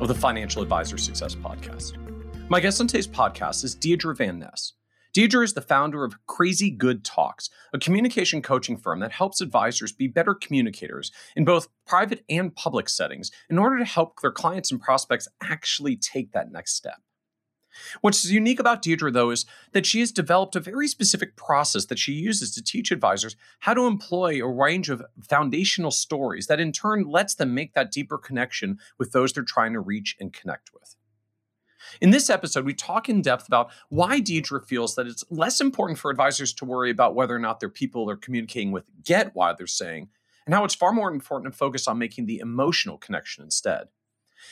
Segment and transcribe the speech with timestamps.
[0.00, 1.96] of the Financial Advisor Success Podcast.
[2.48, 4.74] My guest on today's podcast is Deirdre Van Nest.
[5.14, 9.90] Deirdre is the founder of Crazy Good Talks, a communication coaching firm that helps advisors
[9.90, 14.70] be better communicators in both private and public settings in order to help their clients
[14.70, 16.98] and prospects actually take that next step.
[18.00, 21.98] What's unique about Deirdre, though, is that she has developed a very specific process that
[21.98, 26.72] she uses to teach advisors how to employ a range of foundational stories that in
[26.72, 30.70] turn lets them make that deeper connection with those they're trying to reach and connect
[30.72, 30.96] with.
[32.00, 35.98] In this episode, we talk in depth about why Deirdre feels that it's less important
[35.98, 39.52] for advisors to worry about whether or not their people they're communicating with get why
[39.52, 40.08] they're saying,
[40.46, 43.88] and how it's far more important to focus on making the emotional connection instead.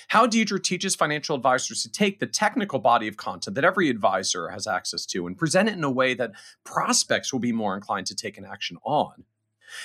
[0.09, 4.49] How Deirdre teaches financial advisors to take the technical body of content that every advisor
[4.49, 6.33] has access to and present it in a way that
[6.65, 9.25] prospects will be more inclined to take an action on.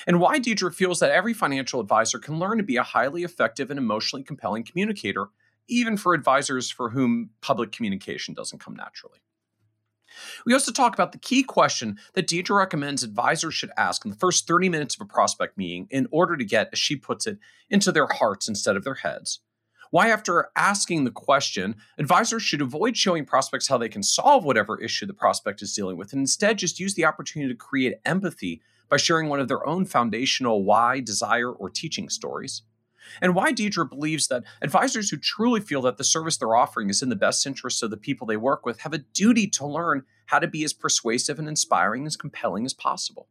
[0.06, 3.70] And why Deirdre feels that every financial advisor can learn to be a highly effective
[3.70, 5.28] and emotionally compelling communicator,
[5.68, 9.20] even for advisors for whom public communication doesn't come naturally.
[10.46, 14.18] We also talk about the key question that Deirdre recommends advisors should ask in the
[14.18, 17.38] first 30 minutes of a prospect meeting in order to get, as she puts it,
[17.70, 19.40] into their hearts instead of their heads
[19.92, 24.80] why, after asking the question, advisors should avoid showing prospects how they can solve whatever
[24.80, 28.62] issue the prospect is dealing with and instead just use the opportunity to create empathy
[28.88, 32.64] by sharing one of their own foundational why, desire, or teaching stories.
[33.22, 37.02] And why Deirdre believes that advisors who truly feel that the service they're offering is
[37.02, 40.04] in the best interest of the people they work with have a duty to learn
[40.28, 43.28] how to be as persuasive and inspiring as compelling as possible.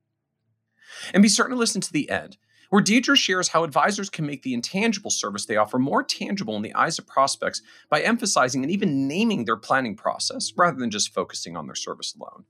[1.14, 2.38] And be certain to listen to the end
[2.70, 6.62] where Deirdre shares how advisors can make the intangible service they offer more tangible in
[6.62, 11.14] the eyes of prospects by emphasizing and even naming their planning process rather than just
[11.14, 12.44] focusing on their service alone.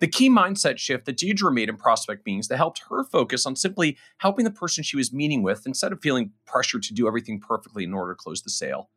[0.00, 3.56] The key mindset shift that Deirdre made in prospect meetings that helped her focus on
[3.56, 7.40] simply helping the person she was meeting with instead of feeling pressured to do everything
[7.40, 8.90] perfectly in order to close the sale.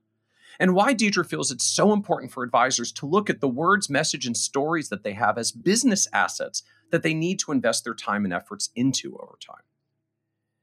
[0.59, 4.27] And why Deirdre feels it's so important for advisors to look at the words, message,
[4.27, 6.61] and stories that they have as business assets
[6.91, 9.63] that they need to invest their time and efforts into over time.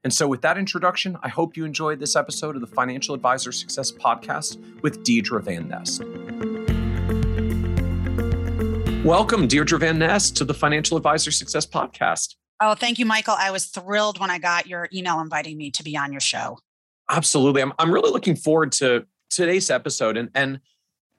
[0.05, 3.51] And so, with that introduction, I hope you enjoyed this episode of the Financial Advisor
[3.51, 6.05] Success Podcast with Deirdre Van Nest.
[9.03, 12.35] Welcome, Deirdre Van Nest, to the Financial Advisor Success Podcast.
[12.61, 13.35] Oh, thank you, Michael.
[13.37, 16.59] I was thrilled when I got your email inviting me to be on your show.
[17.09, 17.61] Absolutely.
[17.61, 20.61] I'm, I'm really looking forward to today's episode and, and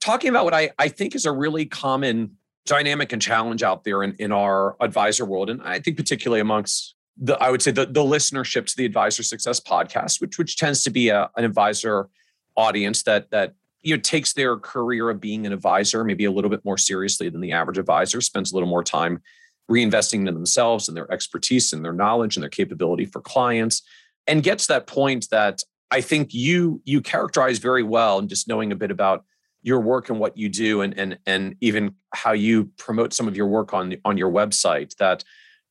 [0.00, 4.02] talking about what I, I think is a really common dynamic and challenge out there
[4.02, 5.50] in, in our advisor world.
[5.50, 9.22] And I think particularly amongst the I would say the, the listenership to the Advisor
[9.22, 12.08] Success podcast, which which tends to be a, an advisor
[12.56, 16.50] audience that that you know takes their career of being an advisor maybe a little
[16.50, 19.22] bit more seriously than the average advisor, spends a little more time
[19.70, 23.82] reinvesting in themselves and their expertise and their knowledge and their capability for clients,
[24.26, 28.72] and gets that point that I think you you characterize very well and just knowing
[28.72, 29.24] a bit about
[29.62, 33.36] your work and what you do and and and even how you promote some of
[33.36, 35.24] your work on on your website that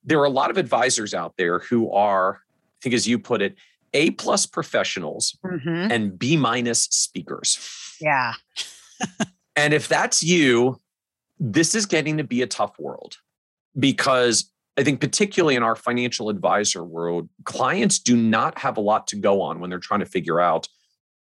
[0.10, 3.42] there are a lot of advisors out there who are, I think, as you put
[3.42, 3.56] it,
[3.94, 5.92] A plus professionals mm-hmm.
[5.92, 7.60] and B minus speakers.
[8.02, 8.34] Yeah.
[9.56, 10.82] and if that's you,
[11.40, 13.18] this is getting to be a tough world
[13.78, 19.08] because I think, particularly in our financial advisor world, clients do not have a lot
[19.08, 20.68] to go on when they're trying to figure out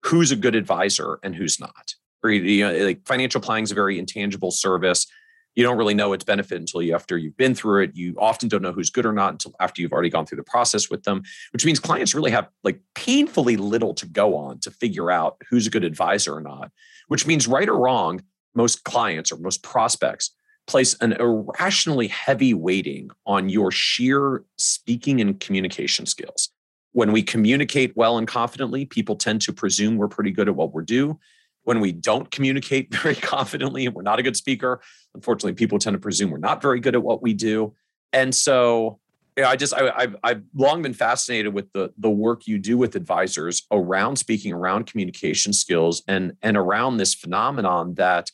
[0.04, 1.94] who's a good advisor and who's not.
[2.24, 5.08] Or, you know, like financial planning is a very intangible service
[5.56, 7.96] you don't really know its benefit until you after you've been through it.
[7.96, 10.44] You often don't know who's good or not until after you've already gone through the
[10.44, 14.72] process with them which means clients really have like painfully little to go on to
[14.72, 16.72] figure out who's a good advisor or not
[17.08, 18.22] which means right or wrong
[18.56, 20.32] most clients or most prospects
[20.68, 26.50] place an irrationally heavy weighting on your sheer speaking and communication skills.
[26.94, 30.74] When we communicate well and confidently people tend to presume we're pretty good at what
[30.74, 31.20] we're do
[31.66, 34.82] when we don't communicate very confidently and we're not a good speaker.
[35.14, 37.74] Unfortunately people tend to presume we're not very good at what we do.
[38.14, 39.00] And so
[39.44, 42.96] I just I, have I've long been fascinated with the the work you do with
[42.96, 48.32] advisors around speaking, around communication skills, and and around this phenomenon that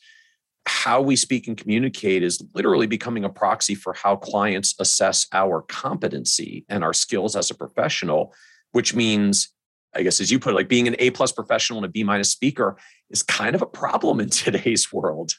[0.64, 5.62] how we speak and communicate is literally becoming a proxy for how clients assess our
[5.62, 8.32] competency and our skills as a professional,
[8.70, 9.48] which means
[9.94, 12.02] I guess as you put it, like being an A plus professional and a B
[12.02, 12.76] minus speaker
[13.10, 15.34] is kind of a problem in today's world.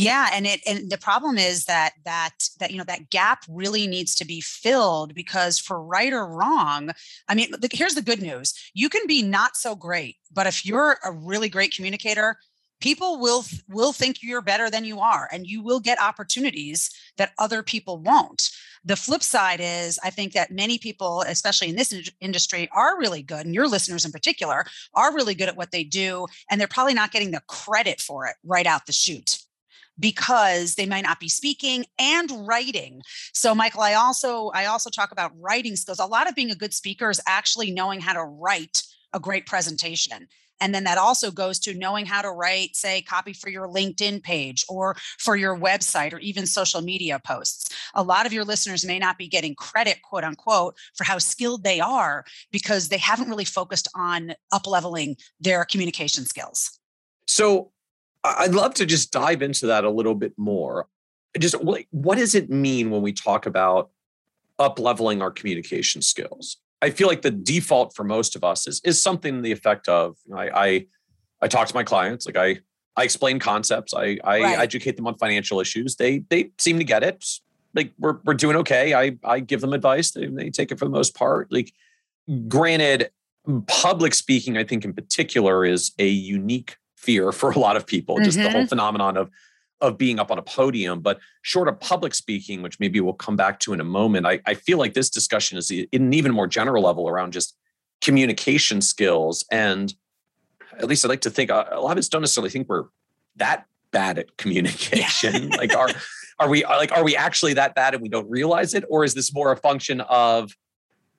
[0.00, 2.30] Yeah, and it and the problem is that that
[2.60, 6.92] that you know that gap really needs to be filled because for right or wrong,
[7.28, 10.98] I mean, here's the good news: you can be not so great, but if you're
[11.04, 12.38] a really great communicator,
[12.80, 17.32] people will will think you're better than you are, and you will get opportunities that
[17.38, 18.50] other people won't.
[18.84, 23.22] The flip side is, I think that many people, especially in this industry, are really
[23.22, 24.64] good, and your listeners in particular
[24.94, 28.26] are really good at what they do, and they're probably not getting the credit for
[28.26, 29.38] it right out the chute
[29.98, 33.02] because they might not be speaking and writing.
[33.32, 35.98] So Michael, I also I also talk about writing skills.
[35.98, 38.82] A lot of being a good speaker is actually knowing how to write
[39.12, 40.28] a great presentation.
[40.60, 44.22] And then that also goes to knowing how to write, say, copy for your LinkedIn
[44.22, 47.68] page or for your website or even social media posts.
[47.94, 51.64] A lot of your listeners may not be getting credit, quote unquote, for how skilled
[51.64, 56.78] they are because they haven't really focused on up leveling their communication skills.
[57.26, 57.72] So
[58.24, 60.88] I'd love to just dive into that a little bit more.
[61.38, 63.90] Just what does it mean when we talk about
[64.58, 66.56] up leveling our communication skills?
[66.80, 69.88] I feel like the default for most of us is is something in the effect
[69.88, 70.86] of I I,
[71.42, 72.58] I talk to my clients like I
[72.96, 74.58] I explain concepts I I right.
[74.58, 77.24] educate them on financial issues they they seem to get it
[77.74, 80.84] like we're we're doing okay I I give them advice they, they take it for
[80.84, 81.72] the most part like
[82.48, 83.10] granted
[83.66, 88.16] public speaking I think in particular is a unique fear for a lot of people,
[88.16, 88.24] mm-hmm.
[88.24, 88.68] just the whole mm-hmm.
[88.68, 89.30] phenomenon of
[89.80, 91.00] of being up on a podium.
[91.00, 94.40] But short of public speaking, which maybe we'll come back to in a moment, I,
[94.46, 97.56] I feel like this discussion is in an even more general level around just
[98.00, 99.44] communication skills.
[99.50, 99.94] And
[100.78, 102.84] at least I'd like to think uh, a lot of us don't necessarily think we're
[103.36, 105.50] that bad at communication.
[105.50, 105.90] like are
[106.38, 109.14] are we like are we actually that bad and we don't realize it, or is
[109.14, 110.52] this more a function of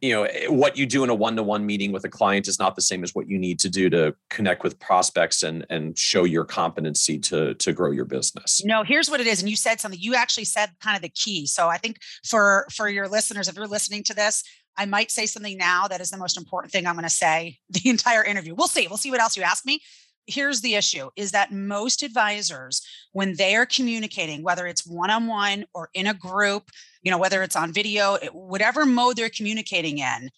[0.02, 2.76] you know eh, what you do in a one-to-one meeting with a client is not
[2.76, 6.24] the same as what you need to do to connect with prospects and and show
[6.24, 8.64] your competency to to grow your business.
[8.66, 11.10] No here's what it is and you said something you actually said kind of the
[11.10, 14.44] key so i think for for your listeners if you're listening to this
[14.78, 17.58] i might say something now that is the most important thing i'm going to say
[17.70, 18.56] the entire interview.
[18.56, 19.82] We'll see we'll see what else you ask me
[20.30, 22.82] here's the issue is that most advisors
[23.12, 26.70] when they are communicating whether it's one-on-one or in a group
[27.02, 30.30] you know whether it's on video eh, whatever mode they're communicating in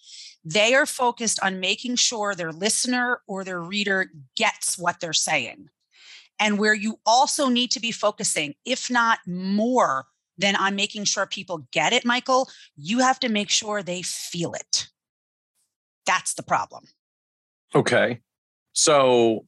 [0.44, 5.70] they are focused on making sure their listener or their reader gets what they're saying.
[6.40, 11.28] And where you also need to be focusing if not more than on making sure
[11.28, 14.88] people get it michael you have to make sure they feel it.
[16.08, 16.86] That's the problem.
[17.76, 18.22] Okay.
[18.74, 19.46] So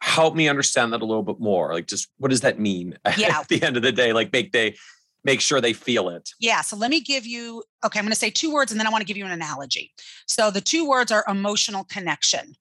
[0.00, 3.40] help me understand that a little bit more like just what does that mean yeah.
[3.40, 4.76] at the end of the day like make they
[5.24, 8.18] make sure they feel it yeah so let me give you okay i'm going to
[8.18, 9.92] say two words and then i want to give you an analogy
[10.26, 12.54] so the two words are emotional connection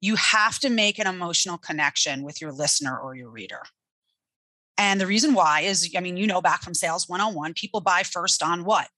[0.00, 3.62] you have to make an emotional connection with your listener or your reader
[4.78, 8.02] and the reason why is i mean you know back from sales 101 people buy
[8.02, 8.88] first on what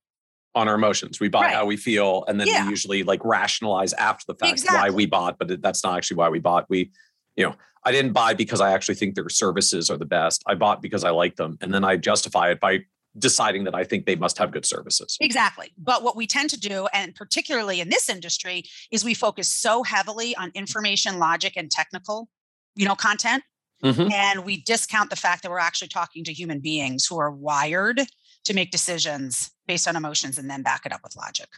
[0.55, 1.19] on our emotions.
[1.21, 1.55] We buy right.
[1.55, 2.65] how we feel, and then yeah.
[2.65, 4.79] we usually like rationalize after the fact exactly.
[4.79, 6.67] why we bought, but that's not actually why we bought.
[6.69, 6.93] We
[7.37, 7.55] you know,
[7.85, 10.43] I didn't buy because I actually think their services are the best.
[10.47, 11.59] I bought because I like them.
[11.61, 12.81] And then I justify it by
[13.17, 15.17] deciding that I think they must have good services.
[15.21, 15.73] Exactly.
[15.79, 19.83] But what we tend to do, and particularly in this industry, is we focus so
[19.83, 22.29] heavily on information, logic, and technical,
[22.75, 23.45] you know, content.
[23.85, 24.11] Mm-hmm.
[24.13, 28.01] And we discount the fact that we're actually talking to human beings who are wired
[28.45, 31.49] to make decisions based on emotions and then back it up with logic.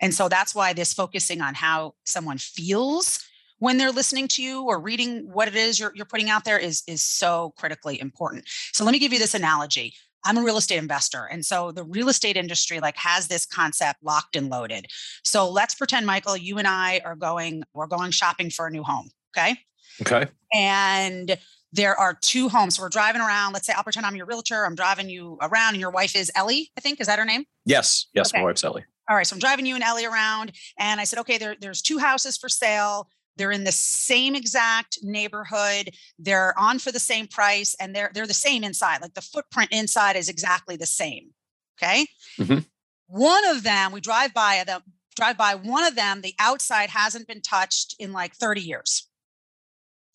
[0.00, 3.24] And so that's why this focusing on how someone feels
[3.60, 6.58] when they're listening to you or reading what it is you're, you're putting out there
[6.58, 10.56] is is so critically important so let me give you this analogy i'm a real
[10.56, 14.86] estate investor and so the real estate industry like has this concept locked and loaded
[15.24, 18.82] so let's pretend michael you and i are going we're going shopping for a new
[18.82, 19.56] home okay
[20.00, 21.38] okay and
[21.72, 22.76] there are two homes.
[22.76, 23.52] So we're driving around.
[23.52, 24.66] Let's say I'll pretend I'm your realtor.
[24.66, 27.00] I'm driving you around, and your wife is Ellie, I think.
[27.00, 27.44] Is that her name?
[27.64, 28.06] Yes.
[28.14, 28.40] Yes, okay.
[28.40, 28.84] my wife's Ellie.
[29.08, 29.26] All right.
[29.26, 30.52] So I'm driving you and Ellie around.
[30.78, 33.08] And I said, okay, there, there's two houses for sale.
[33.36, 35.90] They're in the same exact neighborhood.
[36.18, 39.00] They're on for the same price and they're they're the same inside.
[39.00, 41.30] Like the footprint inside is exactly the same.
[41.78, 42.06] Okay?
[42.38, 42.58] Mm-hmm.
[43.06, 44.82] One of them, we drive by them
[45.16, 49.08] drive by one of them, the outside hasn't been touched in like 30 years.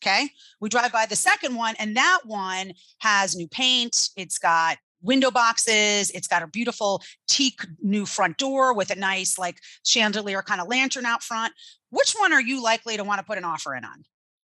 [0.04, 0.30] Okay.
[0.60, 4.10] We drive by the second one, and that one has new paint.
[4.16, 6.10] It's got window boxes.
[6.12, 10.68] It's got a beautiful teak new front door with a nice, like, chandelier kind of
[10.68, 11.54] lantern out front.
[11.90, 14.04] Which one are you likely to want to put an offer in on?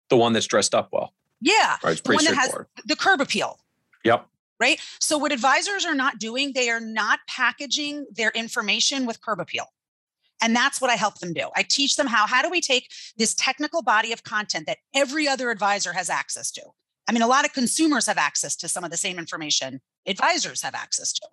[0.10, 1.14] The one that's dressed up well.
[1.42, 1.78] Yeah.
[1.84, 3.60] Right, the one that has the curb appeal.
[4.04, 4.28] Yep.
[4.60, 4.80] Right.
[5.00, 9.66] So, what advisors are not doing, they are not packaging their information with curb appeal.
[10.42, 11.50] And that's what I help them do.
[11.56, 15.28] I teach them how how do we take this technical body of content that every
[15.28, 16.62] other advisor has access to.
[17.08, 20.62] I mean, a lot of consumers have access to some of the same information advisors
[20.62, 21.28] have access to.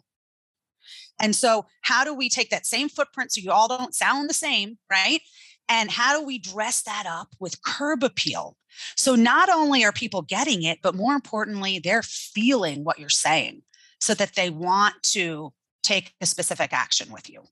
[1.20, 4.34] And so, how do we take that same footprint so you all don't sound the
[4.34, 5.20] same, right?
[5.68, 8.56] And how do we dress that up with curb appeal?
[8.96, 13.62] So, not only are people getting it, but more importantly, they're feeling what you're saying
[14.00, 15.52] so that they want to
[15.82, 17.42] take a specific action with you.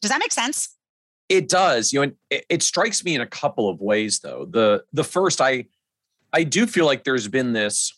[0.00, 0.76] Does that make sense?
[1.28, 1.92] It does.
[1.92, 4.46] You know, it, it strikes me in a couple of ways though.
[4.48, 5.66] The the first I
[6.32, 7.92] I do feel like there's been this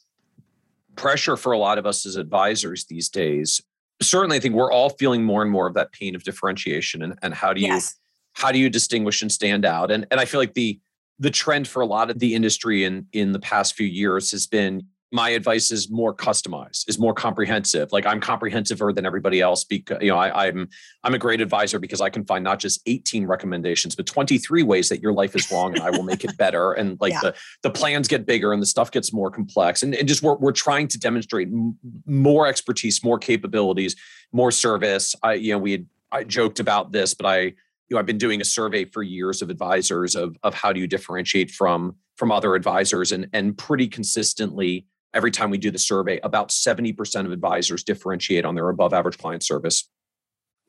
[0.96, 3.60] pressure for a lot of us as advisors these days.
[4.02, 7.18] Certainly, I think we're all feeling more and more of that pain of differentiation and,
[7.22, 7.94] and how do you yes.
[8.32, 9.90] how do you distinguish and stand out?
[9.90, 10.80] And and I feel like the
[11.18, 14.46] the trend for a lot of the industry in in the past few years has
[14.46, 17.92] been my advice is more customized, is more comprehensive.
[17.92, 20.68] Like I'm comprehensiver than everybody else because you know I, am I'm,
[21.04, 24.88] I'm a great advisor because I can find not just 18 recommendations, but 23 ways
[24.88, 26.72] that your life is wrong and I will make it better.
[26.84, 27.20] And like yeah.
[27.22, 29.84] the the plans get bigger and the stuff gets more complex.
[29.84, 33.94] And, and just we're we're trying to demonstrate m- more expertise, more capabilities,
[34.32, 35.14] more service.
[35.22, 37.54] I you know we had I joked about this, but I you
[37.90, 40.88] know I've been doing a survey for years of advisors of of how do you
[40.88, 46.20] differentiate from from other advisors and and pretty consistently every time we do the survey,
[46.22, 49.88] about 70% of advisors differentiate on their above average client service.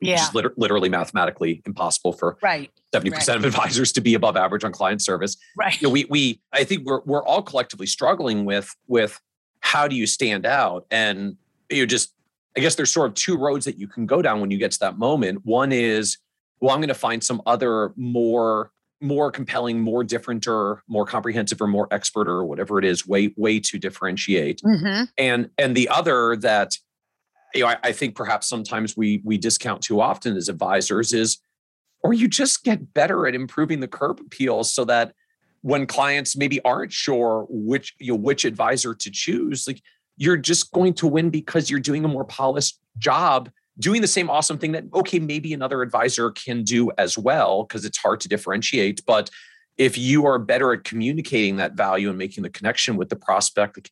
[0.00, 0.14] Yeah.
[0.14, 2.70] Which is lit- literally mathematically impossible for right.
[2.94, 3.28] 70% right.
[3.36, 5.36] of advisors to be above average on client service.
[5.56, 5.80] Right.
[5.80, 9.18] You know, we we I think we're we're all collectively struggling with with
[9.60, 10.86] how do you stand out?
[10.90, 11.36] And
[11.70, 12.12] you just
[12.56, 14.70] I guess there's sort of two roads that you can go down when you get
[14.72, 15.44] to that moment.
[15.44, 16.18] One is,
[16.60, 21.60] well, I'm going to find some other more more compelling, more different or more comprehensive
[21.60, 24.60] or more expert or whatever it is, way, way to differentiate.
[24.62, 25.04] Mm-hmm.
[25.18, 26.76] And and the other that
[27.54, 31.38] you know, I, I think perhaps sometimes we we discount too often as advisors is
[32.02, 35.12] or you just get better at improving the curb appeals so that
[35.62, 39.82] when clients maybe aren't sure which you know which advisor to choose, like
[40.16, 44.30] you're just going to win because you're doing a more polished job doing the same
[44.30, 48.28] awesome thing that okay maybe another advisor can do as well because it's hard to
[48.28, 49.30] differentiate but
[49.76, 53.90] if you are better at communicating that value and making the connection with the prospect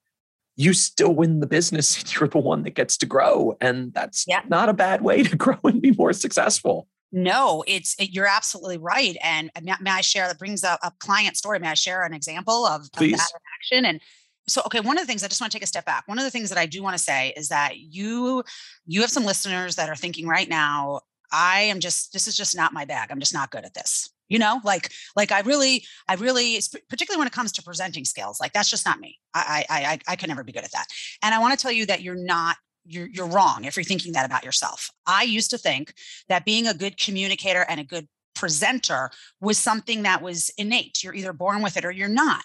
[0.57, 4.25] you still win the business and you're the one that gets to grow and that's
[4.27, 4.43] yeah.
[4.49, 6.89] not a bad way to grow and be more successful.
[7.13, 11.37] No it's you're absolutely right and uh, may i share that brings up a client
[11.37, 11.61] story.
[11.61, 13.85] May i share an example of, of that action?
[13.85, 14.01] And
[14.47, 16.07] so okay one of the things i just want to take a step back.
[16.07, 18.43] One of the things that i do want to say is that you
[18.87, 21.01] you have some listeners that are thinking right now
[21.33, 23.09] i am just this is just not my bag.
[23.11, 24.11] I'm just not good at this.
[24.29, 26.59] You know like like i really i really
[26.89, 29.19] particularly when it comes to presenting skills like that's just not me.
[29.35, 30.87] I i i, I can never be good at that.
[31.23, 34.13] And i want to tell you that you're not you're, you're wrong if you're thinking
[34.13, 34.91] that about yourself.
[35.07, 35.95] I used to think
[36.29, 39.11] that being a good communicator and a good presenter
[39.41, 41.03] was something that was innate.
[41.03, 42.45] You're either born with it or you're not.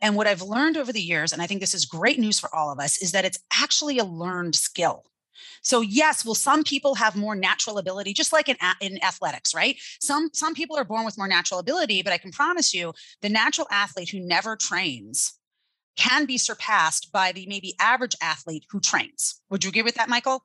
[0.00, 2.54] And what I've learned over the years, and I think this is great news for
[2.54, 5.04] all of us, is that it's actually a learned skill.
[5.62, 9.76] So yes, will some people have more natural ability, just like in, in athletics, right?
[10.00, 12.92] Some some people are born with more natural ability, but I can promise you,
[13.22, 15.34] the natural athlete who never trains
[15.96, 19.40] can be surpassed by the maybe average athlete who trains.
[19.50, 20.44] Would you agree with that, Michael?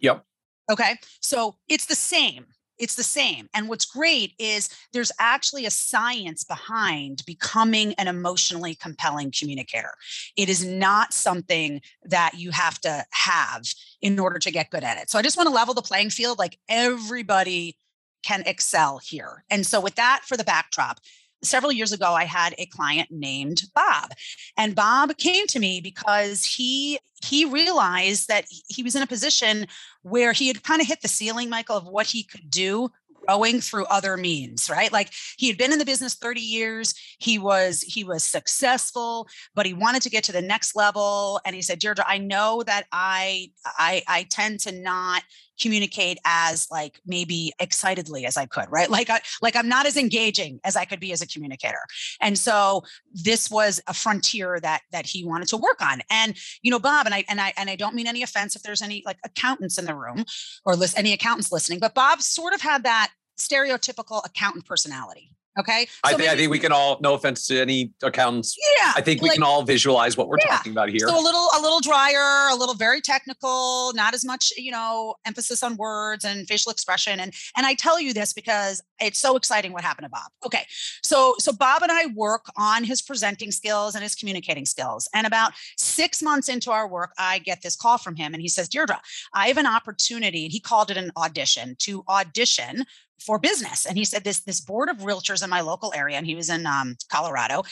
[0.00, 0.24] Yep.
[0.70, 0.96] Okay.
[1.20, 2.46] So it's the same
[2.82, 3.48] it's the same.
[3.54, 9.94] And what's great is there's actually a science behind becoming an emotionally compelling communicator.
[10.36, 13.62] It is not something that you have to have
[14.00, 15.10] in order to get good at it.
[15.10, 17.76] So I just want to level the playing field like everybody
[18.24, 19.44] can excel here.
[19.48, 20.98] And so with that for the backdrop,
[21.42, 24.10] several years ago i had a client named bob
[24.56, 29.66] and bob came to me because he he realized that he was in a position
[30.02, 32.88] where he had kind of hit the ceiling michael of what he could do
[33.26, 37.38] growing through other means right like he had been in the business 30 years he
[37.38, 41.62] was he was successful but he wanted to get to the next level and he
[41.62, 45.22] said deirdre i know that i i i tend to not
[45.62, 48.90] communicate as like maybe excitedly as I could, right?
[48.90, 51.84] Like I like I'm not as engaging as I could be as a communicator.
[52.20, 56.00] And so this was a frontier that that he wanted to work on.
[56.10, 58.62] And you know, Bob, and I and I and I don't mean any offense if
[58.62, 60.24] there's any like accountants in the room
[60.64, 63.11] or list any accountants listening, but Bob sort of had that
[63.46, 65.86] stereotypical accountant personality Okay.
[65.86, 68.56] So I think maybe, I think we can all, no offense to any accountants.
[68.78, 68.92] Yeah.
[68.96, 70.56] I think we like, can all visualize what we're yeah.
[70.56, 71.06] talking about here.
[71.06, 75.14] So a little, a little drier, a little very technical, not as much, you know,
[75.26, 77.20] emphasis on words and facial expression.
[77.20, 80.30] And and I tell you this because it's so exciting what happened to Bob.
[80.46, 80.64] Okay.
[81.02, 85.08] So so Bob and I work on his presenting skills and his communicating skills.
[85.14, 88.48] And about six months into our work, I get this call from him and he
[88.48, 89.00] says, Deirdre,
[89.34, 92.84] I have an opportunity, and he called it an audition to audition
[93.22, 93.86] for business.
[93.86, 96.50] And he said this this board of realtors in my local area, and he was
[96.50, 97.62] in um, Colorado,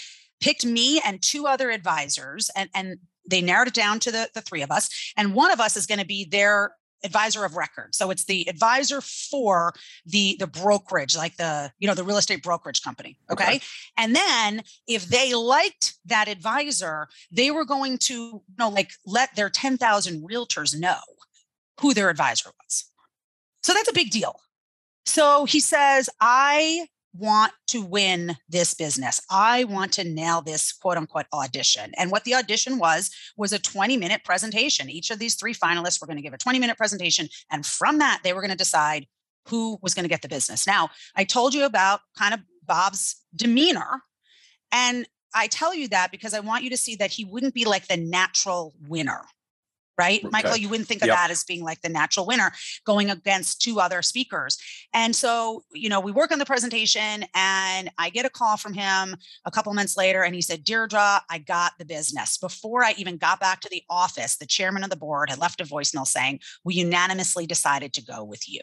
[0.41, 4.41] picked me and two other advisors, and and they narrowed it down to the, the
[4.41, 5.13] three of us.
[5.17, 7.95] And one of us is going to be their advisor of record.
[7.95, 9.73] So it's the advisor for
[10.05, 13.17] the the brokerage, like the you know the real estate brokerage company.
[13.31, 13.45] Okay?
[13.45, 13.61] okay.
[13.97, 19.35] And then if they liked that advisor, they were going to you know like let
[19.37, 21.01] their 10,000 realtors know
[21.81, 22.87] who their advisor was.
[23.63, 24.37] So that's a big deal.
[25.11, 29.21] So he says, I want to win this business.
[29.29, 31.91] I want to nail this quote unquote audition.
[31.97, 34.89] And what the audition was, was a 20 minute presentation.
[34.89, 37.29] Each of these three finalists were going to give a 20 minute presentation.
[37.51, 39.09] And from that, they were going to decide
[39.49, 40.65] who was going to get the business.
[40.65, 44.03] Now, I told you about kind of Bob's demeanor.
[44.71, 47.65] And I tell you that because I want you to see that he wouldn't be
[47.65, 49.23] like the natural winner
[50.01, 50.21] right?
[50.21, 50.31] Okay.
[50.33, 51.17] Michael, you wouldn't think of yep.
[51.17, 52.53] that as being like the natural winner
[52.87, 54.57] going against two other speakers.
[54.95, 58.73] And so, you know, we work on the presentation and I get a call from
[58.73, 59.15] him
[59.45, 62.39] a couple months later and he said, Deirdre, I got the business.
[62.39, 65.61] Before I even got back to the office, the chairman of the board had left
[65.61, 68.63] a voicemail saying, We unanimously decided to go with you.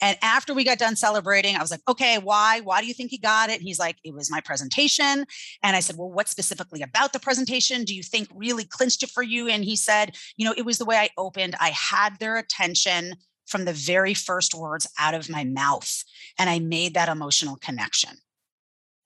[0.00, 2.60] And after we got done celebrating, I was like, okay, why?
[2.60, 3.58] Why do you think he got it?
[3.58, 5.26] And he's like, it was my presentation.
[5.62, 9.10] And I said, well, what specifically about the presentation do you think really clinched it
[9.10, 9.48] for you?
[9.48, 11.54] And he said, you know, it was the way I opened.
[11.60, 13.14] I had their attention
[13.46, 16.04] from the very first words out of my mouth.
[16.38, 18.16] And I made that emotional connection.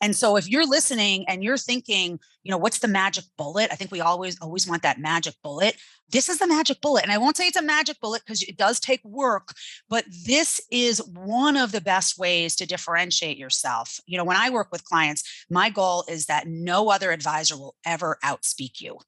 [0.05, 3.71] And so if you're listening and you're thinking, you know, what's the magic bullet?
[3.73, 5.79] I think we always always want that magic bullet.
[6.11, 7.05] This is the magic bullet.
[7.05, 9.55] And I won't say it's a magic bullet because it does take work,
[9.89, 13.99] but this is one of the best ways to differentiate yourself.
[14.05, 17.75] You know, when I work with clients, my goal is that no other advisor will
[17.87, 18.99] ever outspeak you.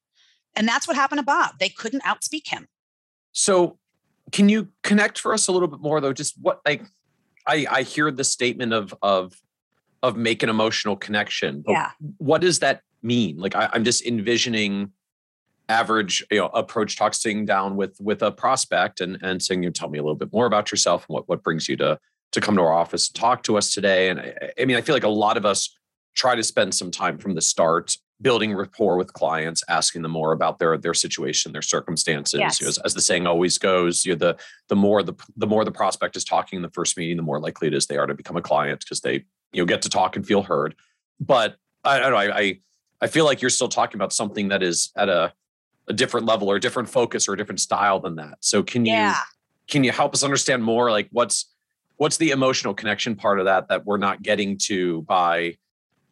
[0.55, 1.59] And that's what happened to Bob.
[1.59, 2.69] They couldn't outspeak him.
[3.33, 3.77] So,
[4.31, 6.11] can you connect for us a little bit more though?
[6.11, 6.87] Just what like
[7.45, 9.39] I I hear the statement of of
[10.03, 11.63] of make an emotional connection.
[11.67, 11.91] Yeah.
[12.17, 13.37] What does that mean?
[13.37, 14.91] Like I, am just envisioning
[15.69, 19.69] average you know approach talk sitting down with with a prospect and and saying you
[19.69, 21.99] know, tell me a little bit more about yourself and what what brings you to
[22.31, 24.81] to come to our office and talk to us today and I, I mean i
[24.81, 25.75] feel like a lot of us
[26.15, 30.31] try to spend some time from the start building rapport with clients asking them more
[30.31, 32.59] about their their situation their circumstances yes.
[32.59, 34.37] you know, as, as, the saying always goes you know, the
[34.69, 37.39] the more the the more the prospect is talking in the first meeting the more
[37.39, 39.89] likely it is they are to become a client because they you know get to
[39.89, 40.75] talk and feel heard
[41.19, 42.59] but i, I don't know I, I
[43.01, 45.33] i feel like you're still talking about something that is at a
[45.89, 48.85] a different level or a different focus or a different style than that so can
[48.85, 49.15] you yeah.
[49.67, 51.53] can you help us understand more like what's
[51.95, 55.55] what's the emotional connection part of that that we're not getting to by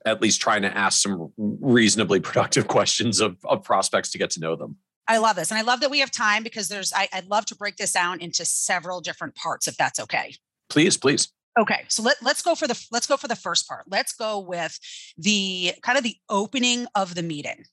[0.06, 4.40] at least trying to ask some reasonably productive questions of, of prospects to get to
[4.40, 5.52] know them I love this.
[5.52, 7.92] And I love that we have time because there's, I, would love to break this
[7.92, 10.36] down into several different parts if that's okay.
[10.70, 11.32] Please, please.
[11.58, 13.86] Okay, so let, let's go for the let's go for the first part.
[13.88, 14.78] Let's go with
[15.18, 17.64] the kind of the opening of the meeting.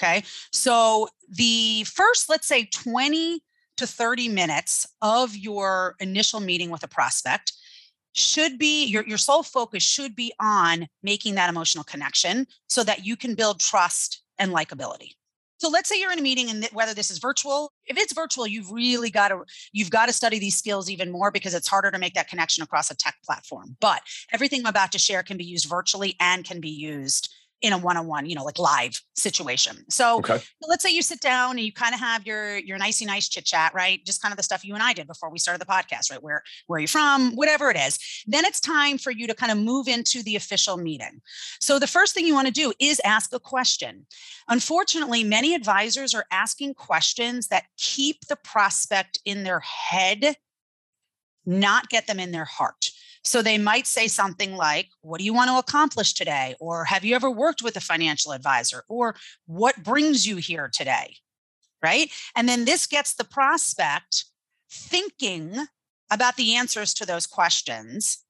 [0.00, 3.42] Okay, so the first, let's say, 20
[3.76, 7.52] to 30 minutes of your initial meeting with a prospect
[8.14, 13.04] should be your, your sole focus should be on making that emotional connection so that
[13.04, 15.12] you can build trust and likability.
[15.58, 18.46] So let's say you're in a meeting and whether this is virtual, if it's virtual,
[18.46, 21.90] you've really got to you've got to study these skills even more because it's harder
[21.90, 23.76] to make that connection across a tech platform.
[23.80, 27.72] But everything I'm about to share can be used virtually and can be used in
[27.72, 29.84] a one-on-one, you know, like live situation.
[29.90, 30.40] So okay.
[30.68, 33.44] let's say you sit down and you kind of have your your nicey nice chit
[33.44, 34.04] chat, right?
[34.04, 36.22] Just kind of the stuff you and I did before we started the podcast, right?
[36.22, 37.98] Where where are you from, whatever it is.
[38.26, 41.20] Then it's time for you to kind of move into the official meeting.
[41.60, 44.06] So the first thing you want to do is ask a question.
[44.48, 50.36] Unfortunately, many advisors are asking questions that keep the prospect in their head,
[51.44, 52.90] not get them in their heart.
[53.28, 56.54] So they might say something like, What do you want to accomplish today?
[56.60, 58.84] Or have you ever worked with a financial advisor?
[58.88, 59.14] Or
[59.46, 61.16] what brings you here today?
[61.82, 62.10] Right.
[62.34, 64.24] And then this gets the prospect
[64.70, 65.66] thinking
[66.10, 68.24] about the answers to those questions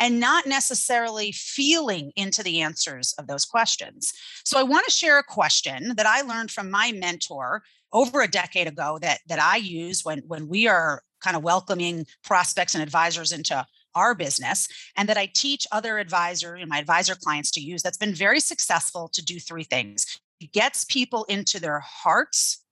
[0.00, 4.12] and not necessarily feeling into the answers of those questions.
[4.44, 8.28] So I want to share a question that I learned from my mentor over a
[8.28, 12.82] decade ago that that I use when when we are kind of welcoming prospects and
[12.82, 13.66] advisors into
[13.98, 17.98] our business and that I teach other advisor and my advisor clients to use that's
[17.98, 20.20] been very successful to do three things.
[20.40, 22.64] It gets people into their hearts.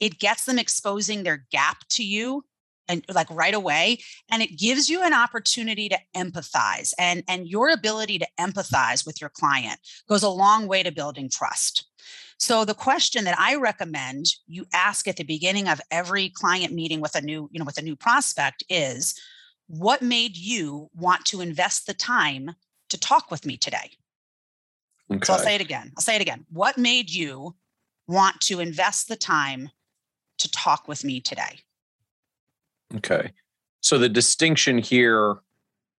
[0.00, 2.44] It gets them exposing their gap to you
[2.90, 3.98] and like right away
[4.30, 9.20] and it gives you an opportunity to empathize and and your ability to empathize with
[9.20, 11.88] your client goes a long way to building trust
[12.38, 17.00] so the question that i recommend you ask at the beginning of every client meeting
[17.00, 19.14] with a new you know with a new prospect is
[19.70, 22.56] what made you want to invest the time
[22.88, 23.92] to talk with me today?
[25.12, 25.24] Okay.
[25.24, 25.92] So I'll say it again.
[25.96, 26.44] I'll say it again.
[26.50, 27.54] What made you
[28.08, 29.70] want to invest the time
[30.38, 31.60] to talk with me today?
[32.96, 33.30] Okay.
[33.80, 35.36] So the distinction here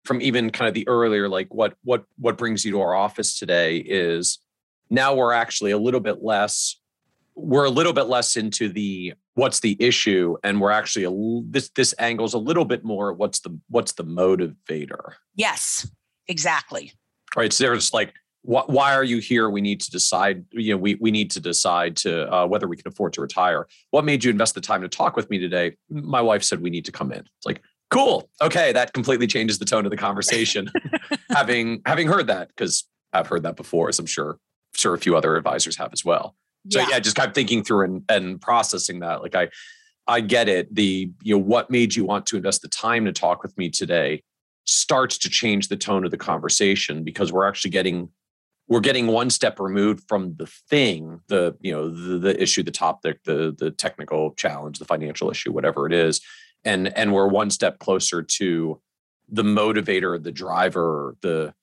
[0.04, 3.38] from even kind of the earlier like what what what brings you to our office
[3.38, 4.38] today is
[4.88, 6.79] now we're actually a little bit less
[7.40, 10.36] we're a little bit less into the what's the issue?
[10.42, 14.04] and we're actually a, this this angles a little bit more what's the what's the
[14.04, 15.14] motivator.
[15.34, 15.88] Yes
[16.28, 16.92] exactly.
[17.36, 19.50] Right so there's like wh- why are you here?
[19.50, 22.76] We need to decide you know we, we need to decide to uh, whether we
[22.76, 23.66] can afford to retire.
[23.90, 25.76] What made you invest the time to talk with me today?
[25.88, 27.20] My wife said we need to come in.
[27.20, 30.70] It's like cool okay that completely changes the tone of the conversation.
[31.30, 34.38] Having having heard that because i've heard that before as i'm sure
[34.74, 36.36] sure a few other advisors have as well
[36.68, 39.48] so yeah, yeah just kind of thinking through and, and processing that like i
[40.06, 40.74] i get it.
[40.74, 43.70] The you know what made you want to invest the time to talk with me
[43.70, 44.22] today
[44.64, 48.08] starts to change the tone of the conversation because we're actually getting
[48.68, 52.70] we're getting one step removed from the thing the you know the, the issue the
[52.70, 56.20] topic the the technical challenge the financial issue whatever it is.
[56.64, 58.80] And and we're one step closer to
[59.28, 61.54] the motivator the driver the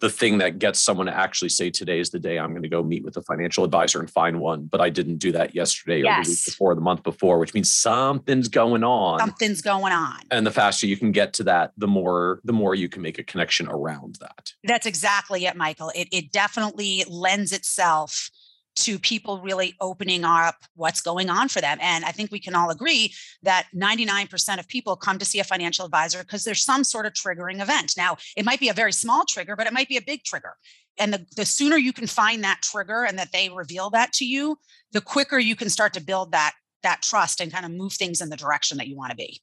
[0.00, 2.68] the thing that gets someone to actually say today is the day I'm going to
[2.68, 6.02] go meet with a financial advisor and find one, but I didn't do that yesterday
[6.02, 6.18] yes.
[6.18, 9.18] or the week before, the month before, which means something's going on.
[9.18, 10.20] Something's going on.
[10.30, 13.18] And the faster you can get to that, the more the more you can make
[13.18, 14.52] a connection around that.
[14.64, 15.90] That's exactly it, Michael.
[15.94, 18.30] It it definitely lends itself
[18.76, 21.78] to people really opening up what's going on for them.
[21.80, 23.12] And I think we can all agree
[23.42, 27.12] that 99% of people come to see a financial advisor because there's some sort of
[27.14, 27.94] triggering event.
[27.96, 30.56] Now, it might be a very small trigger, but it might be a big trigger.
[30.98, 34.24] And the, the sooner you can find that trigger and that they reveal that to
[34.24, 34.58] you,
[34.92, 38.20] the quicker you can start to build that that trust and kind of move things
[38.20, 39.40] in the direction that you want to be.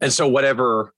[0.00, 0.94] And so whatever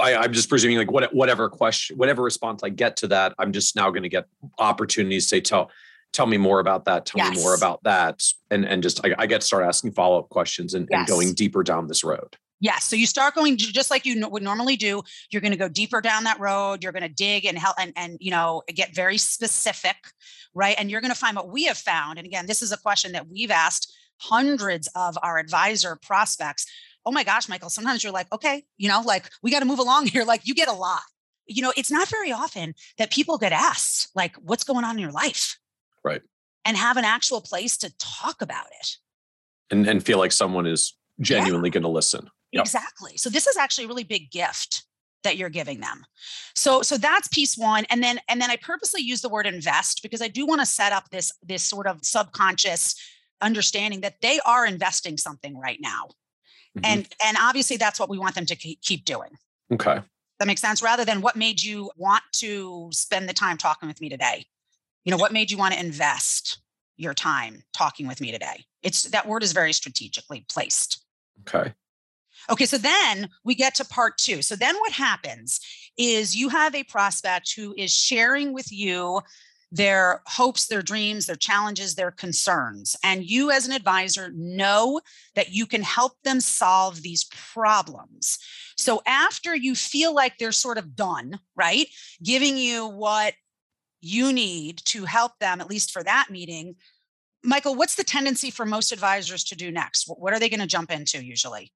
[0.00, 3.52] I, am just presuming like what, whatever question, whatever response I get to that, I'm
[3.52, 4.26] just now going to get
[4.58, 5.70] opportunities to tell,
[6.12, 7.36] tell me more about that tell yes.
[7.36, 10.74] me more about that and and just i, I get to start asking follow-up questions
[10.74, 11.00] and, yes.
[11.00, 12.36] and, going deeper down this road.
[12.58, 15.68] Yes so you start going just like you would normally do you're going to go
[15.68, 18.94] deeper down that road you're going to dig and help and, and you know get
[18.94, 19.96] very specific
[20.54, 20.74] right?
[20.78, 23.12] And you're going to find what we have found and again this is a question
[23.12, 26.64] that we've asked hundreds of our advisor prospects.
[27.04, 29.78] Oh my gosh michael sometimes you're like okay you know like we got to move
[29.78, 31.02] along here like you get a lot.
[31.46, 35.02] You know it's not very often that people get asked like what's going on in
[35.02, 35.58] your life
[36.06, 36.22] Right.
[36.64, 38.96] And have an actual place to talk about it.
[39.70, 41.74] And and feel like someone is genuinely yeah.
[41.74, 42.30] going to listen.
[42.52, 42.62] Yep.
[42.62, 43.16] Exactly.
[43.16, 44.84] So this is actually a really big gift
[45.24, 46.04] that you're giving them.
[46.54, 50.00] So so that's piece 1 and then and then I purposely use the word invest
[50.02, 52.94] because I do want to set up this this sort of subconscious
[53.40, 56.10] understanding that they are investing something right now.
[56.78, 56.84] Mm-hmm.
[56.84, 59.30] And and obviously that's what we want them to keep doing.
[59.72, 59.98] Okay.
[60.38, 64.00] That makes sense rather than what made you want to spend the time talking with
[64.00, 64.46] me today
[65.06, 66.60] you know what made you want to invest
[66.98, 71.04] your time talking with me today it's that word is very strategically placed
[71.40, 71.72] okay
[72.50, 75.60] okay so then we get to part two so then what happens
[75.96, 79.20] is you have a prospect who is sharing with you
[79.72, 82.94] their hopes, their dreams, their challenges, their concerns.
[83.02, 85.00] And you, as an advisor, know
[85.34, 88.38] that you can help them solve these problems.
[88.76, 91.88] So, after you feel like they're sort of done, right,
[92.22, 93.34] giving you what
[94.00, 96.76] you need to help them, at least for that meeting.
[97.42, 100.06] Michael, what's the tendency for most advisors to do next?
[100.06, 101.72] What are they going to jump into usually?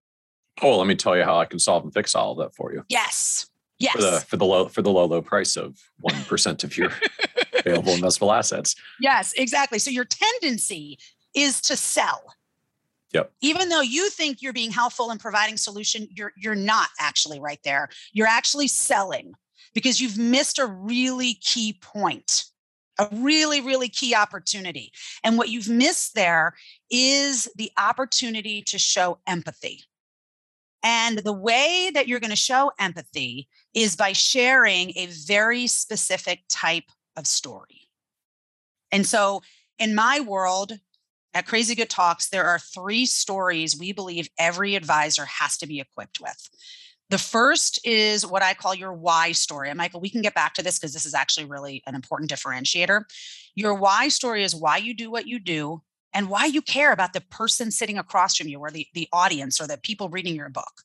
[0.62, 2.72] Oh, let me tell you how I can solve and fix all of that for
[2.72, 2.85] you.
[2.88, 3.46] Yes.
[3.78, 3.94] Yes.
[3.94, 6.92] For the for the low for the low low price of one percent of your
[7.54, 8.76] available investable assets.
[9.00, 9.78] Yes, exactly.
[9.78, 10.98] So your tendency
[11.35, 12.35] is to sell.
[13.12, 13.33] Yep.
[13.40, 17.61] Even though you think you're being helpful and providing solution, you're you're not actually right
[17.64, 17.88] there.
[18.12, 19.33] You're actually selling
[19.74, 22.44] because you've missed a really key point,
[22.98, 24.92] a really, really key opportunity.
[25.24, 26.54] And what you've missed there
[26.90, 29.85] is the opportunity to show empathy.
[30.83, 36.40] And the way that you're going to show empathy is by sharing a very specific
[36.48, 37.88] type of story.
[38.90, 39.42] And so,
[39.78, 40.72] in my world,
[41.33, 45.80] at Crazy Good Talks, there are three stories we believe every advisor has to be
[45.80, 46.48] equipped with.
[47.11, 49.68] The first is what I call your why story.
[49.68, 52.31] And Michael, we can get back to this because this is actually really an important
[52.31, 53.03] differentiator.
[53.57, 55.83] Your why story is why you do what you do
[56.14, 59.61] and why you care about the person sitting across from you or the, the audience
[59.61, 60.83] or the people reading your book.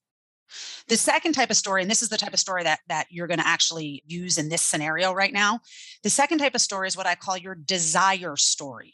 [0.88, 3.28] The second type of story, and this is the type of story that, that you're
[3.28, 5.60] going to actually use in this scenario right now.
[6.04, 8.94] The second type of story is what I call your desire story.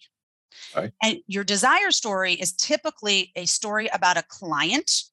[0.76, 0.91] Right.
[1.02, 5.04] And your desire story is typically a story about a client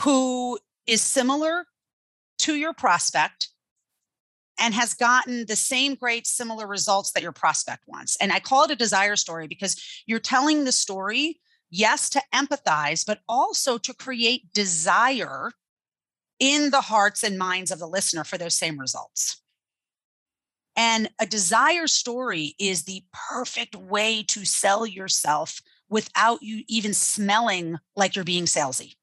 [0.00, 1.66] who is similar
[2.38, 3.50] to your prospect
[4.58, 8.16] and has gotten the same great similar results that your prospect wants.
[8.20, 13.06] And I call it a desire story because you're telling the story, yes, to empathize,
[13.06, 15.52] but also to create desire
[16.40, 19.40] in the hearts and minds of the listener for those same results.
[20.74, 27.78] And a desire story is the perfect way to sell yourself without you even smelling
[27.96, 28.94] like you're being salesy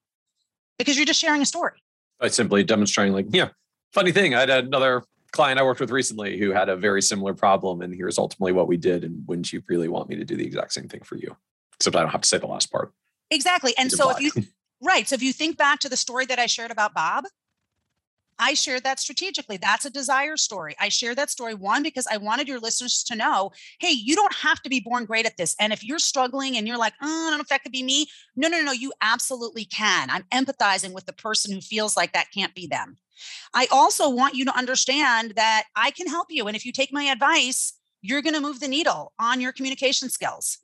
[0.77, 1.81] because you're just sharing a story.
[2.19, 3.49] By simply demonstrating, like, yeah,
[3.93, 7.33] funny thing, I had another client I worked with recently who had a very similar
[7.33, 9.03] problem, and here's ultimately what we did.
[9.03, 11.35] And wouldn't you really want me to do the exact same thing for you?
[11.77, 12.93] Except I don't have to say the last part.
[13.31, 13.73] Exactly.
[13.77, 14.31] And so if you
[14.81, 17.25] right, so if you think back to the story that I shared about Bob,
[18.39, 19.57] I shared that strategically.
[19.57, 20.75] That's a desire story.
[20.79, 24.33] I share that story one because I wanted your listeners to know, hey, you don't
[24.35, 25.55] have to be born great at this.
[25.59, 27.83] And if you're struggling and you're like, oh, I don't know if that could be
[27.83, 28.07] me.
[28.35, 30.09] No, no, no, you absolutely can.
[30.09, 32.97] I'm empathizing with the person who feels like that can't be them.
[33.53, 36.47] I also want you to understand that I can help you.
[36.47, 40.09] And if you take my advice, you're going to move the needle on your communication
[40.09, 40.59] skills.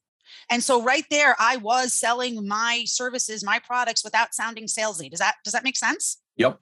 [0.50, 5.10] And so right there, I was selling my services, my products without sounding salesy.
[5.10, 6.18] Does that does that make sense?
[6.38, 6.60] Yep.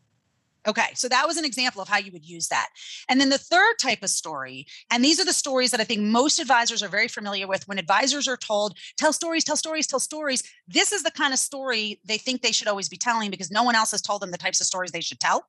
[0.67, 2.67] Okay, so that was an example of how you would use that.
[3.07, 6.01] And then the third type of story, and these are the stories that I think
[6.01, 7.65] most advisors are very familiar with.
[7.67, 11.39] When advisors are told, tell stories, tell stories, tell stories, this is the kind of
[11.39, 14.31] story they think they should always be telling because no one else has told them
[14.31, 15.45] the types of stories they should tell,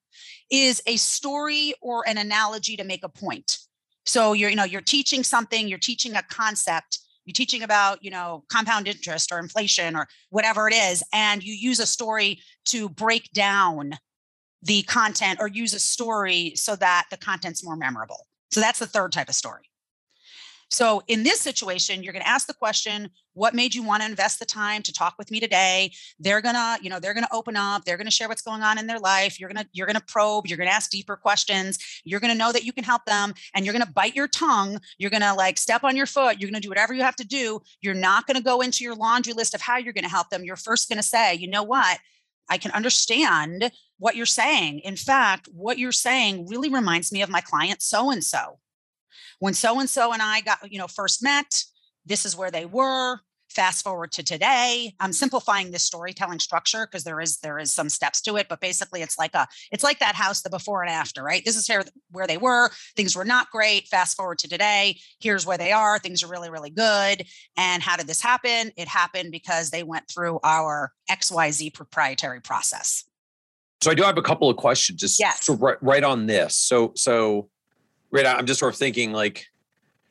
[0.50, 3.58] is a story or an analogy to make a point.
[4.06, 8.10] So you're, you know, you're teaching something, you're teaching a concept, you're teaching about, you
[8.10, 12.88] know, compound interest or inflation or whatever it is, and you use a story to
[12.88, 13.92] break down
[14.62, 18.26] the content or use a story so that the content's more memorable.
[18.50, 19.70] So that's the third type of story.
[20.70, 24.08] So in this situation, you're going to ask the question, what made you want to
[24.08, 25.90] invest the time to talk with me today?
[26.20, 28.42] They're going to, you know, they're going to open up, they're going to share what's
[28.42, 29.40] going on in their life.
[29.40, 31.78] You're going to you're going to probe, you're going to ask deeper questions.
[32.04, 34.28] You're going to know that you can help them and you're going to bite your
[34.28, 34.78] tongue.
[34.98, 36.38] You're going to like step on your foot.
[36.38, 37.60] You're going to do whatever you have to do.
[37.80, 40.30] You're not going to go into your laundry list of how you're going to help
[40.30, 40.44] them.
[40.44, 41.98] You're first going to say, "You know what?
[42.48, 44.80] I can understand what you're saying.
[44.80, 48.58] In fact, what you're saying really reminds me of my client so and so.
[49.38, 51.64] When so and so and I got, you know, first met,
[52.04, 57.04] this is where they were fast forward to today i'm simplifying this storytelling structure because
[57.04, 59.98] there is there is some steps to it but basically it's like a it's like
[59.98, 61.44] that house the before and after right?
[61.44, 65.46] This is here where they were things were not great fast forward to today here's
[65.46, 67.24] where they are things are really really good
[67.56, 68.72] and how did this happen?
[68.76, 73.04] It happened because they went through our xyz proprietary process.
[73.82, 75.48] So i do have a couple of questions just yes.
[75.48, 76.56] right, right on this.
[76.56, 77.48] So so
[78.10, 79.46] right i'm just sort of thinking like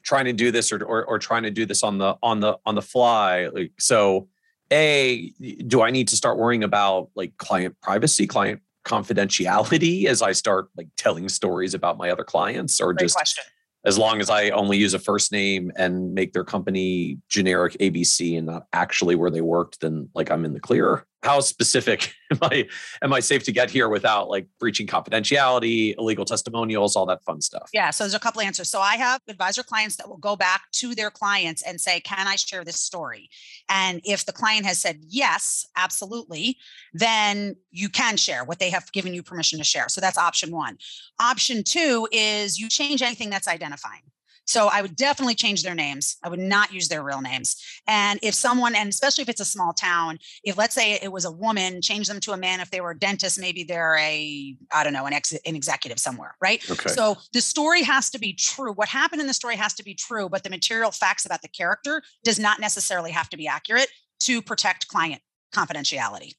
[0.04, 2.58] trying to do this or, or, or trying to do this on the on the
[2.66, 4.28] on the fly like so
[4.72, 5.32] a
[5.68, 10.70] do i need to start worrying about like client privacy client confidentiality as i start
[10.78, 13.44] like telling stories about my other clients or Great just question
[13.86, 18.38] as long as I only use a first name and make their company generic ABC
[18.38, 21.06] and not actually where they worked, then like I'm in the clear.
[21.24, 22.68] How specific am I
[23.02, 27.42] am I safe to get here without like breaching confidentiality, illegal testimonials, all that fun
[27.42, 27.70] stuff?
[27.74, 27.90] Yeah.
[27.90, 28.70] So there's a couple answers.
[28.70, 32.28] So I have advisor clients that will go back to their clients and say, Can
[32.28, 33.30] I share this story?
[33.68, 36.58] And if the client has said yes, absolutely,
[36.94, 39.90] then you can share what they have given you permission to share.
[39.90, 40.78] So that's option one.
[41.20, 44.02] Option two is you change anything that's identifying.
[44.50, 46.18] So I would definitely change their names.
[46.24, 47.56] I would not use their real names.
[47.88, 51.24] And if someone, and especially if it's a small town, if let's say it was
[51.24, 52.60] a woman, change them to a man.
[52.60, 56.00] If they were a dentist, maybe they're a, I don't know, an, ex, an executive
[56.00, 56.68] somewhere, right?
[56.68, 56.90] Okay.
[56.90, 58.74] So the story has to be true.
[58.74, 61.48] What happened in the story has to be true, but the material facts about the
[61.48, 63.90] character does not necessarily have to be accurate
[64.22, 65.22] to protect client
[65.54, 66.34] confidentiality.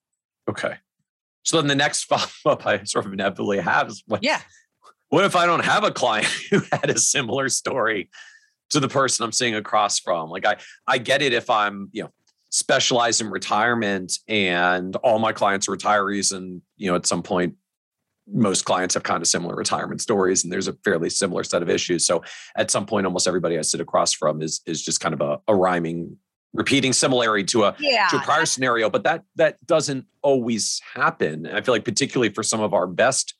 [0.48, 0.74] Okay.
[1.44, 4.40] So then the next follow up I sort of inevitably have is what, Yeah.
[5.10, 8.10] What if I don't have a client who had a similar story
[8.70, 10.30] to the person I'm seeing across from?
[10.30, 12.10] Like I I get it if I'm, you know,
[12.50, 17.54] specialized in retirement and all my clients are retirees and, you know, at some point
[18.32, 21.68] most clients have kind of similar retirement stories and there's a fairly similar set of
[21.70, 22.06] issues.
[22.06, 22.22] So
[22.56, 25.38] at some point almost everybody I sit across from is is just kind of a,
[25.48, 26.16] a rhyming
[26.52, 28.06] repeating similarity to a Yeah.
[28.10, 31.46] to a prior scenario, but that that doesn't always happen.
[31.46, 33.34] And I feel like particularly for some of our best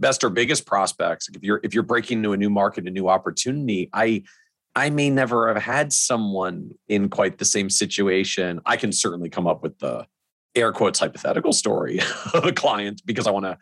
[0.00, 3.08] best or biggest prospects, if you're if you're breaking into a new market, a new
[3.08, 4.24] opportunity, I
[4.74, 8.60] I may never have had someone in quite the same situation.
[8.66, 10.06] I can certainly come up with the
[10.54, 12.00] air quotes hypothetical story
[12.34, 13.58] of a client because I want to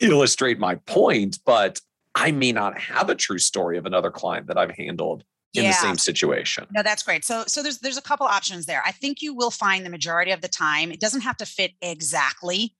[0.00, 1.80] illustrate my point, but
[2.14, 5.72] I may not have a true story of another client that I've handled in the
[5.72, 6.66] same situation.
[6.74, 7.24] No, that's great.
[7.24, 8.82] So so there's there's a couple options there.
[8.84, 11.72] I think you will find the majority of the time it doesn't have to fit
[11.80, 12.74] exactly.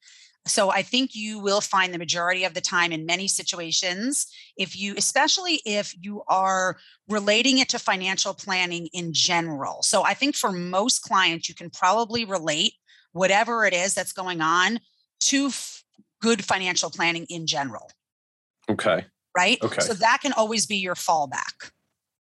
[0.47, 4.79] So I think you will find the majority of the time in many situations, if
[4.79, 9.83] you, especially if you are relating it to financial planning in general.
[9.83, 12.73] So I think for most clients, you can probably relate
[13.13, 14.81] whatever it is that's going on
[15.21, 15.85] to f-
[16.23, 17.91] good financial planning in general.
[18.69, 19.05] Okay.
[19.37, 19.59] Right.
[19.63, 19.81] Okay.
[19.81, 21.71] So that can always be your fallback.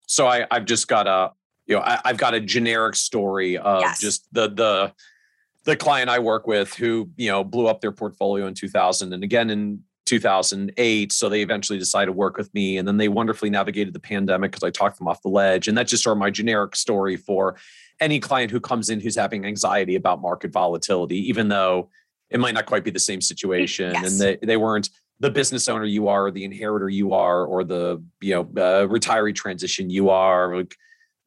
[0.06, 1.32] So I, I've just got a,
[1.66, 4.00] you know, I, have got a generic story of yes.
[4.00, 4.92] just the the
[5.64, 9.22] the client I work with who, you know, blew up their portfolio in 2000 and
[9.22, 11.12] again in 2008.
[11.12, 12.78] So they eventually decided to work with me.
[12.78, 15.68] And then they wonderfully navigated the pandemic because I talked them off the ledge.
[15.68, 17.56] And that's just sort of my generic story for
[18.00, 21.90] any client who comes in who's having anxiety about market volatility, even though
[22.30, 23.92] it might not quite be the same situation.
[23.92, 24.10] Yes.
[24.10, 27.62] And they, they weren't the business owner you are, or the inheritor you are, or
[27.62, 30.56] the, you know, uh, retiree transition you are.
[30.56, 30.74] Like,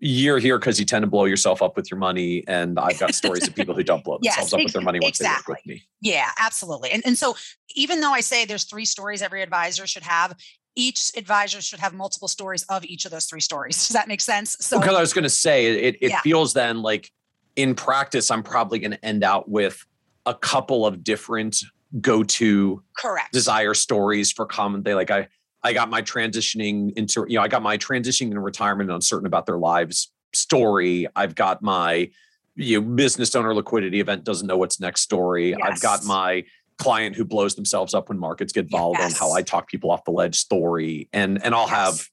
[0.06, 2.44] you're here because you tend to blow yourself up with your money.
[2.46, 5.00] And I've got stories of people who don't blow themselves yes, up with their money
[5.02, 5.44] once exactly.
[5.46, 5.84] they work with me.
[6.02, 6.92] Yeah, absolutely.
[6.92, 7.38] And, and so
[7.76, 10.36] even though I say there's three stories every advisor should have,
[10.76, 13.78] each advisor should have multiple stories of each of those three stories.
[13.88, 14.58] Does that make sense?
[14.60, 16.20] So because I was going to say it, it yeah.
[16.22, 17.10] feels then like
[17.56, 19.86] in practice, I'm probably going to end out with
[20.26, 21.63] a couple of different
[22.02, 25.28] go-to correct desire stories for common they like I
[25.63, 29.26] I got my transitioning into, you know, I got my transitioning into retirement and uncertain
[29.26, 31.08] about their lives story.
[31.15, 32.10] I've got my
[32.56, 35.52] you know, business owner liquidity event doesn't know what's next story.
[35.52, 35.60] Yes.
[35.63, 36.43] I've got my
[36.78, 39.13] client who blows themselves up when markets get volatile yes.
[39.13, 41.10] and how I talk people off the ledge story.
[41.13, 41.69] And and I'll yes.
[41.69, 42.10] have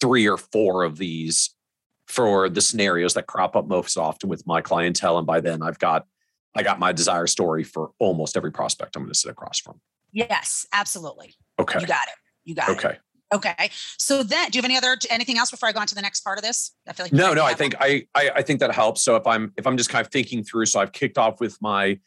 [0.00, 1.50] three or four of these
[2.06, 5.18] for the scenarios that crop up most often with my clientele.
[5.18, 6.06] And by then I've got
[6.54, 9.80] I got my desire story for almost every prospect I'm going to sit across from.
[10.12, 11.34] Yes, absolutely.
[11.58, 11.80] Okay.
[11.80, 12.14] You got it.
[12.46, 12.78] You got okay.
[12.78, 12.82] it.
[12.84, 12.98] Okay.
[13.34, 13.70] Okay.
[13.98, 16.00] So then, do you have any other anything else before I go on to the
[16.00, 16.72] next part of this?
[16.88, 17.44] I feel like no, no.
[17.44, 19.02] I think I, I I think that helps.
[19.02, 21.60] So if I'm if I'm just kind of thinking through, so I've kicked off with
[21.60, 21.98] my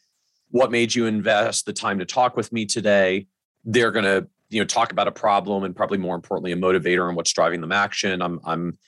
[0.50, 3.26] what made you invest the time to talk with me today.
[3.64, 7.16] They're gonna you know talk about a problem and probably more importantly a motivator and
[7.16, 8.22] what's driving them action.
[8.22, 8.78] I'm I'm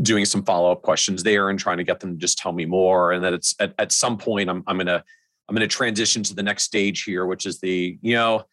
[0.00, 2.64] doing some follow up questions there and trying to get them to just tell me
[2.64, 3.12] more.
[3.12, 5.04] And that it's at, at some point I'm I'm gonna
[5.48, 8.44] I'm gonna transition to the next stage here, which is the you know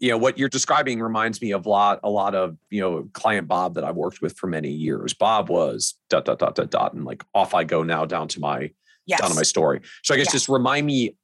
[0.00, 3.08] you know what you're describing reminds me of a lot a lot of you know
[3.12, 5.14] client bob that i've worked with for many years.
[5.14, 8.40] Bob was dot dot dot dot dot and like off i go now down to
[8.40, 8.70] my
[9.06, 9.20] yes.
[9.20, 9.80] down to my story.
[10.02, 11.16] So i guess just remind me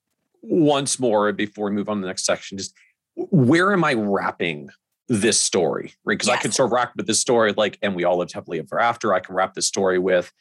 [0.42, 2.74] once more before we move on to the next section just
[3.16, 4.68] where am i wrapping
[5.08, 6.14] this story right?
[6.14, 6.38] Because yes.
[6.38, 8.78] i could sort of wrap with this story like and we all lived happily ever
[8.78, 9.14] after.
[9.14, 10.32] I can wrap this story with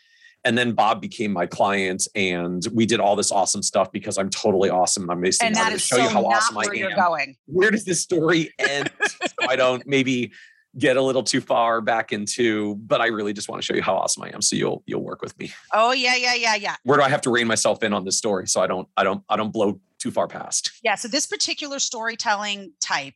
[0.45, 4.29] and then Bob became my client, and we did all this awesome stuff because I'm
[4.29, 5.10] totally awesome.
[5.10, 5.47] I'm amazing.
[5.47, 6.95] And that to show so you how awesome I am.
[6.95, 7.36] Going.
[7.47, 8.91] Where does this story end?
[9.12, 10.31] so I don't maybe
[10.77, 13.81] get a little too far back into, but I really just want to show you
[13.81, 14.41] how awesome I am.
[14.41, 15.51] So you'll you'll work with me.
[15.73, 16.75] Oh yeah, yeah, yeah, yeah.
[16.84, 19.03] Where do I have to rein myself in on this story so I don't I
[19.03, 20.71] don't I don't blow too far past?
[20.84, 20.95] Yeah.
[20.95, 23.15] So this particular storytelling type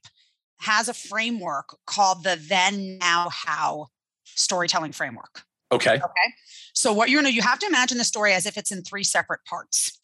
[0.62, 3.88] has a framework called the then now how
[4.26, 5.44] storytelling framework.
[5.72, 5.96] Okay.
[5.96, 6.34] Okay.
[6.74, 8.84] So what you're going to you have to imagine the story as if it's in
[8.84, 10.00] three separate parts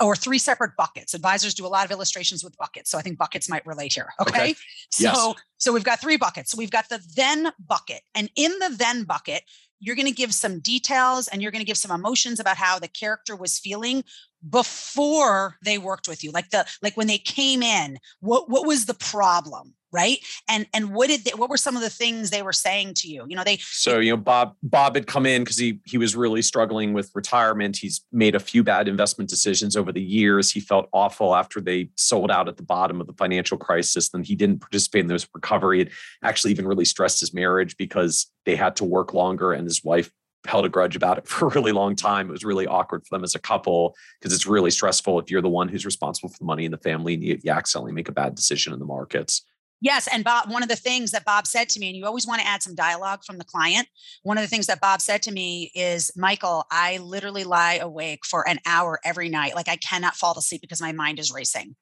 [0.00, 1.14] or three separate buckets.
[1.14, 2.90] Advisors do a lot of illustrations with buckets.
[2.90, 4.08] So I think buckets might relate here.
[4.20, 4.40] Okay.
[4.42, 4.54] okay.
[4.90, 5.34] So yes.
[5.58, 6.50] so we've got three buckets.
[6.50, 8.02] So we've got the then bucket.
[8.14, 9.42] And in the then bucket,
[9.80, 12.78] you're going to give some details and you're going to give some emotions about how
[12.78, 14.04] the character was feeling
[14.48, 16.30] before they worked with you.
[16.30, 19.74] Like the like when they came in, what what was the problem?
[19.92, 20.18] Right?
[20.48, 23.08] And and what did they, what were some of the things they were saying to
[23.08, 23.24] you?
[23.28, 26.16] You know they so you know bob bob had come in because he he was
[26.16, 27.76] really struggling with retirement.
[27.76, 30.50] He's made a few bad investment decisions over the years.
[30.50, 34.26] He felt awful after they sold out at the bottom of the financial crisis and
[34.26, 35.82] he didn't participate in this recovery.
[35.82, 35.90] It
[36.22, 40.10] actually even really stressed his marriage because they had to work longer and his wife
[40.46, 42.28] held a grudge about it for a really long time.
[42.28, 45.42] It was really awkward for them as a couple because it's really stressful if you're
[45.42, 48.08] the one who's responsible for the money in the family and you, you accidentally make
[48.08, 49.42] a bad decision in the markets.
[49.82, 50.06] Yes.
[50.06, 52.40] And Bob, one of the things that Bob said to me, and you always want
[52.40, 53.88] to add some dialogue from the client.
[54.22, 58.24] One of the things that Bob said to me is, Michael, I literally lie awake
[58.24, 59.56] for an hour every night.
[59.56, 61.74] Like I cannot fall asleep because my mind is racing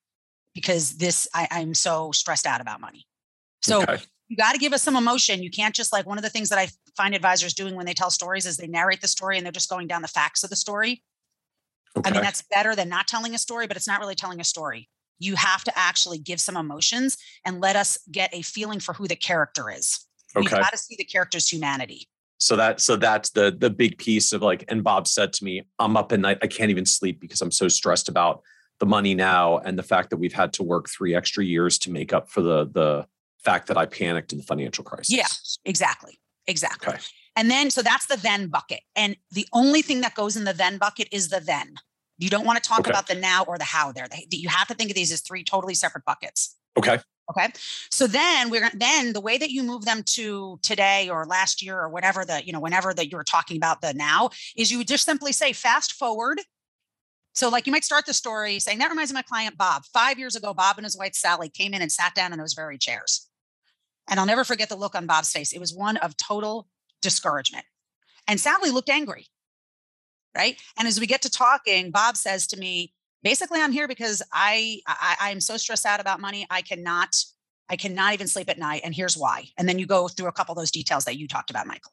[0.55, 3.07] because this, I, am so stressed out about money.
[3.61, 3.99] So okay.
[4.29, 5.43] you got to give us some emotion.
[5.43, 7.93] You can't just like one of the things that I find advisors doing when they
[7.93, 10.49] tell stories is they narrate the story and they're just going down the facts of
[10.49, 11.05] the story.
[11.99, 12.09] Okay.
[12.09, 14.45] I mean, that's better than not telling a story, but it's not really telling a
[14.45, 14.89] story
[15.21, 19.07] you have to actually give some emotions and let us get a feeling for who
[19.07, 20.05] the character is.
[20.35, 20.43] Okay.
[20.43, 22.09] You've got to see the character's humanity.
[22.39, 25.63] So that so that's the the big piece of like, and Bob said to me,
[25.79, 28.43] I'm up at night, I can't even sleep because I'm so stressed about
[28.79, 31.91] the money now and the fact that we've had to work three extra years to
[31.91, 33.07] make up for the the
[33.45, 35.15] fact that I panicked in the financial crisis.
[35.15, 35.27] Yeah,
[35.67, 36.19] exactly.
[36.47, 36.95] Exactly.
[36.95, 37.03] Okay.
[37.37, 38.81] And then so that's the then bucket.
[38.97, 41.75] And the only thing that goes in the then bucket is the then
[42.21, 42.91] You don't want to talk Okay.
[42.91, 44.07] about the now or the how there.
[44.31, 46.57] You have to think of these as three totally separate buckets.
[46.79, 46.99] Okay.
[47.31, 47.49] Okay.
[47.91, 51.79] So then we're then the way that you move them to today or last year
[51.79, 54.89] or whatever the, you know, whenever that you're talking about the now is you would
[54.89, 56.41] just simply say fast forward.
[57.33, 59.85] So like you might start the story saying that reminds me of my client Bob.
[59.93, 62.55] Five years ago, Bob and his wife Sally came in and sat down in those
[62.55, 63.29] very chairs.
[64.09, 65.53] And I'll never forget the look on Bob's face.
[65.53, 66.67] It was one of total
[67.01, 67.65] discouragement.
[68.27, 69.27] And Sally looked angry.
[70.35, 70.61] Right.
[70.79, 74.81] And as we get to talking, Bob says to me, basically i'm here because i
[74.87, 77.17] i i'm so stressed out about money i cannot
[77.69, 79.49] i cannot even sleep at night and here's why.
[79.59, 81.93] And then you go through a couple of those details that you talked about michael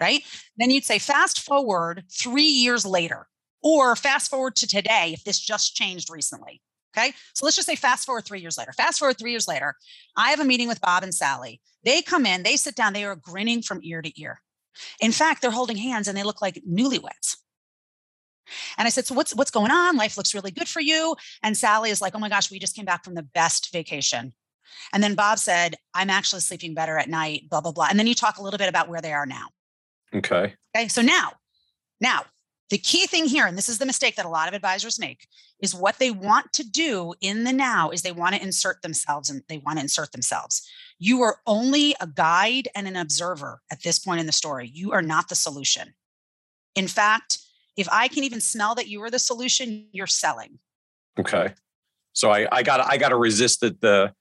[0.00, 0.22] right?
[0.56, 3.28] Then you'd say fast forward three years later
[3.62, 6.60] or fast forward to today if this just changed recently
[6.96, 7.12] okay?
[7.34, 8.72] So let's just say fast forward three years later.
[8.72, 9.74] Fast forward three years later
[10.16, 11.60] i have a meeting with bob and sally.
[11.84, 14.40] They come in they sit down they are grinning from ear to ear.
[15.00, 17.36] In fact they're holding hands and they look like newlyweds
[18.78, 19.96] and I said, So what's what's going on?
[19.96, 21.16] Life looks really good for you.
[21.42, 24.32] And Sally is like, Oh my gosh, we just came back from the best vacation.
[24.92, 27.88] And then Bob said, I'm actually sleeping better at night, blah, blah, blah.
[27.90, 29.46] And then you talk a little bit about where they are now.
[30.14, 30.54] Okay.
[30.76, 30.88] Okay.
[30.88, 31.32] So now,
[32.00, 32.24] now
[32.70, 35.26] the key thing here, and this is the mistake that a lot of advisors make,
[35.60, 39.28] is what they want to do in the now is they want to insert themselves
[39.28, 40.68] and they want to insert themselves.
[40.98, 44.70] You are only a guide and an observer at this point in the story.
[44.72, 45.94] You are not the solution.
[46.76, 47.38] In fact,
[47.80, 50.58] if I can even smell that you are the solution, you're selling.
[51.18, 51.54] Okay.
[52.12, 54.12] So I I got I got to resist the, the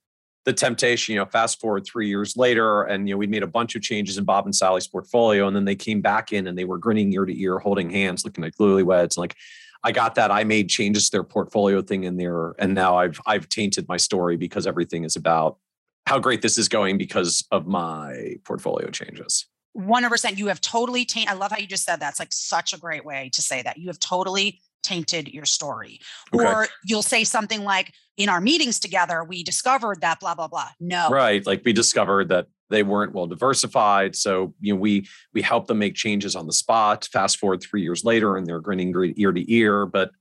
[0.46, 1.14] the temptation.
[1.14, 3.82] You know, fast forward three years later, and you know we made a bunch of
[3.82, 6.78] changes in Bob and Sally's portfolio, and then they came back in and they were
[6.78, 9.18] grinning ear to ear, holding hands, looking like newlyweds.
[9.18, 9.36] Like
[9.84, 10.32] I got that.
[10.32, 13.98] I made changes to their portfolio thing in there, and now I've I've tainted my
[13.98, 15.58] story because everything is about
[16.06, 19.48] how great this is going because of my portfolio changes.
[19.78, 21.30] 100% you have totally tainted.
[21.30, 22.12] I love how you just said that.
[22.12, 23.78] It's like such a great way to say that.
[23.78, 26.00] You have totally tainted your story.
[26.34, 26.44] Okay.
[26.44, 30.68] Or you'll say something like, in our meetings together, we discovered that blah, blah, blah.
[30.82, 31.10] No.
[31.10, 31.46] Right.
[31.46, 34.14] Like we discovered that they weren't well diversified.
[34.16, 37.08] So, you know, we we helped them make changes on the spot.
[37.12, 39.86] Fast forward three years later and they're grinning ear to ear.
[39.86, 40.12] But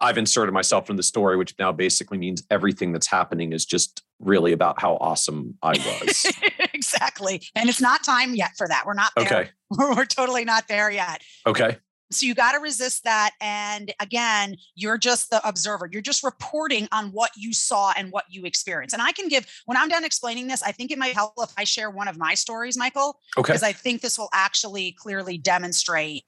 [0.00, 4.02] I've inserted myself in the story, which now basically means everything that's happening is just
[4.20, 6.32] really about how awesome I was.
[6.72, 7.42] exactly.
[7.56, 8.84] And it's not time yet for that.
[8.86, 9.26] We're not there.
[9.26, 9.50] okay.
[9.70, 11.22] We're totally not there yet.
[11.46, 11.78] Okay.
[12.10, 13.32] So you got to resist that.
[13.40, 15.90] And again, you're just the observer.
[15.92, 18.94] You're just reporting on what you saw and what you experienced.
[18.94, 21.52] And I can give, when I'm done explaining this, I think it might help if
[21.58, 23.52] I share one of my stories, Michael, Okay.
[23.52, 26.24] because I think this will actually clearly demonstrate,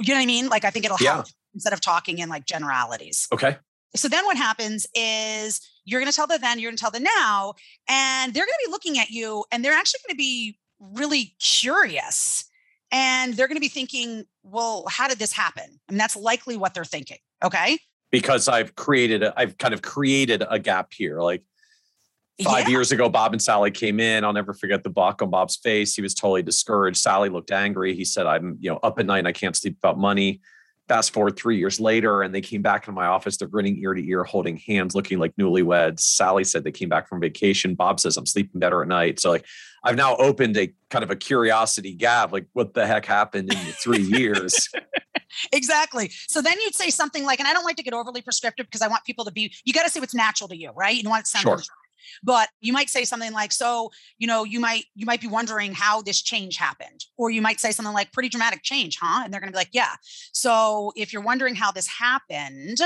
[0.00, 0.48] you know what I mean?
[0.48, 1.14] Like, I think it'll Yeah.
[1.14, 3.28] help instead of talking in like generalities.
[3.32, 3.56] Okay.
[3.94, 6.90] So then what happens is you're going to tell the then, you're going to tell
[6.90, 7.54] the now,
[7.88, 11.34] and they're going to be looking at you and they're actually going to be really
[11.40, 12.44] curious.
[12.90, 15.80] And they're going to be thinking, well, how did this happen?
[15.88, 17.18] I mean, that's likely what they're thinking.
[17.42, 17.78] Okay.
[18.10, 21.20] Because I've created a, I've kind of created a gap here.
[21.20, 21.42] Like
[22.44, 22.72] five Yeah.
[22.72, 24.24] years ago, Bob and Sally came in.
[24.24, 25.94] I'll never forget the buck on Bob's face.
[25.94, 26.98] He was totally discouraged.
[26.98, 27.94] Sally looked angry.
[27.94, 30.40] He said, I'm, you know, up at night and I can't sleep about money.
[30.88, 33.36] Fast forward three years later, and they came back into my office.
[33.36, 36.00] They're grinning ear to ear, holding hands, looking like newlyweds.
[36.00, 37.74] Sally said they came back from vacation.
[37.74, 39.20] Bob says, I'm sleeping better at night.
[39.20, 39.46] So, like,
[39.84, 42.32] I've now opened a kind of a curiosity gap.
[42.32, 44.68] Like, what the heck happened in three years?
[45.52, 46.10] Exactly.
[46.28, 48.82] So then you'd say something like, and I don't like to get overly prescriptive because
[48.82, 50.94] I want people to be, you got to say what's natural to you, right?
[50.94, 51.62] You don't want it to sound Sure.
[52.22, 55.72] But you might say something like so you know you might you might be wondering
[55.72, 59.32] how this change happened or you might say something like pretty dramatic change huh and
[59.32, 59.94] they're going to be like yeah
[60.32, 62.78] so if you're wondering how this happened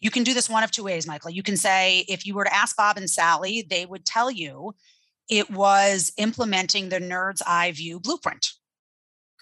[0.00, 2.44] you can do this one of two ways michael you can say if you were
[2.44, 4.74] to ask bob and sally they would tell you
[5.28, 8.52] it was implementing the nerd's eye view blueprint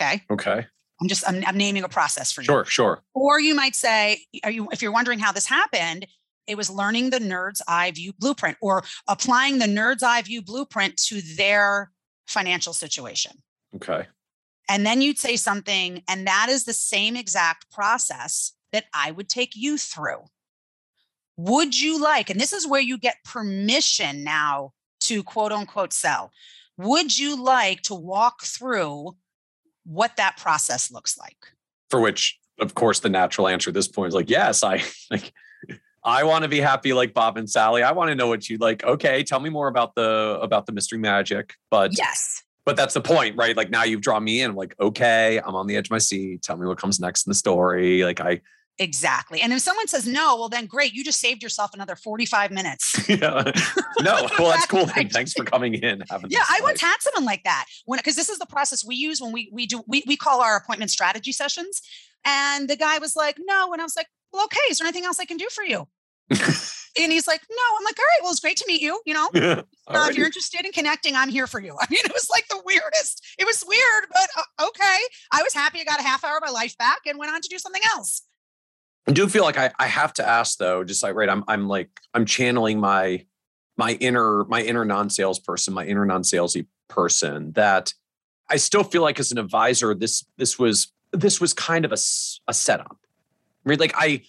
[0.01, 0.67] okay Okay.
[1.01, 2.65] i'm just i'm, I'm naming a process for you Sure.
[2.65, 3.03] Sure.
[3.15, 6.07] or you might say, are you if you're wondering how this happened,
[6.49, 10.97] it was learning the nerd's eye view blueprint or applying the nerd's eye view blueprint
[10.97, 11.91] to their
[12.27, 13.33] financial situation.
[13.77, 14.07] Okay.
[14.69, 19.29] And then you'd say something, and that is the same exact process that I would
[19.29, 20.25] take you through.
[21.37, 24.73] Would you like, and this is where you get permission now
[25.03, 26.33] to quote unquote sell.
[26.77, 29.17] Would you like to walk through
[29.85, 31.37] what that process looks like?
[31.91, 35.33] for which of course the natural answer at this point is like yes i like
[36.05, 38.57] i want to be happy like bob and sally i want to know what you
[38.59, 42.43] like okay tell me more about the about the mystery magic but Yes.
[42.65, 45.55] but that's the point right like now you've drawn me in I'm like okay i'm
[45.55, 48.21] on the edge of my seat tell me what comes next in the story like
[48.21, 48.41] i
[48.81, 49.41] Exactly.
[49.41, 50.93] And if someone says no, well, then great.
[50.93, 52.95] You just saved yourself another 45 minutes.
[53.09, 53.51] yeah
[54.01, 57.43] no well that's cool then thanks for coming in Yeah, I once had someone like
[57.43, 60.17] that when because this is the process we use when we we do we we
[60.17, 61.83] call our appointment strategy sessions.
[62.25, 63.73] And the guy was like, no.
[63.73, 65.89] And I was like, well, okay, is there anything else I can do for you?
[66.31, 67.77] and he's like, no.
[67.79, 69.01] I'm like, all right, well, it's great to meet you.
[69.07, 71.77] You know, uh, if you're interested in connecting, I'm here for you.
[71.81, 73.27] I mean, it was like the weirdest.
[73.39, 74.99] It was weird, but uh, okay.
[75.33, 77.41] I was happy I got a half hour of my life back and went on
[77.41, 78.23] to do something else.
[79.07, 81.67] I do feel like I, I have to ask though, just like right, I'm I'm
[81.67, 83.25] like I'm channeling my
[83.79, 87.95] my inner my inner non-salesperson, my inner non-salesy person that
[88.51, 91.99] I still feel like as an advisor, this this was this was kind of a,
[92.49, 92.99] a setup.
[93.69, 93.79] Right?
[93.79, 94.23] Like I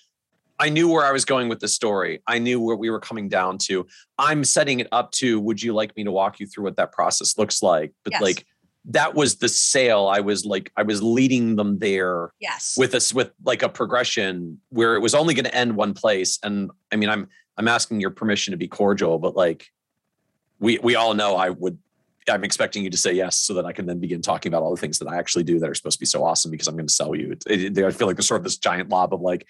[0.59, 2.21] I knew where I was going with the story.
[2.27, 3.87] I knew where we were coming down to.
[4.17, 6.91] I'm setting it up to would you like me to walk you through what that
[6.91, 7.93] process looks like?
[8.03, 8.21] But yes.
[8.21, 8.45] like
[8.85, 10.07] that was the sale.
[10.07, 12.33] I was like I was leading them there.
[12.39, 12.75] Yes.
[12.77, 16.39] With us with like a progression where it was only going to end one place.
[16.43, 19.71] And I mean, I'm I'm asking your permission to be cordial, but like
[20.59, 21.77] we we all know I would
[22.29, 24.71] I'm expecting you to say yes so that I can then begin talking about all
[24.73, 26.75] the things that I actually do that are supposed to be so awesome because I'm
[26.75, 27.31] going to sell you.
[27.47, 29.45] It, it, I feel like there's sort of this giant lob of like,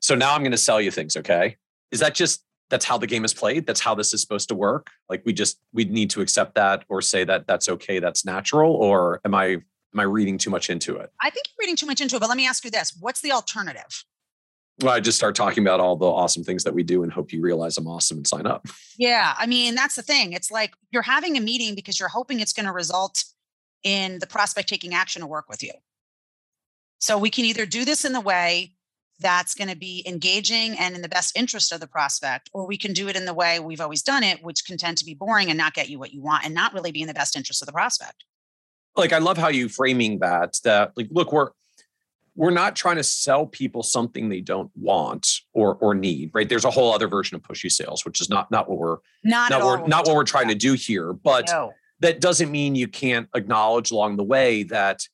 [0.00, 1.16] so now I'm going to sell you things.
[1.16, 1.56] Okay.
[1.90, 3.66] Is that just, that's how the game is played?
[3.66, 4.90] That's how this is supposed to work?
[5.08, 8.00] Like we just, we need to accept that or say that that's okay.
[8.00, 8.74] That's natural.
[8.74, 9.64] Or am I, am
[9.94, 11.10] I reading too much into it?
[11.22, 12.96] I think you're reading too much into it, but let me ask you this.
[12.98, 14.04] What's the alternative?
[14.80, 17.32] Well, I just start talking about all the awesome things that we do and hope
[17.32, 18.66] you realize I'm awesome and sign up.
[18.98, 19.34] Yeah.
[19.38, 20.34] I mean, that's the thing.
[20.34, 23.24] It's like you're having a meeting because you're hoping it's going to result
[23.82, 25.72] in the prospect taking action to work with you.
[26.98, 28.72] So we can either do this in the way
[29.18, 32.76] that's going to be engaging and in the best interest of the prospect, or we
[32.76, 35.14] can do it in the way we've always done it, which can tend to be
[35.14, 37.34] boring and not get you what you want and not really be in the best
[37.34, 38.24] interest of the prospect.
[38.94, 40.58] Like I love how you framing that.
[40.64, 41.50] That like, look, we're
[42.36, 46.48] we're not trying to sell people something they don't want or or need right?
[46.48, 49.50] There's a whole other version of pushy sales which is not not what we're not
[49.50, 51.72] not, what, not what we're trying to do here but no.
[52.00, 55.06] that doesn't mean you can't acknowledge along the way that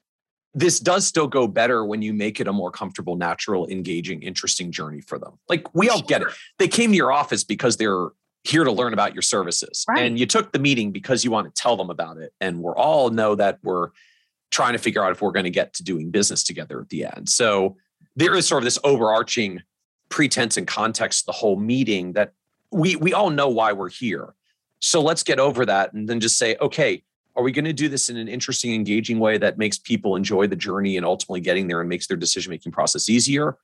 [0.54, 4.70] this does still go better when you make it a more comfortable natural engaging interesting
[4.70, 5.38] journey for them.
[5.48, 6.28] Like we all get it.
[6.58, 8.08] They came to your office because they're
[8.44, 10.00] here to learn about your services right.
[10.00, 12.76] and you took the meeting because you want to tell them about it and we're
[12.76, 13.90] all know that we're
[14.52, 17.04] trying to figure out if we're going to get to doing business together at the
[17.04, 17.28] end.
[17.28, 17.76] So
[18.14, 19.62] there is sort of this overarching
[20.08, 22.34] pretense and context the whole meeting that
[22.70, 24.34] we we all know why we're here.
[24.78, 27.02] So let's get over that and then just say, okay,
[27.34, 30.46] are we going to do this in an interesting, engaging way that makes people enjoy
[30.46, 33.56] the journey and ultimately getting there and makes their decision making process easier?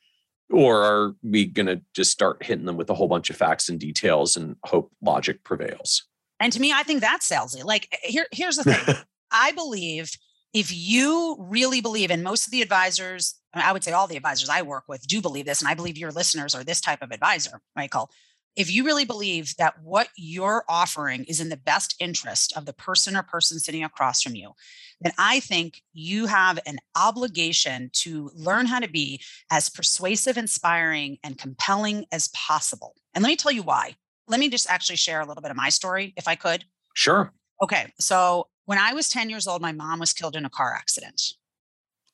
[0.51, 3.68] Or are we going to just start hitting them with a whole bunch of facts
[3.68, 6.05] and details and hope logic prevails?
[6.41, 7.62] And to me, I think that's salesy.
[7.62, 8.97] Like eh, eh, here, here's the thing.
[9.30, 10.11] I believe
[10.53, 14.49] if you really believe, and most of the advisors, I would say all the advisors
[14.49, 17.11] I work with do believe this, and I believe your listeners are this type of
[17.11, 18.11] advisor, Michael.
[18.57, 22.72] If you really believe that what you're offering is in the best interest of the
[22.72, 24.53] person or person sitting across from you,
[25.01, 29.20] then I think you have an obligation to learn how to be
[29.51, 32.96] as persuasive, inspiring, and compelling as possible.
[33.14, 33.94] And let me tell you why.
[34.26, 36.64] Let me just actually share a little bit of my story, if I could.
[36.94, 37.32] Sure.
[37.62, 37.92] Okay.
[38.01, 41.23] So when I was 10 years old, my mom was killed in a car accident.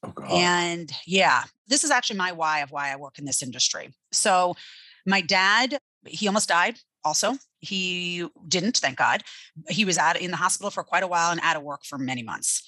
[0.04, 0.30] Oh, God.
[0.30, 3.92] And yeah, this is actually my why of why I work in this industry.
[4.12, 4.54] So
[5.04, 7.38] my dad, he almost died also.
[7.58, 9.24] He didn't, thank God.
[9.68, 11.98] He was out in the hospital for quite a while and out of work for
[11.98, 12.62] many months.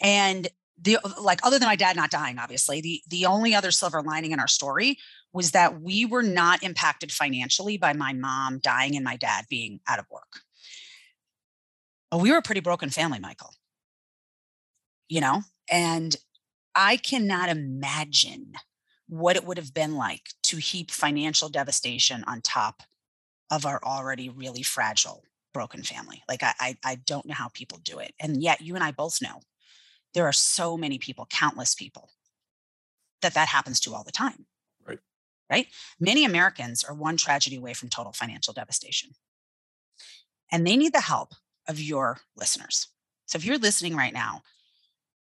[0.00, 0.48] And
[0.80, 4.32] the like other than my dad not dying obviously the the only other silver lining
[4.32, 4.98] in our story
[5.32, 9.80] was that we were not impacted financially by my mom dying and my dad being
[9.88, 10.42] out of work
[12.18, 13.52] we were a pretty broken family, Michael.
[15.08, 16.16] You know, and
[16.74, 18.54] I cannot imagine
[19.08, 22.82] what it would have been like to heap financial devastation on top
[23.50, 25.22] of our already really fragile
[25.54, 26.22] broken family.
[26.28, 28.14] Like I, I, I don't know how people do it.
[28.20, 29.40] And yet you and I both know
[30.12, 32.10] there are so many people, countless people
[33.22, 34.46] that that happens to all the time.
[34.86, 34.98] Right.
[35.50, 35.68] Right.
[36.00, 39.10] Many Americans are one tragedy away from total financial devastation.
[40.52, 41.32] And they need the help
[41.68, 42.88] of your listeners.
[43.26, 44.42] So if you're listening right now,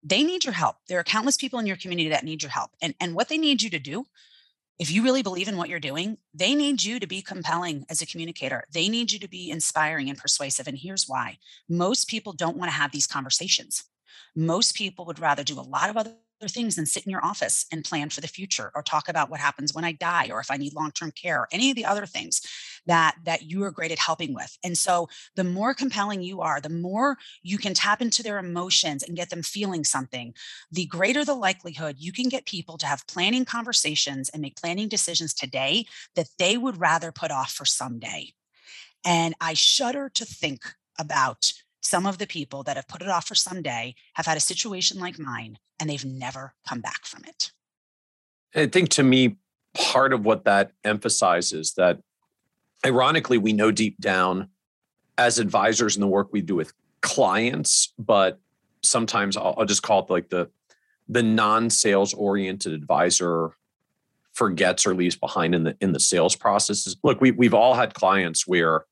[0.02, 0.78] they need your help.
[0.88, 2.72] There are countless people in your community that need your help.
[2.82, 4.06] And, and what they need you to do,
[4.80, 8.02] if you really believe in what you're doing, they need you to be compelling as
[8.02, 8.64] a communicator.
[8.72, 10.68] They need you to be inspiring and persuasive.
[10.68, 11.38] And here's why
[11.68, 13.84] most people don't want to have these conversations.
[14.36, 16.16] Most people would rather do a lot of other
[16.48, 19.40] things than sit in your office and plan for the future or talk about what
[19.40, 22.06] happens when I die or if I need long-term care or any of the other
[22.06, 22.42] things
[22.86, 24.58] that that you are great at helping with.
[24.64, 29.04] And so the more compelling you are, the more you can tap into their emotions
[29.04, 30.34] and get them feeling something,
[30.72, 34.88] the greater the likelihood you can get people to have planning conversations and make planning
[34.88, 35.86] decisions today
[36.16, 38.34] that they would rather put off for someday.
[39.06, 40.62] And I shudder to think
[40.98, 41.54] about
[41.90, 44.40] some of the people that have put it off for some day have had a
[44.40, 47.52] situation like mine and they've never come back from it.
[48.56, 49.38] I think to me,
[49.74, 52.00] part of what that emphasizes that
[52.86, 54.50] ironically we know deep down
[55.18, 58.40] as advisors in the work we do with clients but
[58.82, 60.50] sometimes I'll, I'll just call it like the
[61.08, 63.52] the non-sales oriented advisor
[64.34, 67.94] forgets or leaves behind in the in the sales processes look we, we've all had
[67.94, 68.86] clients where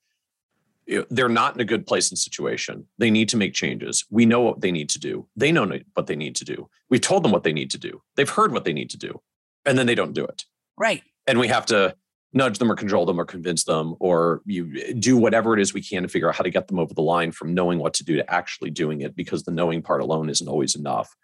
[1.09, 2.85] they're not in a good place and situation.
[2.97, 4.05] They need to make changes.
[4.09, 5.27] We know what they need to do.
[5.35, 6.69] They know what they need to do.
[6.89, 8.01] We've told them what they need to do.
[8.15, 9.21] They've heard what they need to do
[9.65, 10.45] and then they don't do it.
[10.77, 11.03] Right.
[11.25, 11.95] And we have to
[12.33, 15.81] nudge them or control them or convince them or you do whatever it is we
[15.81, 18.03] can to figure out how to get them over the line from knowing what to
[18.03, 21.15] do to actually doing it because the knowing part alone isn't always enough.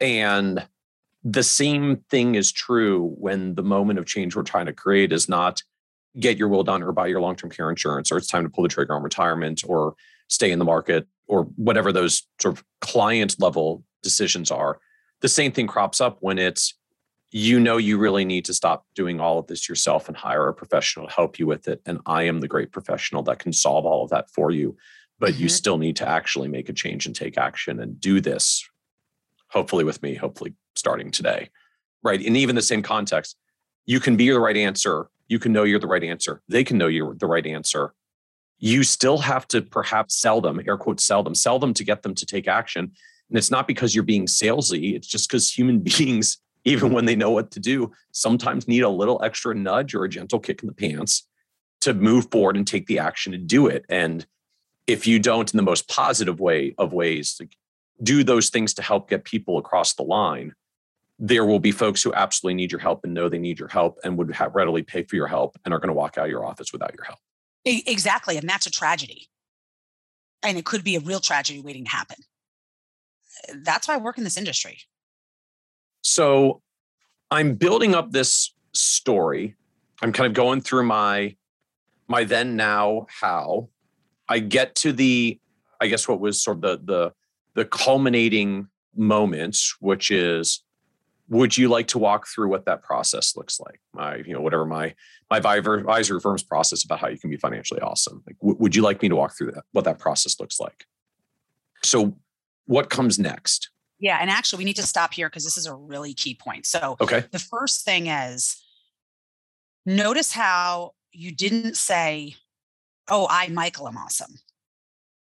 [0.00, 0.66] And
[1.24, 5.28] the same thing is true when the moment of change we're trying to create is
[5.28, 5.62] not
[6.18, 8.62] get your will done or buy your long-term care insurance or it's time to pull
[8.62, 9.94] the trigger on retirement or
[10.28, 14.78] stay in the market or whatever those sort of client level decisions are
[15.20, 16.74] the same thing crops up when it's
[17.30, 20.54] you know you really need to stop doing all of this yourself and hire a
[20.54, 23.84] professional to help you with it and i am the great professional that can solve
[23.84, 24.76] all of that for you
[25.18, 25.42] but mm-hmm.
[25.42, 28.68] you still need to actually make a change and take action and do this
[29.48, 31.48] hopefully with me hopefully starting today
[32.02, 33.36] right in even the same context
[33.86, 36.42] you can be the right answer you can know you're the right answer.
[36.48, 37.94] They can know you're the right answer.
[38.58, 42.02] You still have to perhaps sell them air quote sell them sell them to get
[42.02, 42.92] them to take action.
[43.28, 44.94] And it's not because you're being salesy.
[44.94, 48.88] It's just because human beings even when they know what to do, sometimes need a
[48.88, 51.28] little extra nudge or a gentle kick in the pants
[51.80, 53.84] to move forward and take the action to do it.
[53.88, 54.26] And
[54.88, 57.56] if you don't, in the most positive way of ways, like,
[58.02, 60.54] do those things to help get people across the line,
[61.18, 63.98] there will be folks who absolutely need your help and know they need your help
[64.04, 66.30] and would have readily pay for your help and are going to walk out of
[66.30, 67.18] your office without your help.
[67.64, 68.36] Exactly.
[68.36, 69.28] And that's a tragedy.
[70.42, 72.18] And it could be a real tragedy waiting to happen.
[73.62, 74.78] That's why I work in this industry.
[76.02, 76.62] So
[77.30, 79.56] I'm building up this story.
[80.02, 81.36] I'm kind of going through my
[82.08, 83.70] my then now how.
[84.28, 85.40] I get to the
[85.80, 87.12] I guess what was sort of the the
[87.54, 90.62] the culminating moment, which is
[91.28, 94.64] would you like to walk through what that process looks like my you know whatever
[94.64, 94.94] my
[95.30, 98.82] my advisor firm's process about how you can be financially awesome like w- would you
[98.82, 100.84] like me to walk through that what that process looks like
[101.82, 102.16] so
[102.66, 105.74] what comes next yeah, and actually, we need to stop here because this is a
[105.74, 106.66] really key point.
[106.66, 108.62] So, okay, the first thing is
[109.86, 112.36] notice how you didn't say,
[113.08, 114.34] "Oh, I, Michael, am awesome."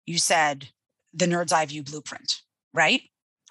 [0.05, 0.69] You said
[1.13, 2.41] the Nerd's Eye View blueprint,
[2.73, 3.01] right?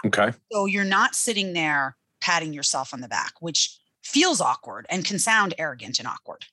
[0.05, 0.32] Okay.
[0.53, 1.97] So you're not sitting there
[2.29, 6.45] patting yourself on the back, which feels awkward and can sound arrogant and awkward.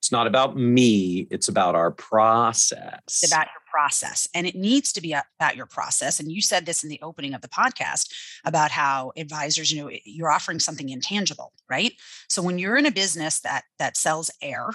[0.00, 2.98] It's not about me, it's about our process.
[3.06, 4.26] It's about your process.
[4.34, 6.18] And it needs to be about your process.
[6.18, 8.12] And you said this in the opening of the podcast
[8.44, 11.92] about how advisors, you know, you're offering something intangible, right?
[12.28, 14.70] So when you're in a business that that sells air,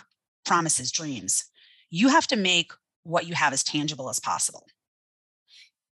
[0.46, 1.44] promises, dreams,
[1.90, 2.72] you have to make
[3.04, 4.66] what you have as tangible as possible.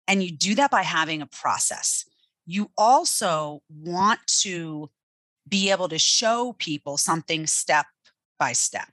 [0.07, 2.05] And you do that by having a process.
[2.45, 4.89] You also want to
[5.47, 7.85] be able to show people something step
[8.39, 8.89] by step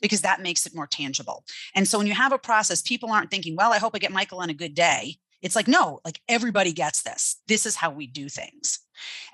[0.00, 1.44] because that makes it more tangible.
[1.74, 4.12] And so when you have a process, people aren't thinking, well, I hope I get
[4.12, 5.16] Michael on a good day.
[5.42, 7.40] It's like, no, like everybody gets this.
[7.48, 8.78] This is how we do things.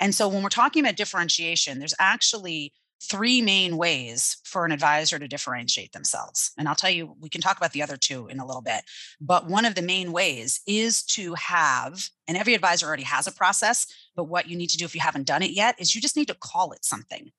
[0.01, 5.18] And so when we're talking about differentiation, there's actually three main ways for an advisor
[5.18, 6.51] to differentiate themselves.
[6.59, 8.82] And I'll tell you, we can talk about the other two in a little bit.
[9.20, 13.32] But one of the main ways is to have, and every advisor already has a
[13.32, 13.86] process,
[14.16, 16.16] but what you need to do if you haven't done it yet is you just
[16.16, 17.30] need to call it something.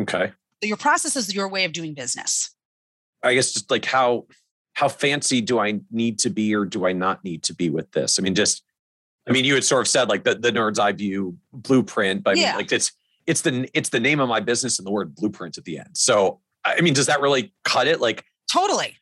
[0.00, 2.50] Okay So your process is your way of doing business.
[3.22, 4.26] I guess just like how
[4.74, 7.92] how fancy do I need to be or do I not need to be with
[7.92, 8.18] this?
[8.18, 8.62] I mean, just
[9.28, 12.36] I mean, you had sort of said like the, the nerd's eye view blueprint, but
[12.36, 12.48] I yeah.
[12.48, 12.92] mean, like it's
[13.26, 15.90] it's the it's the name of my business and the word blueprint at the end.
[15.94, 18.00] So I mean, does that really cut it?
[18.00, 18.96] Like totally.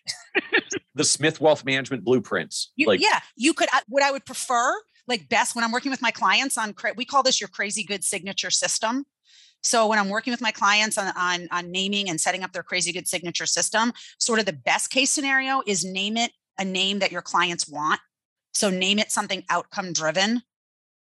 [0.95, 2.73] the Smith Wealth Management blueprints.
[2.77, 3.69] You, like yeah, you could.
[3.89, 4.75] What I would prefer,
[5.09, 8.05] like best, when I'm working with my clients on, we call this your crazy good
[8.05, 9.05] signature system.
[9.63, 12.63] So when I'm working with my clients on, on, on naming and setting up their
[12.63, 16.99] crazy good signature system, sort of the best case scenario is name it a name
[16.99, 17.99] that your clients want.
[18.53, 20.43] So name it something outcome driven.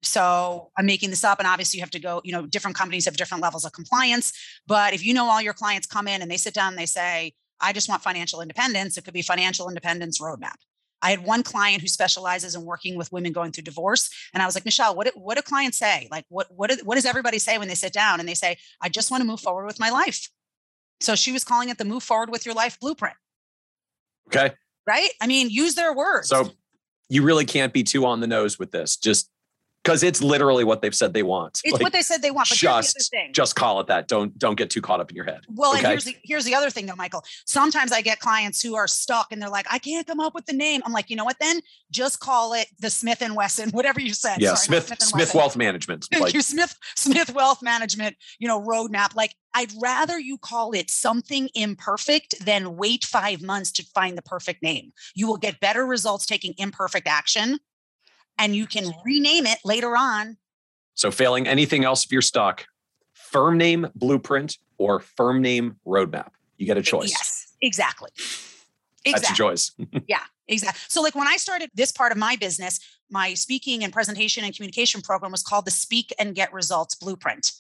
[0.03, 2.21] So I'm making this up, and obviously you have to go.
[2.25, 4.33] You know, different companies have different levels of compliance.
[4.67, 6.87] But if you know all your clients come in and they sit down and they
[6.87, 10.57] say, "I just want financial independence," it could be financial independence roadmap.
[11.03, 14.11] I had one client who specializes in working with women going through divorce.
[14.35, 16.09] And I was like, Michelle, what, what do clients say?
[16.11, 18.89] Like, what, what, what does everybody say when they sit down and they say, I
[18.89, 20.29] just want to move forward with my life?
[21.01, 23.17] So she was calling it the move forward with your life blueprint.
[24.29, 24.55] Okay.
[24.87, 25.11] Right.
[25.21, 26.29] I mean, use their words.
[26.29, 26.51] So
[27.09, 28.97] you really can't be too on the nose with this.
[28.97, 29.30] Just
[29.83, 31.61] because it's literally what they've said they want.
[31.65, 32.49] It's like, what they said they want.
[32.49, 34.09] But just, just call it that.
[34.09, 35.41] Don't don't get too caught up in your head.
[35.49, 35.79] Well, okay?
[35.79, 37.25] and here's the here's the other thing though, Michael.
[37.47, 40.47] Sometimes I get clients who are stuck and they're like, I can't come up with
[40.47, 40.83] the name.
[40.85, 41.37] I'm like, you know what?
[41.41, 41.61] Then
[41.91, 44.41] just call it the Smith and Wesson, whatever you said.
[44.41, 46.07] Yeah, Sorry, Smith Smith, Smith Wealth Management.
[46.19, 48.17] Like, you, Smith Smith Wealth Management.
[48.39, 49.15] You know, roadmap.
[49.15, 54.23] Like, I'd rather you call it something imperfect than wait five months to find the
[54.23, 54.93] perfect name.
[55.15, 57.59] You will get better results taking imperfect action
[58.41, 60.37] and you can rename it later on
[61.01, 62.67] so, failing anything else, if you're stuck,
[63.15, 66.29] firm name blueprint or firm name roadmap.
[66.59, 67.11] You get a choice.
[67.11, 68.11] Yes, exactly.
[69.07, 69.13] Exactly.
[69.13, 69.73] That's your choice.
[70.09, 70.79] yeah, exactly.
[70.89, 72.81] So, like when I started this part of my business,
[73.11, 77.51] my speaking and presentation and communication program was called the Speak and Get Results Blueprint.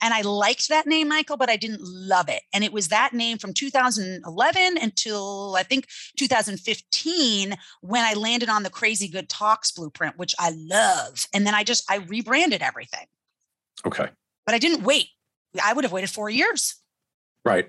[0.00, 2.42] And I liked that name, Michael, but I didn't love it.
[2.52, 5.86] And it was that name from 2011 until I think
[6.16, 11.26] 2015 when I landed on the Crazy Good Talks blueprint, which I love.
[11.34, 13.06] And then I just I rebranded everything.
[13.86, 14.08] Okay.
[14.46, 15.08] But I didn't wait.
[15.62, 16.76] I would have waited four years.
[17.44, 17.68] Right.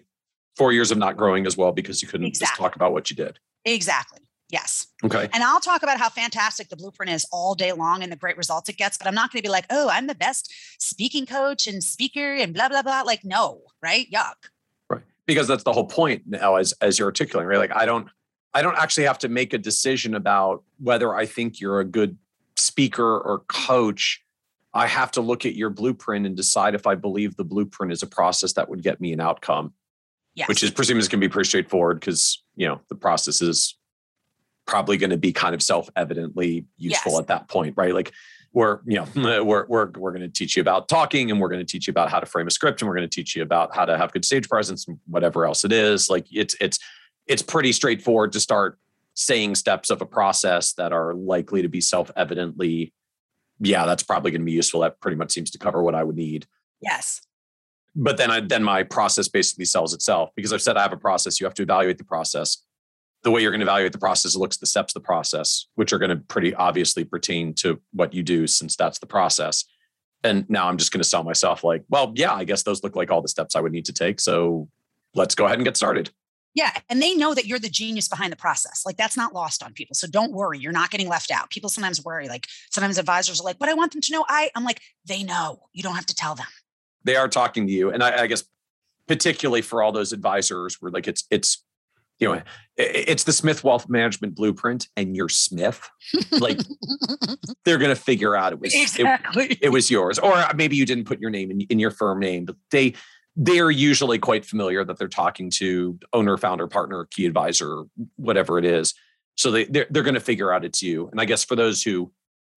[0.56, 2.52] Four years of not growing as well because you couldn't exactly.
[2.52, 3.40] just talk about what you did.
[3.66, 4.20] Exactly.
[4.50, 4.88] Yes.
[5.04, 5.30] Okay.
[5.32, 8.36] And I'll talk about how fantastic the blueprint is all day long and the great
[8.36, 11.28] results it gets, but I'm not going to be like, oh, I'm the best speaking
[11.28, 13.02] coach and speaker and blah, blah, blah.
[13.02, 14.08] Like, no, right?
[14.12, 14.50] Yuck.
[14.90, 15.04] Right.
[15.28, 17.60] Because that's the whole point now as as you're articulating, right?
[17.60, 18.08] Like I don't
[18.56, 22.18] I don't actually have to make a decision about whether I think you're a good
[22.58, 24.24] speaker or coach.
[24.74, 28.02] I have to look at your blueprint and decide if I believe the blueprint is
[28.02, 29.74] a process that would get me an outcome.
[30.34, 30.48] Yes.
[30.48, 33.76] Which is presumably going to be pretty straightforward because you know the process is
[34.70, 37.22] probably going to be kind of self-evidently useful yes.
[37.22, 37.92] at that point, right?
[37.92, 38.14] Like
[38.54, 41.66] we're, you know, we're we're we're going to teach you about talking and we're going
[41.66, 43.42] to teach you about how to frame a script and we're going to teach you
[43.42, 46.08] about how to have good stage presence and whatever else it is.
[46.08, 46.78] Like it's it's
[47.26, 48.78] it's pretty straightforward to start
[49.16, 52.94] saying steps of a process that are likely to be self-evidently
[53.60, 54.82] yeah, that's probably going to be useful.
[54.82, 56.48] That pretty much seems to cover what I would need.
[56.82, 57.22] Yes.
[57.96, 60.98] But then I then my process basically sells itself because I've said I have a
[60.98, 61.40] process.
[61.40, 62.64] You have to evaluate the process
[63.30, 65.94] the way you're going to evaluate the process looks the steps of the process, which
[65.94, 69.66] are going to pretty obviously pertain to what you do since that's the process.
[70.24, 72.96] And now I'm just going to sell myself like, well, yeah, I guess those look
[72.96, 74.20] like all the steps I would need to take.
[74.20, 74.68] So
[75.14, 76.10] let's go ahead and get started.
[76.56, 76.72] Yeah.
[76.90, 78.82] And they know that you're the genius behind the process.
[78.84, 79.94] Like that's not lost on people.
[79.94, 80.58] So don't worry.
[80.58, 81.52] You're not getting left out.
[81.52, 82.28] People sometimes worry.
[82.28, 85.22] Like sometimes advisors are like, but I want them to know I, I'm like, they
[85.22, 85.60] know.
[85.72, 86.48] You don't have to tell them.
[87.04, 87.92] They are talking to you.
[87.92, 88.44] And I, I guess
[89.08, 91.64] particularly for all those advisors where like it's it's
[92.20, 92.42] you know
[92.80, 95.90] it's the smith wealth management blueprint and you're smith.
[96.32, 96.60] Like
[97.66, 99.48] they're going to figure out it was exactly.
[99.48, 100.18] it, it, was yours.
[100.18, 102.94] Or uh, maybe you didn't put your name in, in your firm name but they
[103.36, 107.84] they're usually quite familiar that they're talking to owner founder partner key advisor
[108.16, 108.94] whatever it is.
[109.36, 111.10] So they they're, they're going to figure out it's you.
[111.10, 112.12] And i guess for those who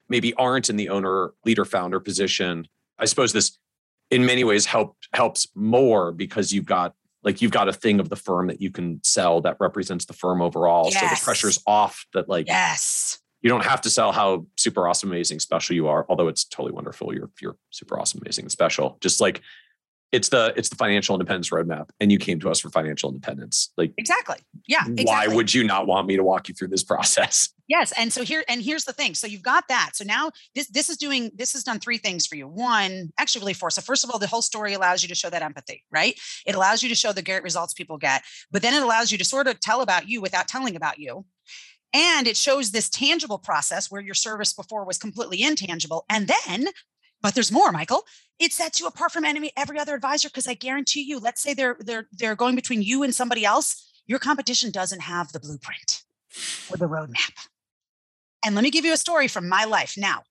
[0.08, 2.66] maybe aren't in the owner leader founder position
[2.98, 3.58] i suppose this
[4.10, 6.94] in many ways help helps more because you've got
[7.24, 10.12] like you've got a thing of the firm that you can sell that represents the
[10.12, 10.88] firm overall.
[10.90, 11.00] Yes.
[11.00, 13.18] So the pressure's off that like yes.
[13.42, 16.72] You don't have to sell how super awesome, amazing, special you are, although it's totally
[16.72, 17.12] wonderful.
[17.12, 18.98] You're you're super awesome, amazing, and special.
[19.00, 19.42] Just like
[20.12, 23.72] it's the it's the financial independence roadmap and you came to us for financial independence.
[23.78, 24.36] Like exactly.
[24.68, 25.04] Yeah exactly.
[25.06, 27.48] why would you not want me to walk you through this process?
[27.66, 29.14] Yes and so here and here's the thing.
[29.14, 29.92] So you've got that.
[29.94, 32.46] So now this this is doing this has done three things for you.
[32.46, 33.70] One actually really four.
[33.70, 36.18] So first of all the whole story allows you to show that empathy right?
[36.46, 39.18] It allows you to show the great results people get but then it allows you
[39.18, 41.24] to sort of tell about you without telling about you.
[41.94, 46.06] And it shows this tangible process where your service before was completely intangible.
[46.08, 46.68] And then
[47.22, 48.04] but there's more, Michael.
[48.38, 51.54] It sets you apart from enemy every other advisor because I guarantee you, let's say
[51.54, 56.02] they're they're they're going between you and somebody else, your competition doesn't have the blueprint
[56.70, 57.46] or the roadmap.
[58.44, 59.94] And let me give you a story from my life.
[59.96, 60.24] Now,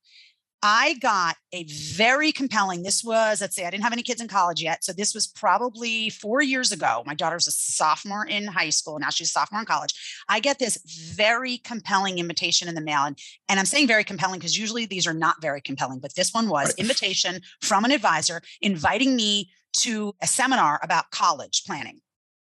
[0.63, 4.27] I got a very compelling, this was, let's say, I didn't have any kids in
[4.27, 4.83] college yet.
[4.83, 7.01] So this was probably four years ago.
[7.05, 8.99] My daughter's a sophomore in high school.
[8.99, 9.93] Now she's a sophomore in college.
[10.29, 10.77] I get this
[11.15, 13.05] very compelling invitation in the mail.
[13.05, 13.17] And,
[13.49, 16.47] and I'm saying very compelling because usually these are not very compelling, but this one
[16.47, 22.01] was invitation from an advisor inviting me to a seminar about college planning.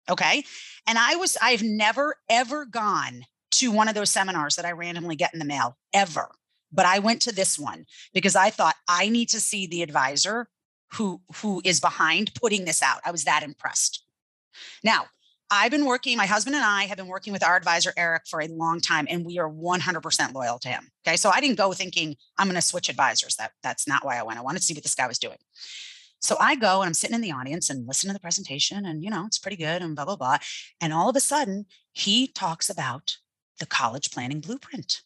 [0.09, 0.45] Okay.
[0.87, 5.17] And I was, I've never, ever gone to one of those seminars that I randomly
[5.17, 6.31] get in the mail, ever
[6.73, 10.49] but I went to this one because I thought I need to see the advisor
[10.95, 13.01] who who is behind putting this out.
[13.05, 14.05] I was that impressed.
[14.83, 15.07] Now,
[15.51, 18.43] I've been working, my husband and I have been working with our advisor, Eric, for
[18.43, 20.91] a long time, and we are 100% loyal to him.
[21.07, 21.17] Okay.
[21.17, 23.37] So I didn't go thinking I'm going to switch advisors.
[23.37, 24.39] That, that's not why I went.
[24.39, 25.39] I wanted to see what this guy was doing.
[26.21, 29.03] So I go and I'm sitting in the audience and listen to the presentation, and
[29.03, 30.39] you know, it's pretty good and blah, blah, blah.
[30.81, 33.17] And all of a sudden, he talks about
[33.59, 35.03] the college planning blueprint.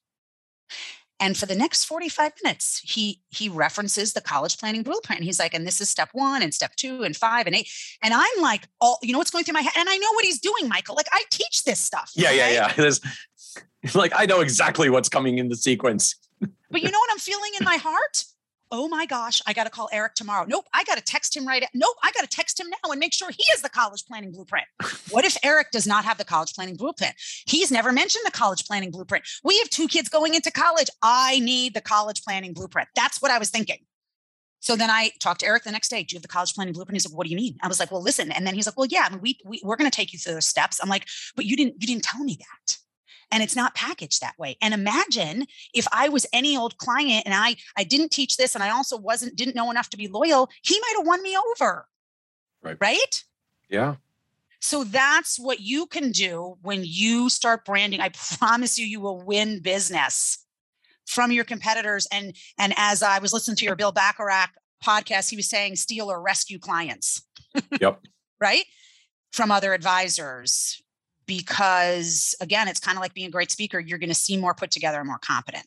[1.22, 5.22] And for the next 45 minutes, he he references the college planning blueprint.
[5.22, 7.68] He's like, and this is step one and step two and five and eight.
[8.02, 9.72] And I'm like, all you know what's going through my head?
[9.78, 10.96] And I know what he's doing, Michael.
[10.96, 12.10] Like I teach this stuff.
[12.16, 12.36] Yeah, right?
[12.36, 12.90] yeah, yeah.
[13.94, 16.16] like I know exactly what's coming in the sequence.
[16.40, 18.24] but you know what I'm feeling in my heart?
[18.72, 20.46] Oh my gosh, I got to call Eric tomorrow.
[20.48, 21.62] Nope, I got to text him right.
[21.62, 24.04] At, nope, I got to text him now and make sure he has the college
[24.06, 24.66] planning blueprint.
[25.10, 27.14] what if Eric does not have the college planning blueprint?
[27.46, 29.24] He's never mentioned the college planning blueprint.
[29.44, 30.88] We have two kids going into college.
[31.02, 32.88] I need the college planning blueprint.
[32.96, 33.78] That's what I was thinking.
[34.60, 36.04] So then I talked to Eric the next day.
[36.04, 36.94] Do you have the college planning blueprint?
[36.94, 38.76] He's like, "What do you mean?" I was like, "Well, listen." And then he's like,
[38.78, 40.88] "Well, yeah, I mean, we, we we're going to take you through those steps." I'm
[40.88, 42.76] like, "But you didn't you didn't tell me that."
[43.32, 44.56] And it's not packaged that way.
[44.62, 48.62] And imagine if i was any old client and i i didn't teach this and
[48.62, 51.88] i also wasn't didn't know enough to be loyal he might have won me over.
[52.62, 52.76] Right.
[52.80, 53.24] Right?
[53.68, 53.96] Yeah.
[54.60, 58.00] So that's what you can do when you start branding.
[58.00, 60.46] I promise you you will win business
[61.04, 62.06] from your competitors.
[62.12, 64.50] And and as i was listening to your bill Bachrach
[64.84, 67.22] podcast he was saying steal or rescue clients.
[67.80, 68.00] Yep.
[68.40, 68.64] Right?
[69.30, 70.82] From other advisors
[71.26, 73.78] because again, it's kind of like being a great speaker.
[73.78, 75.66] You're going to seem more put together and more competent.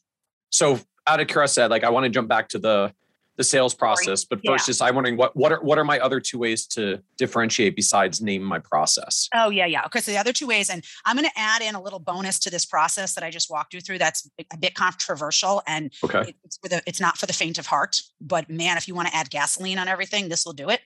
[0.49, 2.93] So out of curiosity, like I want to jump back to the
[3.37, 4.71] the sales process, but first, yeah.
[4.71, 8.21] just I'm wondering what what are what are my other two ways to differentiate besides
[8.21, 9.27] name my process?
[9.33, 9.85] Oh yeah, yeah.
[9.87, 12.39] Okay, so the other two ways, and I'm going to add in a little bonus
[12.39, 13.97] to this process that I just walked you through.
[13.97, 16.33] That's a bit controversial, and okay.
[16.45, 18.01] it's for the it's not for the faint of heart.
[18.21, 20.79] But man, if you want to add gasoline on everything, this will do it.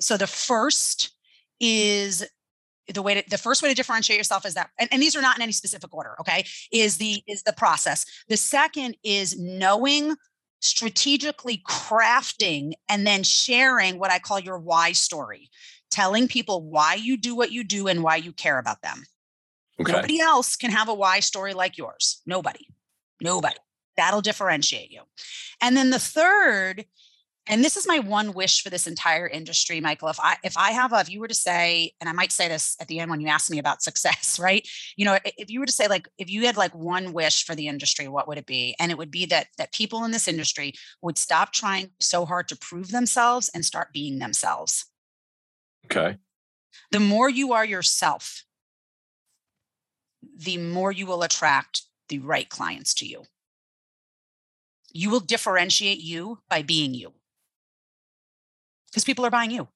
[0.00, 1.10] So the first
[1.60, 2.24] is
[2.92, 5.22] the way to, the first way to differentiate yourself is that and, and, these are
[5.22, 8.06] not in any specific order okay is the is the process.
[8.28, 10.16] The second is knowing
[10.60, 15.48] strategically crafting and then sharing what i call your why story
[15.90, 19.04] telling people why you do what you do and why you care about them.
[19.80, 19.92] Okay.
[19.92, 22.20] nobody else can have a why story like yours.
[22.26, 22.66] Nobody.
[23.20, 23.56] Nobody.
[23.96, 25.02] That'll differentiate you.
[25.60, 26.84] And then the third
[27.48, 30.08] and this is my one wish for this entire industry michael.
[30.08, 32.48] If i if i have a if you were to say and i might say
[32.48, 34.66] this at the end when you ask me about success right?
[34.96, 37.54] You know if you were to say like if you had like one wish for
[37.54, 38.76] the industry what would it be?
[38.78, 42.48] And it would be that that people in this industry would stop trying so hard
[42.48, 44.86] to prove themselves and start being themselves.
[45.86, 46.18] Okay.
[46.92, 48.44] The more you are yourself
[50.36, 53.24] the more you will attract the right clients to you.
[54.92, 57.12] You will differentiate you by being you
[58.90, 59.68] because people are buying you.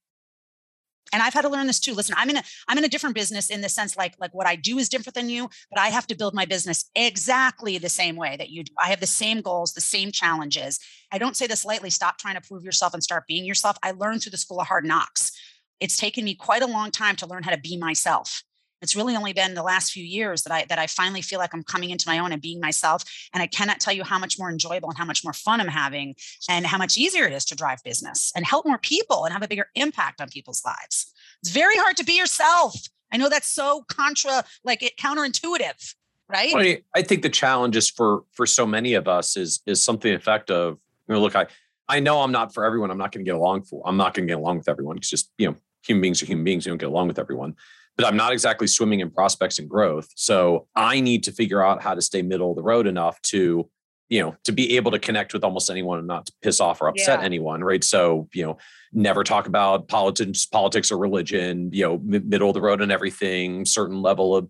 [1.13, 1.95] And i've had to learn this too.
[1.95, 4.47] Listen i'm in a i'm in a different business in the sense like like what
[4.47, 7.89] i do is different than you but i have to build my business exactly the
[7.89, 10.79] same way that you do i have the same goals the same challenges.
[11.13, 13.77] I don't say this lightly stop trying to prove yourself and start being yourself.
[13.83, 15.33] I learned through the school of hard knocks.
[15.79, 18.43] It's taken me quite a long time to learn how to be myself
[18.83, 21.55] it's really only been the last few years that I that I finally feel like
[21.55, 23.05] I'm coming into my own and being myself.
[23.33, 25.69] And I cannot tell you how much more enjoyable and how much more fun I'm
[25.69, 26.17] having,
[26.49, 29.43] and how much easier it is to drive business and help more people and have
[29.43, 31.13] a bigger impact on people's lives.
[31.43, 32.75] It's very hard to be yourself.
[33.13, 35.95] I know that's so contra, like it counterintuitive,
[36.29, 36.53] right?
[36.55, 40.13] Well, I think the challenge is for for so many of us is is something
[40.13, 40.77] effective.
[41.09, 41.47] You know, look, I
[41.89, 42.91] I know I'm not for everyone.
[42.91, 43.83] I'm not going to get along for.
[43.87, 44.97] I'm not going to get along with everyone.
[44.97, 45.57] It's just you know,
[45.87, 46.67] human beings are human beings.
[46.67, 47.55] You don't get along with everyone
[48.03, 50.09] but I'm not exactly swimming in prospects and growth.
[50.17, 53.69] So I need to figure out how to stay middle of the road enough to,
[54.09, 56.83] you know, to be able to connect with almost anyone and not to piss off
[56.83, 57.25] or upset yeah.
[57.25, 57.63] anyone.
[57.63, 57.85] Right.
[57.85, 58.59] So, you know,
[58.93, 63.65] never talk about politics, politics or religion, you know, middle of the road and everything,
[63.65, 64.49] certain level of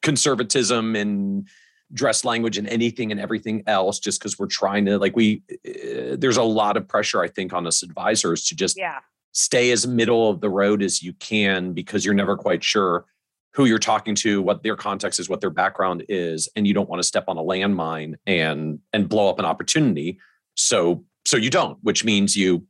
[0.00, 1.48] conservatism and
[1.92, 6.16] dress language and anything and everything else just because we're trying to like we uh,
[6.18, 8.98] there's a lot of pressure i think on us advisors to just yeah
[9.32, 13.06] stay as middle of the road as you can because you're never quite sure
[13.54, 16.88] who you're talking to, what their context is, what their background is, and you don't
[16.88, 20.18] want to step on a landmine and and blow up an opportunity.
[20.54, 22.66] So so you don't, which means you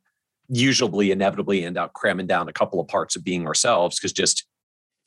[0.48, 4.46] usually inevitably end up cramming down a couple of parts of being ourselves because just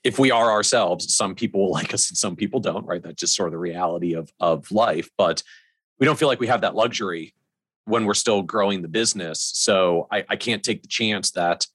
[0.03, 3.01] if we are ourselves, some people will like us and some people don't, right?
[3.01, 5.09] That's just sort of the reality of of life.
[5.17, 5.43] But
[5.99, 7.33] we don't feel like we have that luxury
[7.85, 9.51] when we're still growing the business.
[9.53, 11.65] So I, I can't take the chance that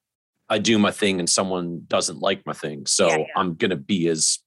[0.49, 2.87] I do my thing and someone doesn't like my thing.
[2.87, 3.25] So yeah, yeah.
[3.37, 4.39] I'm going to be as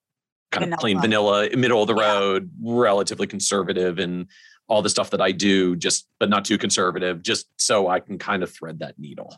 [0.51, 0.76] kind vanilla.
[0.76, 2.14] of plain vanilla, middle of the yeah.
[2.14, 4.28] road, relatively conservative and
[4.68, 8.18] all the stuff that I do, just, but not too conservative, just so I can
[8.18, 9.36] kind of thread that needle.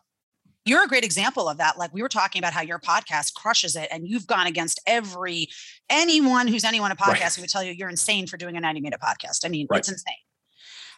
[0.63, 1.79] You're a great example of that.
[1.79, 5.47] Like we were talking about how your podcast crushes it, and you've gone against every
[5.89, 7.35] anyone who's anyone a podcast right.
[7.35, 9.43] who would tell you you're insane for doing a 90 minute podcast.
[9.43, 9.79] I mean, right.
[9.79, 10.13] it's insane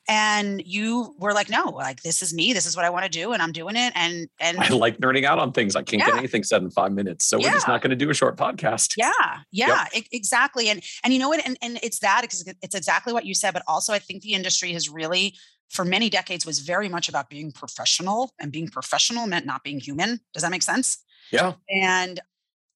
[0.08, 3.10] and you were like no like this is me this is what i want to
[3.10, 6.02] do and i'm doing it and and i like nerding out on things i can't
[6.02, 6.08] yeah.
[6.08, 7.48] get anything said in five minutes so yeah.
[7.48, 9.12] we're just not going to do a short podcast yeah
[9.52, 10.04] yeah yep.
[10.12, 13.34] exactly and and you know what and, and it's that because it's exactly what you
[13.34, 15.34] said but also i think the industry has really
[15.70, 19.80] for many decades was very much about being professional and being professional meant not being
[19.80, 20.98] human does that make sense
[21.32, 22.20] yeah and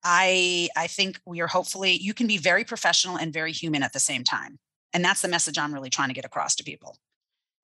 [0.03, 3.91] i i think we are hopefully you can be very professional and very human at
[3.91, 4.57] the same time
[4.93, 6.97] and that's the message i'm really trying to get across to people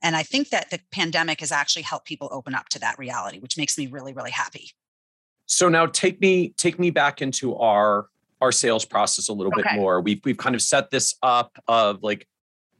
[0.04, 3.40] and I think that the pandemic has actually helped people open up to that reality,
[3.40, 4.72] which makes me really, really happy.
[5.46, 8.08] So now take me take me back into our
[8.42, 9.64] our sales process a little okay.
[9.64, 10.02] bit more.
[10.02, 12.28] We've we've kind of set this up of like,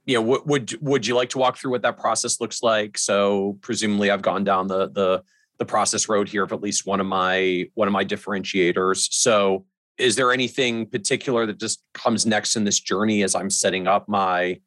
[0.06, 2.98] you know, would would would you like to walk through what that process looks like?
[2.98, 5.24] So presumably I've gone down the the
[5.60, 9.08] the process road here of at least one of my one of my differentiators.
[9.14, 9.66] So
[9.98, 14.10] is there anything particular that just comes next in this journey as I'm setting up
[14.10, 14.60] my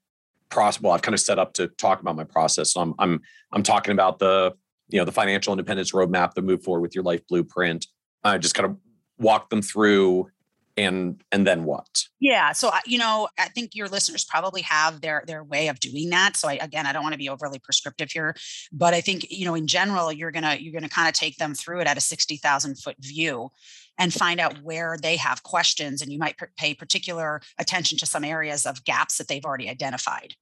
[0.56, 2.72] process well i've kind of set up to talk about my process.
[2.72, 3.20] So i'm i'm
[3.52, 4.54] i'm talking about the
[4.88, 7.86] you know the financial independence roadmap the move forward with your life blueprint.
[8.24, 8.76] I just kind of
[9.18, 10.30] walk them through
[10.78, 12.04] and and then what.
[12.20, 15.78] Yeah so uh, you know i think your listeners probably have their their way of
[15.80, 16.36] doing that.
[16.36, 18.34] So I, again i don't want to be overly prescriptive here
[18.72, 21.54] but i think you know in general you're gonna you're gonna kind of take them
[21.54, 23.50] through it at a 60000 foot view
[23.98, 28.24] and find out where they have questions and you might pay particular attention to some
[28.24, 30.34] areas of gaps that they've already identified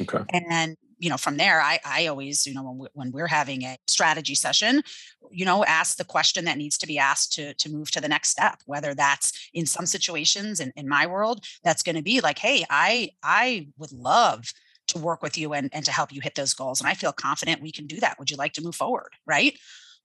[0.00, 0.24] okay.
[0.32, 3.62] And you know from there i i always you know when, we, when we're having
[3.62, 4.82] a strategy session
[5.30, 8.08] you know ask the question that needs to be asked to to move to the
[8.08, 12.20] next step whether that's in some situations in, in my world that's going to be
[12.20, 14.52] like hey i i would love
[14.88, 17.12] to work with you and, and to help you hit those goals and i feel
[17.12, 18.18] confident we can do that.
[18.18, 19.12] Would you like to move forward?
[19.26, 19.56] Right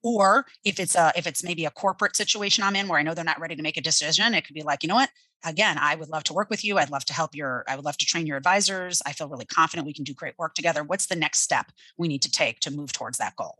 [0.03, 3.13] or if it's a if it's maybe a corporate situation i'm in where i know
[3.13, 5.09] they're not ready to make a decision it could be like you know what?
[5.45, 6.77] Again i would love to work with you.
[6.77, 9.01] I'd love to help your i would love to train your advisors.
[9.05, 10.83] I feel really confident we can do great work together.
[10.83, 13.57] What's the next step we need to take to move towards that goal?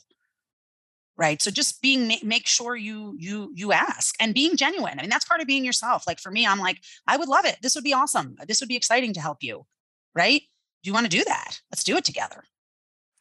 [1.15, 1.41] Right?
[1.41, 4.97] So just being make sure you you you ask and being genuine.
[4.97, 6.05] I mean that's part of being yourself.
[6.07, 7.57] Like for me i'm like i would love it.
[7.61, 8.35] This would be awesome.
[8.47, 9.65] This would be exciting to help you.
[10.15, 10.41] Right?
[10.83, 11.59] Do you want to do that?
[11.71, 12.43] Let's do it together.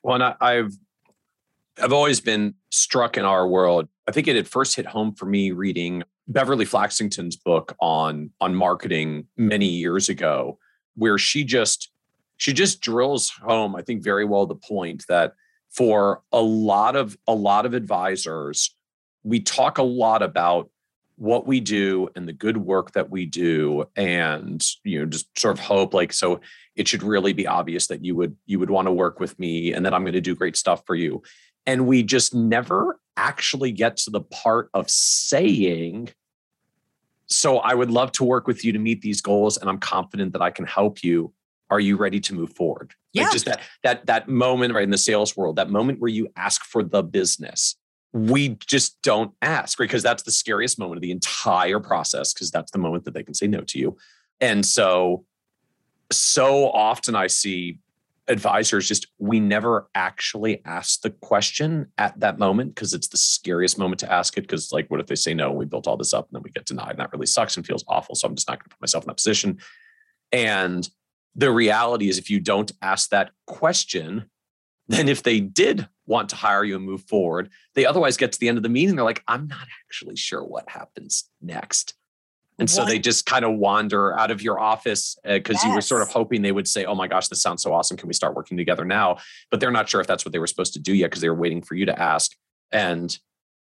[0.03, 0.77] Well and I, i've
[1.81, 3.89] I've always been struck in our world.
[4.09, 8.55] I think it had first hit home for me reading Beverly Flaxington's book on on
[8.55, 10.59] marketing many years ago,
[10.95, 11.91] where she just
[12.37, 15.35] she just drills home, I think, very well the point that
[15.71, 18.75] for a lot of a lot of advisors,
[19.23, 20.71] we talk a lot about
[21.17, 25.57] what we do and the good work that we do and you know just sort
[25.57, 26.41] of hope like so
[26.75, 29.73] it should really be obvious that you would you would want to work with me
[29.73, 31.23] and that I'm going to do great stuff for you
[31.67, 36.11] and we just never actually get to the part of saying,
[37.27, 40.33] So I would love to work with you to meet these goals, and I'm confident
[40.33, 41.33] that I can help you.
[41.71, 42.95] Are you ready to move forward?
[43.13, 43.25] Yeah.
[43.25, 46.29] Like just that that that moment right in the sales world, that moment where you
[46.37, 47.77] ask for the business.
[48.15, 49.79] We just don't ask.
[49.79, 53.23] Because that's the scariest moment of the entire process, because that's the moment that they
[53.23, 53.97] can say no to you.
[54.39, 55.25] And so,
[56.11, 57.79] so often I see
[58.29, 63.79] advisors just we never actually ask the question at that moment because it's the scariest
[63.79, 65.97] moment to ask it because like what if they say no and we built all
[65.97, 68.29] this up and then we get denied and that really sucks and feels awful so
[68.29, 69.59] i'm just not going to put myself in that position.
[70.31, 70.89] And
[71.35, 74.27] the reality is if you don't ask that question
[74.89, 78.39] then if they did want to hire you and move forward they otherwise get to
[78.39, 81.95] the end of the meeting they're like i'm not actually sure what happens next
[82.63, 85.65] and so they just kind of wander out of your office because uh, yes.
[85.65, 87.97] you were sort of hoping they would say, Oh my gosh, this sounds so awesome.
[87.97, 89.17] Can we start working together now?
[89.51, 91.29] But they're not sure if that's what they were supposed to do yet because they
[91.29, 92.37] were waiting for you to ask.
[92.71, 93.19] And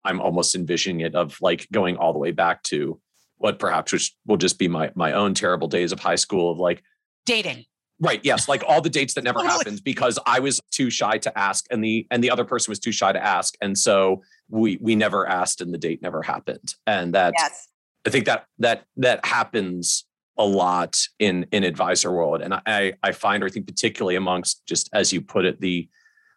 [0.04, 3.00] I'm almost envisioning it of like going all the way back to
[3.38, 6.58] what perhaps which will just be my my own terrible days of high school of
[6.58, 6.84] like
[7.26, 7.64] dating.
[7.98, 8.20] Right.
[8.22, 8.48] Yes.
[8.48, 11.82] Like all the dates that never happened because I was too shy to ask and
[11.82, 13.56] the and the other person was too shy to ask.
[13.60, 16.74] And so we we never asked and the date never happened.
[16.86, 17.68] And that's yes.
[18.06, 20.04] I think that that that happens
[20.36, 24.66] a lot in in advisor world, and I I find, or I think particularly amongst
[24.66, 25.88] just as you put it, the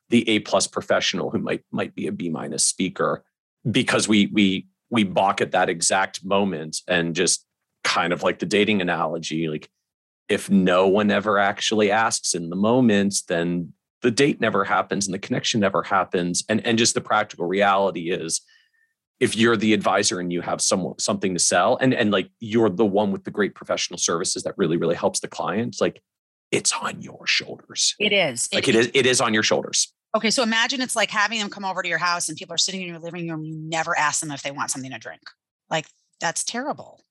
[0.10, 3.24] the A plus professional who might might be a B minus speaker,
[3.70, 7.46] because we we we balk at that exact moment and just
[7.84, 9.70] kind of like the dating analogy, like
[10.30, 15.14] if no one ever actually asks in the moment, then the date never happens and
[15.14, 18.42] the connection never happens, and and just the practical reality is
[19.20, 22.70] if you're the advisor and you have some something to sell and and like you're
[22.70, 26.02] the one with the great professional services that really really helps the client like
[26.50, 27.94] it's on your shoulders.
[28.00, 28.48] It is.
[28.54, 29.94] Like it, it is it is on your shoulders.
[30.16, 32.60] Okay so imagine it's like having them come over to your house and people are
[32.60, 35.22] sitting in your living room you never ask them if they want something to drink.
[35.70, 35.88] Like
[36.22, 37.04] that's terrible.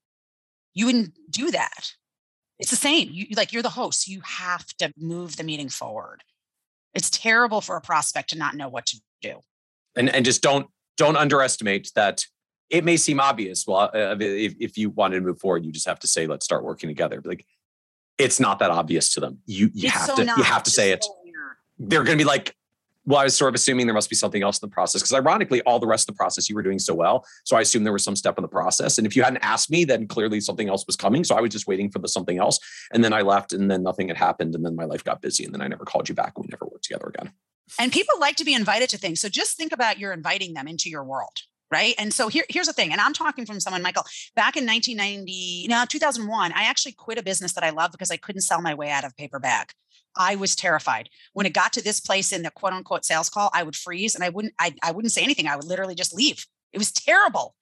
[0.75, 1.93] You wouldn't do that.
[2.59, 3.09] It's the same.
[3.11, 4.09] You like you're the host.
[4.09, 6.23] You have to move the meeting forward.
[6.95, 9.41] It's terrible for a prospect to not know what to do.
[9.95, 12.25] And and just don't don't underestimate that
[12.71, 13.65] it may seem obvious.
[13.67, 16.45] Well, uh, if, if you wanted to move forward, you just have to say, let's
[16.45, 17.23] start working together.
[17.25, 17.47] Like
[18.19, 19.39] it's not that obvious to them.
[19.47, 21.05] You you It's have so to you have to say it.
[21.05, 21.15] so.
[21.79, 22.55] They're going to be like,
[23.05, 25.13] well, I was sort of assuming there must be something else in the process because
[25.13, 27.25] ironically, all the rest of the process you were doing so well.
[27.45, 28.99] So I assumed there was some step in the process.
[28.99, 31.23] And if you hadn't asked me, then clearly something else was coming.
[31.23, 32.59] So I was just waiting for the something else.
[32.93, 34.55] And then I left and then nothing had happened.
[34.55, 35.45] And then my life got busy.
[35.45, 37.33] And then I never called you back and we never worked together again.
[37.79, 39.21] And people like to be invited to things.
[39.21, 41.43] So just think about you're inviting them into your world.
[41.69, 41.97] Right.
[41.99, 42.93] And so here, here's the thing.
[42.93, 44.05] And I'm talking from someone, Michael,
[44.37, 48.17] back in 1990, no, 2001, I actually quit a business that I loved because I
[48.17, 49.73] couldn't sell my way out of paper bag.
[50.17, 51.09] I was terrified.
[51.33, 54.15] When it got to this place in the quote unquote sales call, I would freeze
[54.15, 55.49] and I wouldn't, I, I wouldn't say anything.
[55.49, 56.47] I would literally just leave.
[56.73, 57.57] It was terrible.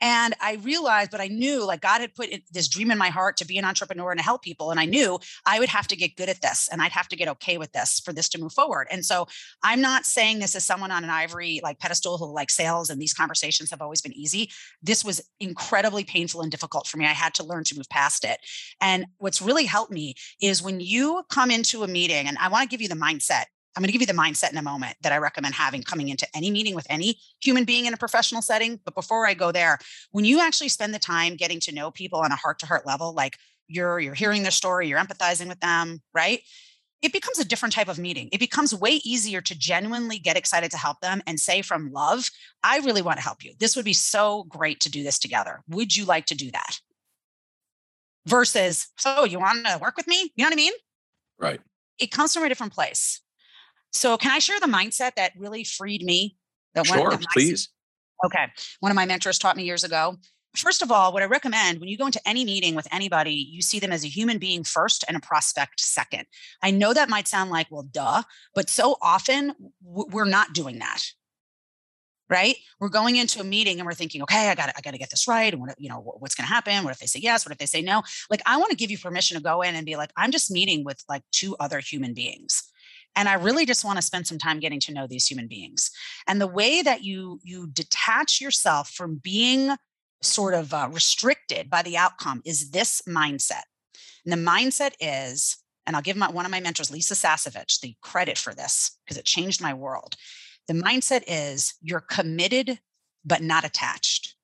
[0.00, 3.36] And I realized, but I knew like God had put this dream in my heart
[3.38, 4.70] to be an entrepreneur and to help people.
[4.70, 7.16] And I knew I would have to get good at this and I'd have to
[7.16, 8.88] get okay with this for this to move forward.
[8.90, 9.26] And so
[9.62, 13.00] I'm not saying this as someone on an ivory like pedestal who like sales and
[13.00, 14.50] these conversations have always been easy.
[14.82, 17.06] This was incredibly painful and difficult for me.
[17.06, 18.38] I had to learn to move past it.
[18.80, 22.62] And what's really helped me is when you come into a meeting, and I want
[22.62, 23.44] to give you the mindset.
[23.76, 26.08] I'm going to give you the mindset in a moment that I recommend having coming
[26.08, 28.80] into any meeting with any human being in a professional setting.
[28.84, 29.78] But before I go there,
[30.12, 32.86] when you actually spend the time getting to know people on a heart to heart
[32.86, 33.36] level, like
[33.68, 36.40] you're you're hearing their story, you're empathizing with them, right?
[37.02, 38.30] It becomes a different type of meeting.
[38.32, 42.30] It becomes way easier to genuinely get excited to help them and say from love,
[42.62, 43.52] I really want to help you.
[43.60, 45.62] This would be so great to do this together.
[45.68, 46.80] Would you like to do that?
[48.26, 50.32] Versus, so you want to work with me?
[50.34, 50.72] You know what I mean?
[51.38, 51.60] Right.
[51.98, 53.20] It comes from a different place.
[53.96, 56.36] So, can I share the mindset that really freed me?
[56.74, 57.70] That one- Sure, my- please.
[58.24, 58.46] Okay.
[58.80, 60.16] One of my mentors taught me years ago.
[60.54, 63.60] First of all, what I recommend when you go into any meeting with anybody, you
[63.60, 66.24] see them as a human being first and a prospect second.
[66.62, 68.22] I know that might sound like, well, duh,
[68.54, 71.02] but so often we're not doing that.
[72.28, 72.56] Right?
[72.80, 74.98] We're going into a meeting and we're thinking, okay, I got to I got to
[74.98, 75.52] get this right.
[75.52, 76.82] And what, you know, what's going to happen?
[76.84, 77.46] What if they say yes?
[77.46, 78.02] What if they say no?
[78.30, 80.50] Like, I want to give you permission to go in and be like, I'm just
[80.50, 82.64] meeting with like two other human beings
[83.16, 85.90] and i really just want to spend some time getting to know these human beings.
[86.26, 89.76] And the way that you you detach yourself from being
[90.22, 93.64] sort of uh, restricted by the outcome is this mindset.
[94.24, 95.56] And the mindset is
[95.86, 99.18] and i'll give my, one of my mentors lisa sasevich the credit for this because
[99.18, 100.14] it changed my world.
[100.68, 102.78] The mindset is you're committed
[103.24, 104.35] but not attached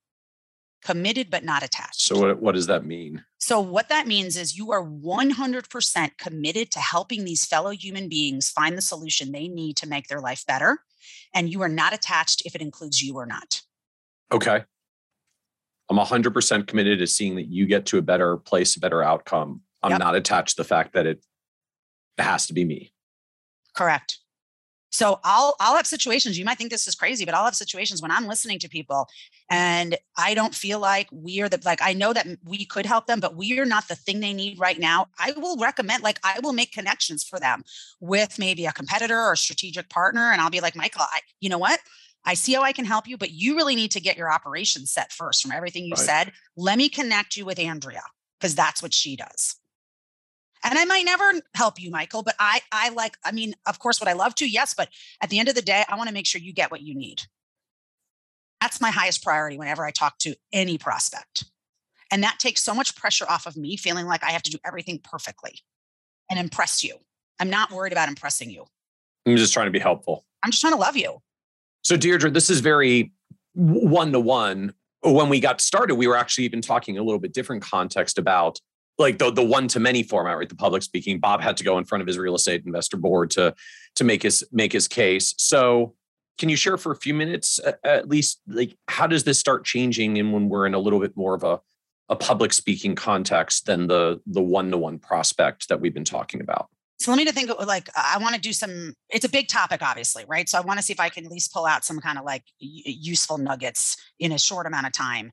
[0.83, 3.25] committed but not attached So what, what does that mean?
[3.39, 8.51] so, what that means is you are 100% committed to helping these fellow human beings
[8.51, 10.79] find the solution they need to make their life better.
[11.35, 13.63] And you are not attached if it includes you or not.
[14.31, 14.63] Okay.
[15.91, 19.63] I'm 100% committed to seeing that you get to a better place, a better outcome.
[19.83, 19.99] I'm Yep.
[20.01, 21.25] not attached to the fact that it,
[22.19, 22.93] it has to be me.
[23.75, 24.19] Correct.
[24.93, 28.03] So I'll I'll have situations you might think this is crazy but I'll have situations
[28.03, 29.09] when I'm listening to people
[29.51, 33.07] and I don't feel like we are the like I know that we could help
[33.07, 35.07] them but we are not the thing they need right now.
[35.19, 37.65] I will recommend like I will make connections for them
[38.01, 41.49] with maybe a competitor or a strategic partner and I'll be like Michael I, you
[41.49, 41.81] know what
[42.25, 44.93] I see how I can help you but you really need to get your operations
[44.93, 46.07] set first from everything you Right.
[46.07, 46.33] said.
[46.57, 48.03] Let me connect you with Andrea
[48.39, 49.57] because that's what she does
[50.65, 54.01] and i might never help you michael but i i like i mean of course
[54.01, 54.49] would i love to?
[54.49, 54.89] Yes but
[55.21, 56.95] at the end of the day i want to make sure you get what you
[56.95, 57.23] need.
[58.61, 61.45] That's my highest priority whenever i talk to any prospect.
[62.11, 64.59] And that takes so much pressure off of me feeling like i have to do
[64.65, 65.61] everything perfectly
[66.31, 66.97] and impress you.
[67.41, 68.65] I'm not worried about impressing you.
[69.27, 70.25] I'm just trying to be helpful.
[70.45, 71.19] i'm just trying to love you.
[71.83, 73.13] So, Deirdre, this is very
[73.55, 74.75] one to one.
[75.03, 78.61] When we got started, we were actually even talking a little bit different context about
[78.99, 80.49] like the the one to many format, right?
[80.49, 81.19] The public speaking.
[81.19, 83.55] Bob had to go in front of his real estate investor board to
[83.97, 85.35] to make his make his case.
[85.39, 85.95] So,
[86.39, 90.19] can you share for a few minutes at least like how does this start changing
[90.19, 91.61] and when we're in a little bit more of a
[92.09, 96.41] a public speaking context than the the one to one prospect that we've been talking
[96.41, 96.69] about?
[97.03, 99.83] so let me to think like i want to do some it's a big topic
[99.83, 101.99] obviously right so i want to see if i can at least pull out some
[101.99, 105.33] kind of like useful nuggets in a short amount of time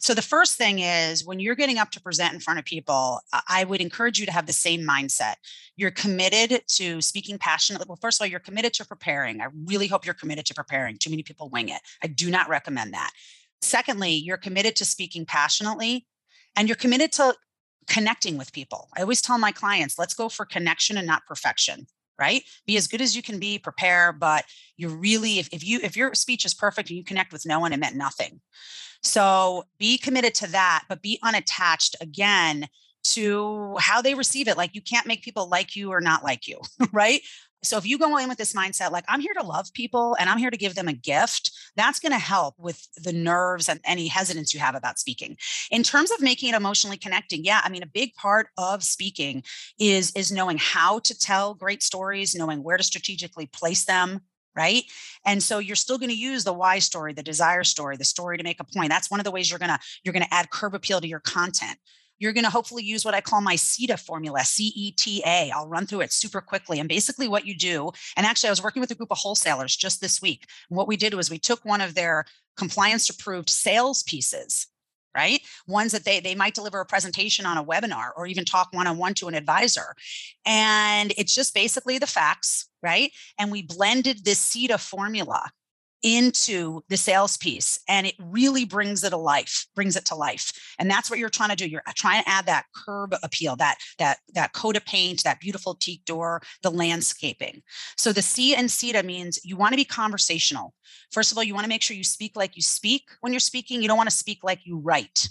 [0.00, 3.20] so the first thing is when you're getting up to present in front of people
[3.48, 5.34] I- would encourage you to have the same mindset.
[5.76, 9.40] You're committed to speaking passionately well first of all you're committed to preparing.
[9.40, 10.96] I really hope you're committed to preparing.
[10.98, 11.80] Too many people wing it.
[12.02, 13.10] I do not recommend that.
[13.60, 16.06] Secondly you're committed to speaking passionately
[16.56, 17.34] and you're committed to
[17.88, 18.88] connecting with people.
[18.96, 21.86] I always tell my clients, let's go for connection and not perfection,
[22.20, 22.42] right?
[22.66, 24.44] Be as good as you can be, prepare, but
[24.76, 27.58] you're really if, if you if your speech is perfect and you connect with no
[27.58, 28.40] one, it meant nothing.
[29.02, 32.68] So be committed to that, but be unattached again
[33.02, 34.58] to how they receive it.
[34.58, 36.60] Like you can't make people like you or not like you,
[36.92, 37.22] right?
[37.62, 40.30] So if you go in with this mindset, like I'm here to love people and
[40.30, 43.80] I'm here to give them a gift, that's going to help with the nerves and
[43.84, 45.36] any hesitance you have about speaking.
[45.70, 49.42] In terms of making it emotionally connecting, yeah, I mean, a big part of speaking
[49.78, 54.20] is is knowing how to tell great stories, knowing where to strategically place them,
[54.56, 54.84] right?
[55.26, 58.38] And so you're still going to use the why story the desire story the story
[58.38, 58.88] to make a point.
[58.88, 61.08] That's one of the ways you're going to you're going to add curb appeal to
[61.08, 61.78] your content
[62.20, 65.50] you're going to hopefully use what I call my CETA formula, C E T A.
[65.50, 66.78] I'll run through it super quickly.
[66.78, 69.74] And basically, what you do, and actually, I was working with a group of wholesalers
[69.74, 70.46] just this week.
[70.68, 72.26] And what we did was we took one of their
[72.56, 74.68] compliance approved sales pieces
[75.16, 78.68] right ones that they they might deliver a presentation on a webinar or even talk
[78.72, 79.94] one on one to an advisor
[80.46, 85.50] and it's just basically the facts right and we blended this CETA formula
[86.02, 90.52] into the sales piece and it really brings it to life brings it to life
[90.78, 91.66] and that's what you're trying to do.
[91.66, 95.40] You're uh, trying to add that curb appeal that that that coat of paint that
[95.40, 97.62] beautiful teak door the landscaping.
[97.96, 100.74] So the c and CETA means you want to be conversational.
[101.12, 103.40] First of all you want to make sure you speak like you speak when you're
[103.40, 103.82] speaking.
[103.82, 105.28] You don't want to speak like you write.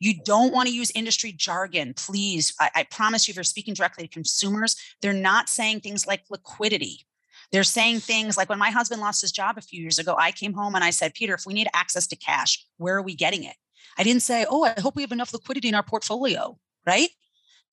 [0.00, 2.54] You don't want to use industry jargon please.
[2.60, 6.22] I, I promise you if you're speaking directly to consumers they're not saying things like
[6.30, 7.06] liquidity
[7.54, 10.32] they're saying things like when my husband lost his job a few years ago, I
[10.32, 13.14] came home and I said, Peter, if we need access to cash, where are we
[13.14, 13.54] getting it?
[13.96, 17.10] I didn't say, oh, I hope we have enough liquidity in our portfolio, right?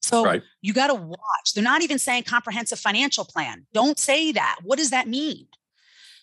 [0.04, 0.44] So right.
[0.62, 1.54] you got to watch.
[1.56, 3.66] They're not even saying comprehensive financial plan.
[3.74, 4.60] Don't say that.
[4.62, 5.48] What does that mean?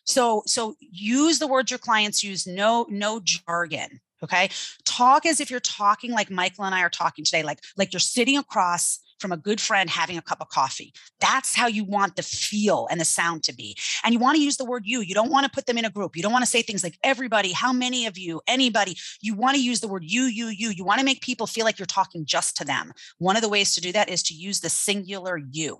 [0.04, 2.46] So so use the words your clients use.
[2.46, 4.00] No no jargon.
[4.22, 4.50] Okay.
[4.84, 7.98] Talk as if you're talking like Michael and I are talking today, like like you're
[7.98, 10.92] sitting across from a good friend having a cup of coffee.
[11.20, 13.76] That's how you want the feel and the sound to be.
[14.04, 15.00] And you want to use the word you.
[15.00, 16.16] You don't want to put them in a group.
[16.16, 18.96] You don't want to say things like everybody, how many of you, anybody.
[19.20, 20.70] You want to use the word you, you, you.
[20.70, 22.92] You want to make people feel like you're talking just to them.
[23.18, 25.78] One of the ways to do that is to use the singular you.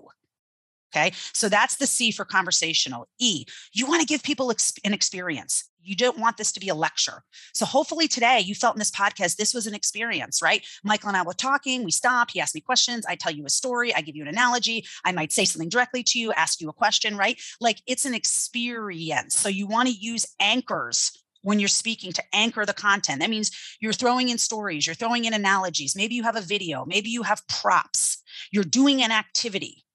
[0.95, 1.11] Okay.
[1.33, 3.07] So that's the C for conversational.
[3.19, 4.49] E, you want to give people
[4.83, 5.65] an experience.
[5.81, 7.23] You don't want this to be a lecture.
[7.53, 10.65] So hopefully today you felt in this podcast, this was an experience, right?
[10.83, 13.49] Michael and I were talking, we stopped, he asked me questions, I tell you a
[13.49, 16.69] story, I give you an analogy, I might say something directly to you, ask you
[16.69, 17.39] a question, right?
[17.61, 19.35] Like it's an experience.
[19.35, 21.11] So you want to use anchors
[21.43, 23.21] when you're speaking to anchor the content.
[23.21, 25.95] That means you're throwing in stories, you're throwing in analogies.
[25.95, 28.21] Maybe you have a video, maybe you have props,
[28.51, 29.85] you're doing an activity.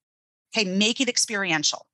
[0.54, 1.86] Okay, make it experiential.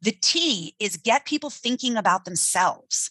[0.00, 3.10] The T is get people thinking about themselves.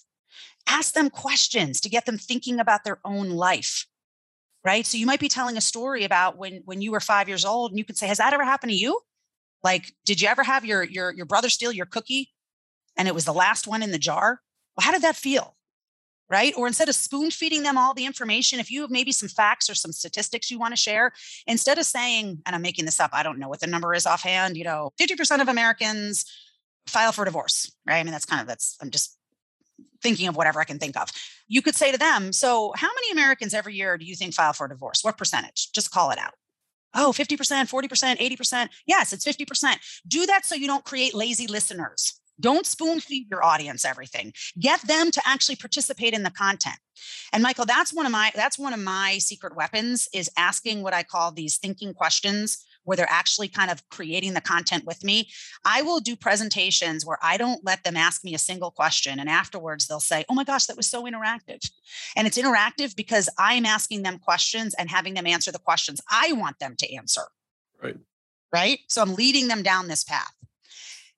[0.68, 3.86] Ask them questions to get them thinking about their own life.
[4.64, 4.86] Right.
[4.86, 7.72] So you might be telling a story about when when you were five years old,
[7.72, 9.00] and you could say, Has that ever happened to you?
[9.64, 12.32] Like, did you ever have your your your brother steal your cookie
[12.98, 14.42] and it was the last one in the jar?
[14.76, 15.56] Well, how did that feel?
[16.30, 16.54] Right?
[16.58, 19.70] Or instead of spoon feeding them all the information, if you have maybe some facts
[19.70, 21.12] or some statistics you want to share,
[21.48, 24.06] instead of saying, and I'm making this up, I don't know what the number is
[24.06, 26.26] offhand, you know, 50% of Americans
[26.88, 28.00] file for divorce, right?
[28.00, 29.18] I mean, that's kind of, that's, I'm just
[30.02, 31.10] thinking of whatever I can think of.
[31.48, 34.54] You could say to them, so how many Americans every year do you think file
[34.54, 35.04] for divorce?
[35.04, 35.72] What percentage?
[35.74, 36.34] Just call it out.
[36.96, 38.70] Oh, 50%, 40%, 80%.
[38.88, 39.76] Yes, it's 50%.
[40.08, 44.34] Do that so you don't create lazy listeners don't spoon feed your audience everything.
[44.60, 46.78] Get them to actually participate in the content.
[47.34, 50.94] And Michael, that's one of my that's one of my secret weapons is asking what
[50.94, 55.28] I call these thinking questions where they're actually kind of creating the content with me.
[55.66, 59.28] I will do presentations where I don't let them ask me a single question and
[59.28, 61.70] afterwards they'll say, "Oh my gosh, that was so interactive."
[62.16, 66.34] And it's interactive because I'm asking them questions and having them answer the questions I
[66.34, 67.24] want them to answer.
[67.82, 67.98] Right.
[68.54, 68.80] Right?
[68.88, 70.34] So I'm leading them down this path.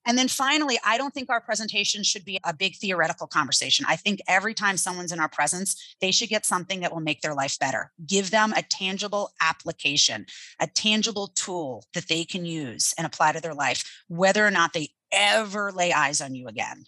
[0.08, 3.86] And then finally, I don't think our presentation should be a big theoretical conversation.
[3.90, 7.22] I think every time someone's in our presence, they should get something that will make
[7.22, 7.92] their life better.
[8.08, 10.26] Give them a tangible application,
[10.62, 14.72] a tangible tool that they can use and apply to their life, whether or not
[14.72, 16.86] they ever lay eyes on you again.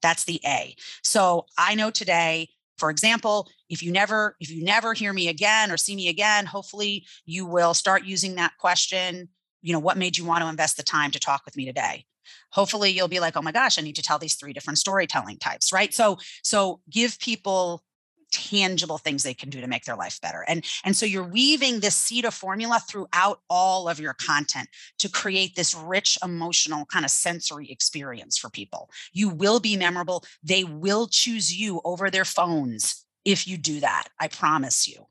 [0.00, 0.74] That's the A.
[1.02, 5.70] So I know today for example if you never if you never hear me again
[5.70, 9.28] or see me again hopefully you will start using that question
[9.60, 12.04] you know what made you want to invest the time to talk with me today
[12.50, 15.38] hopefully you'll be like oh my gosh i need to tell these three different storytelling
[15.38, 15.92] types right?
[15.92, 17.82] So so give people
[18.30, 20.44] tangible things they can do to make their life better.
[20.48, 24.68] And and so you're weaving this CETA formula throughout all of your content
[24.98, 28.88] to create this rich emotional kind of sensory experience for people.
[29.12, 30.24] You will be memorable.
[30.42, 35.06] They will choose you over their phones if you do that i promise you.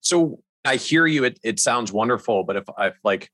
[0.00, 3.30] So i hear you it, it sounds wonderful but if i like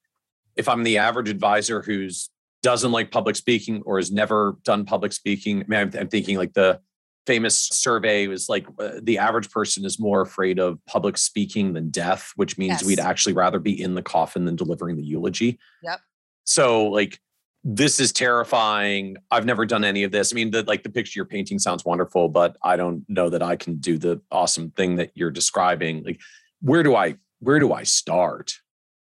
[0.56, 2.28] if i'm the average advisor who's
[2.62, 5.60] doesn't like public speaking or has never done public speaking.
[5.60, 6.80] I mean, I'm, I'm thinking like the
[7.26, 11.90] famous survey was like uh, the average person is more afraid of public speaking than
[11.90, 12.84] death, which means yes.
[12.84, 15.58] we'd actually rather be in the coffin than delivering the eulogy.
[15.82, 16.00] Yep.
[16.44, 17.20] So like
[17.62, 19.16] this is terrifying.
[19.30, 20.32] I've never done any of this.
[20.32, 23.42] I mean, the like the picture you're painting sounds wonderful, but I don't know that
[23.42, 26.02] I can do the awesome thing that you're describing.
[26.02, 26.20] Like,
[26.62, 28.54] where do I where do I start?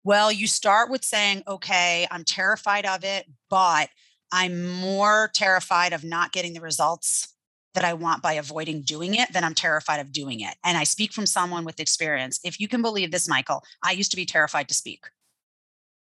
[0.09, 3.91] Well, you start with saying, okay, I'm terrified of it, but
[4.33, 7.35] I'm more terrified of not getting the results
[7.75, 10.55] that I want by avoiding doing it than I'm terrified of doing it.
[10.65, 12.41] And I speak from someone with experience.
[12.43, 15.05] If you can believe this, Michael, I used to be terrified to speak.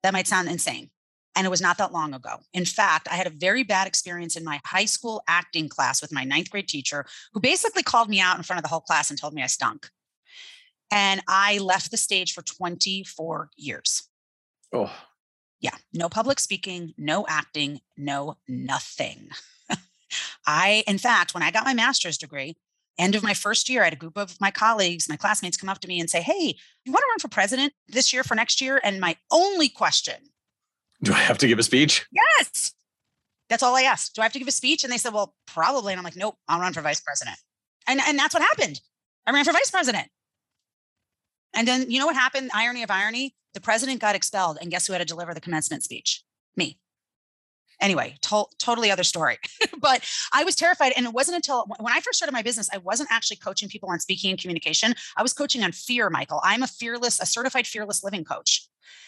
[0.03, 0.91] That might sound insane.
[1.35, 2.41] And it was not that long ago.
[2.53, 6.13] In fact, I had a very bad experience in my high school acting class with
[6.13, 9.09] my ninth grade teacher, who basically called me out in front of the whole class
[9.09, 9.89] and told me I stunk.
[10.91, 14.07] And I left the stage for 24 years.
[14.73, 14.91] Oh.
[15.59, 19.29] Yeah, no public speaking, no acting, no nothing.
[20.45, 22.55] I, in fact, when I got my master's degree,
[22.97, 25.69] end of my first year, I had a group of my colleagues, my classmates come
[25.69, 26.55] up to me and say, Hey,
[26.85, 28.79] you want to run for president this year for next year?
[28.83, 30.15] And my only question
[31.01, 32.05] Do I have to give a speech?
[32.11, 32.73] Yes.
[33.49, 34.15] That's all I asked.
[34.15, 34.83] Do I have to give a speech?
[34.83, 35.93] And they said, Well, probably.
[35.93, 37.37] And I'm like, Nope, I'll run for vice president.
[37.87, 38.81] And, and that's what happened.
[39.27, 40.07] I ran for vice president.
[41.55, 42.51] And then you know what happened?
[42.53, 44.57] Irony of irony, the president got expelled.
[44.61, 46.23] And guess who had to deliver the commencement speech?
[46.55, 46.77] Me.
[47.81, 49.37] Anyway, to- totally other story.
[49.79, 50.03] but
[50.33, 50.93] I was terrified.
[50.95, 53.89] And it wasn't until when I first started my business, I wasn't actually coaching people
[53.89, 54.93] on speaking and communication.
[55.17, 56.39] I was coaching on fear, Michael.
[56.43, 58.67] I'm a fearless, a certified fearless living coach.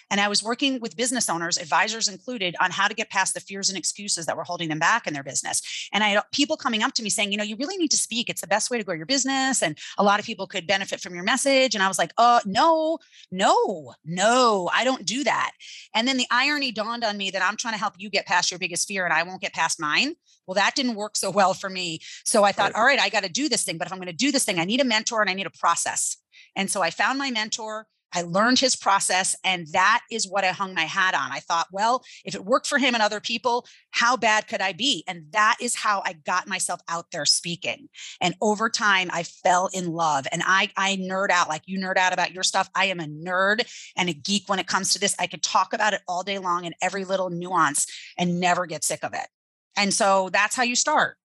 [0.09, 3.39] And I was working with business owners, advisors included, on how to get past the
[3.39, 5.61] fears and excuses that were holding them back in their business.
[5.91, 7.97] And I had people coming up to me saying, you know, you really need to
[7.97, 8.29] speak.
[8.29, 9.61] It's the best way to grow your business.
[9.61, 11.75] And a lot of people could benefit from your message.
[11.75, 12.99] And I was like, uh, no,
[13.31, 15.51] no, no, I don't do that.
[15.93, 18.51] And then the irony dawned on me that I'm trying to help you get past
[18.51, 20.15] your biggest fear and I won't get past mine.
[20.45, 21.99] Well, that didn't work so well for me.
[22.23, 23.77] So I thought, all right, I got to do this thing.
[23.77, 25.45] But if I'm going to do this thing, I need a mentor and I need
[25.45, 26.17] a process.
[26.55, 27.87] And so I found my mentor.
[28.13, 31.31] I learned his process, and that is what I hung my hat on.
[31.31, 34.73] I thought, well, if it worked for him and other people, how bad could I
[34.73, 35.03] be?
[35.07, 37.89] And that is how I got myself out there speaking.
[38.21, 40.27] And over time, I fell in love.
[40.31, 42.69] And I, I nerd out like you nerd out about your stuff.
[42.75, 45.15] I am a nerd and a geek when it comes to this.
[45.19, 48.83] I could talk about it all day long and every little nuance and never get
[48.83, 49.27] sick of it.
[49.75, 51.17] And so that's how you start.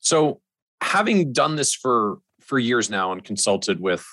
[0.00, 0.40] So,
[0.80, 4.06] having done this for for years now and consulted with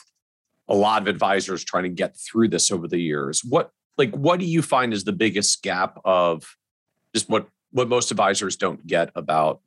[0.71, 3.43] a lot of advisors trying to get through this over the years.
[3.43, 6.55] What like what do you find is the biggest gap of
[7.13, 9.59] just what what most advisors don't get about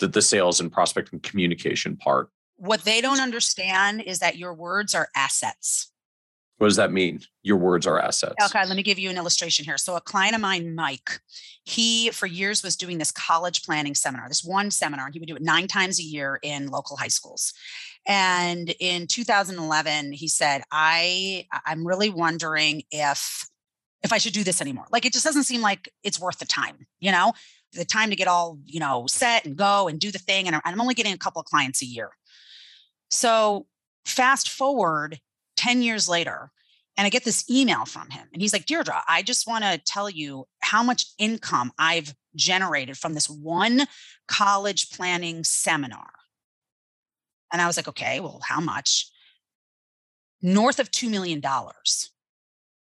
[0.00, 2.30] the, the sales and prospect and communication part?
[2.56, 5.92] What they don't understand is that your words are assets.
[6.58, 7.20] What does that mean?
[7.42, 8.34] Your words are assets.
[8.44, 9.78] Okay, let me give you an illustration here.
[9.78, 11.20] So, a client of mine, Mike,
[11.64, 15.36] he for years was doing this college planning seminar, this one seminar, he would do
[15.36, 17.54] it nine times a year in local high schools.
[18.06, 23.46] And in 2011, he said, I I'm really wondering if
[24.02, 24.86] if I should do this anymore.
[24.90, 27.34] Like it just doesn't seem like it's worth the time, you know,
[27.72, 30.48] the time to get all, you know, set and go and do the thing.
[30.48, 32.10] And I'm only getting a couple of clients a year.
[33.10, 33.66] So
[34.04, 35.20] fast forward
[35.58, 36.50] 10 years later,
[36.96, 38.26] and I get this email from him.
[38.32, 42.96] And he's like, Deirdre, I just want to tell you how much income I've generated
[42.96, 43.82] from this one
[44.28, 46.10] college planning seminar.
[47.52, 49.10] And I was like, okay, well, how much?
[50.40, 51.42] North of $2 million.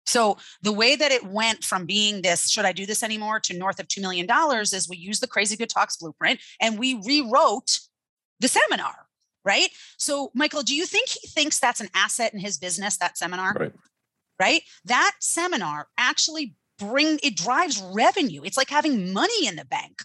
[0.05, 3.57] So the way that it went from being this, should I do this anymore, to
[3.57, 4.27] north of $2 million
[4.61, 7.79] is we used the Crazy Good Talks blueprint and we rewrote
[8.39, 9.09] the seminar,
[9.49, 9.69] right?
[9.97, 13.55] So, Michael, do you think he thinks that's an asset in his business, that seminar?
[13.59, 13.73] Right.
[14.39, 14.61] Right?
[14.85, 18.43] That seminar actually bring it drives revenue.
[18.43, 20.03] It's like having money in the bank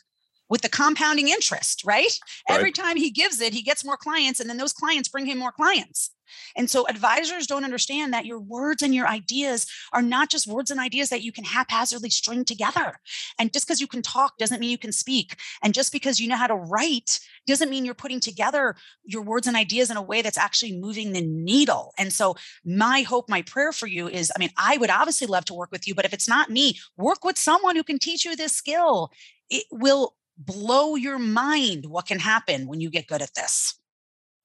[0.49, 2.05] with the compounding interest, right?
[2.49, 2.59] right?
[2.59, 5.39] Every time he gives it, he gets more clients, and then those clients bring him
[5.39, 6.11] more clients.
[6.57, 10.71] And so advisors don't understand that your words and your ideas are not just words
[10.71, 12.99] and ideas that you can haphazardly string together.
[13.39, 15.37] And just because you can talk doesn't mean you can speak.
[15.63, 19.47] And just because you know how to write doesn't mean you're putting together your words
[19.47, 21.93] and ideas in a way that's actually moving the needle.
[21.99, 25.45] And so my hope, my prayer for you is I mean, I would obviously love
[25.47, 28.25] to work with you, but if it's not me, work with someone who can teach
[28.25, 29.11] you this skill.
[29.51, 33.79] It will blow your mind what can happen when you get good at this.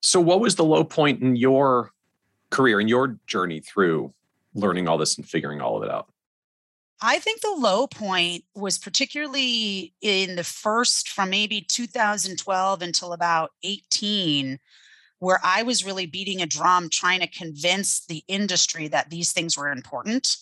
[0.02, 1.92] So, what was the low point in your
[2.52, 4.14] career, in your journey through
[4.54, 6.12] learning all this and figuring all of it out?
[7.02, 13.52] I think the low point was particularly in the first from maybe 2012 until about
[13.64, 14.60] 18,
[15.20, 19.58] where I was really beating a drum trying to convince the industry that these things
[19.58, 20.38] were important.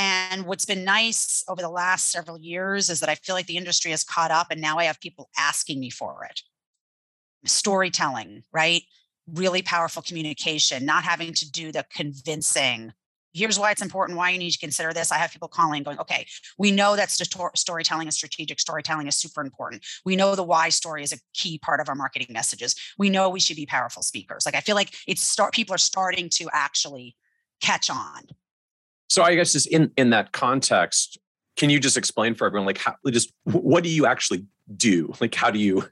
[0.00, 3.56] And what's been nice over the last several years is that I feel like the
[3.56, 6.40] industry has caught up and now I have people asking me for it.
[7.44, 8.82] Storytelling, right?
[9.26, 12.92] Really powerful communication, not having to do the convincing,
[13.34, 15.10] here's why it's important, why you need to consider this.
[15.10, 16.26] I have people calling going, okay,
[16.58, 19.84] we know that storytelling and strategic storytelling is super important.
[20.04, 22.74] We know the why story is a key part of our marketing messages.
[22.98, 24.46] We know we should be powerful speakers.
[24.46, 27.16] Like I feel like it's start people are starting to actually
[27.60, 28.22] catch on.
[29.08, 31.18] So I guess just in in that context,
[31.56, 35.12] can you just explain for everyone like how just what do you actually do?
[35.20, 35.84] Like how do you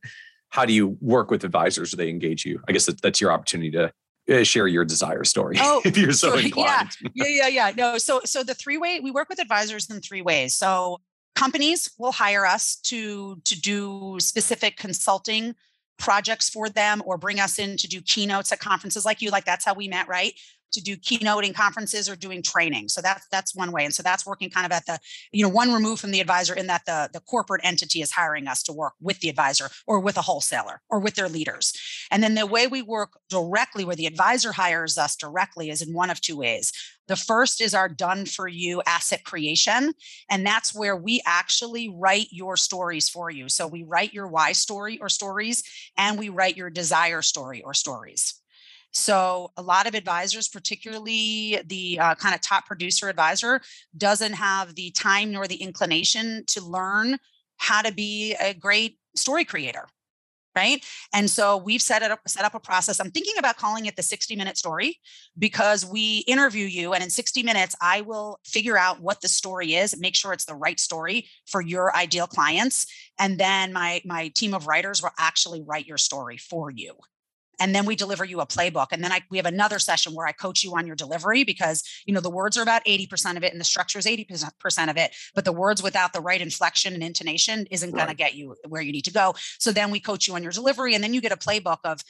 [0.50, 1.90] how do you work with advisors?
[1.90, 2.62] Do they engage you?
[2.68, 3.92] I guess that, that's your opportunity to
[4.28, 6.90] uh, share your desire story oh, if you're so inclined.
[7.14, 7.24] Yeah.
[7.26, 7.72] yeah, yeah, yeah.
[7.76, 10.56] No, so so the three way we work with advisors in three ways.
[10.56, 11.00] So
[11.34, 15.54] companies will hire us to to do specific consulting
[15.98, 19.46] projects for them or bring us in to do keynotes at conferences like you like
[19.46, 20.34] that's how we met right
[20.72, 22.88] to do keynoting conferences or doing training.
[22.88, 23.84] So that's that's one way.
[23.84, 24.98] And so that's working kind of at the,
[25.32, 28.46] you know, one remove from the advisor in that the, the corporate entity is hiring
[28.48, 31.72] us to work with the advisor or with a wholesaler or with their leaders.
[32.10, 35.94] And then the way we work directly where the advisor hires us directly is in
[35.94, 36.72] one of two ways.
[37.08, 39.92] The first is our done for you asset creation.
[40.28, 43.48] And that's where we actually write your stories for you.
[43.48, 45.62] So we write your why story or stories,
[45.96, 48.34] and we write your desire story or stories.
[48.92, 53.60] So, a lot of advisors, particularly the uh, kind of top producer advisor,
[53.96, 57.18] doesn't have the time nor the inclination to learn
[57.58, 59.86] how to be a great story creator
[60.56, 60.84] right?
[61.12, 62.98] And so we've set up set up a process.
[62.98, 64.98] I'm thinking about calling it the 60 minute story
[65.38, 69.74] because we interview you and in 60 minutes i will figure out what the story
[69.74, 72.86] is make sure it's the right story for your ideal clients
[73.18, 76.94] and then my my team of writers will actually write your story for you
[77.58, 80.26] and then we deliver you a playbook and then I, we have another session where
[80.26, 83.44] i coach you on your delivery because you know the words are about 80% of
[83.44, 86.94] it and the structure is 80% of it but the words without the right inflection
[86.94, 87.98] and intonation isn't right.
[87.98, 90.42] going to get you where you need to go so then we coach you on
[90.42, 92.00] your delivery and then you get a playbook of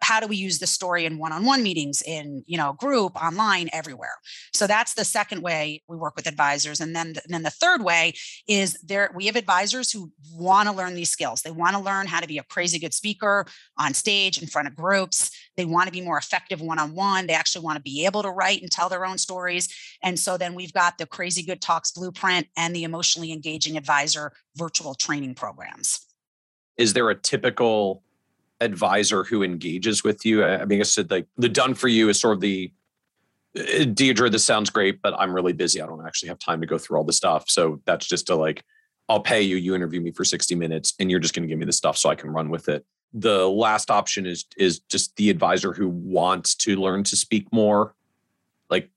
[0.00, 4.14] how do we use the story in one-on-one meetings in you know group online everywhere?
[4.52, 7.82] So that's the second way we work with advisors and then and then the third
[7.82, 8.14] way
[8.46, 11.42] is there we have advisors who want to learn these skills.
[11.42, 13.46] They want to learn how to be a crazy good speaker
[13.78, 15.30] on stage in front of groups.
[15.56, 17.26] They want to be more effective one-on-one.
[17.26, 19.68] They actually want to be able to write and tell their own stories.
[20.02, 24.32] And so then we've got the crazy good talks blueprint and the emotionally engaging advisor
[24.56, 26.06] virtual training programs.
[26.76, 28.02] Is there a typical
[28.60, 30.44] advisor who engages with you?
[30.44, 32.72] I mean, I said like the done for you is sort of the
[33.58, 35.80] uh, Deirdre, this sounds great, but I'm really busy.
[35.80, 37.48] I don't actually have time to go through all the stuff.
[37.48, 38.64] So that's just a like,
[39.08, 41.58] I'll pay you, you interview me for 60 minutes and you're just going to give
[41.58, 42.84] me the stuff so I can run with it.
[43.14, 47.94] The last option is is just the advisor who wants to learn to speak more,
[48.68, 48.90] like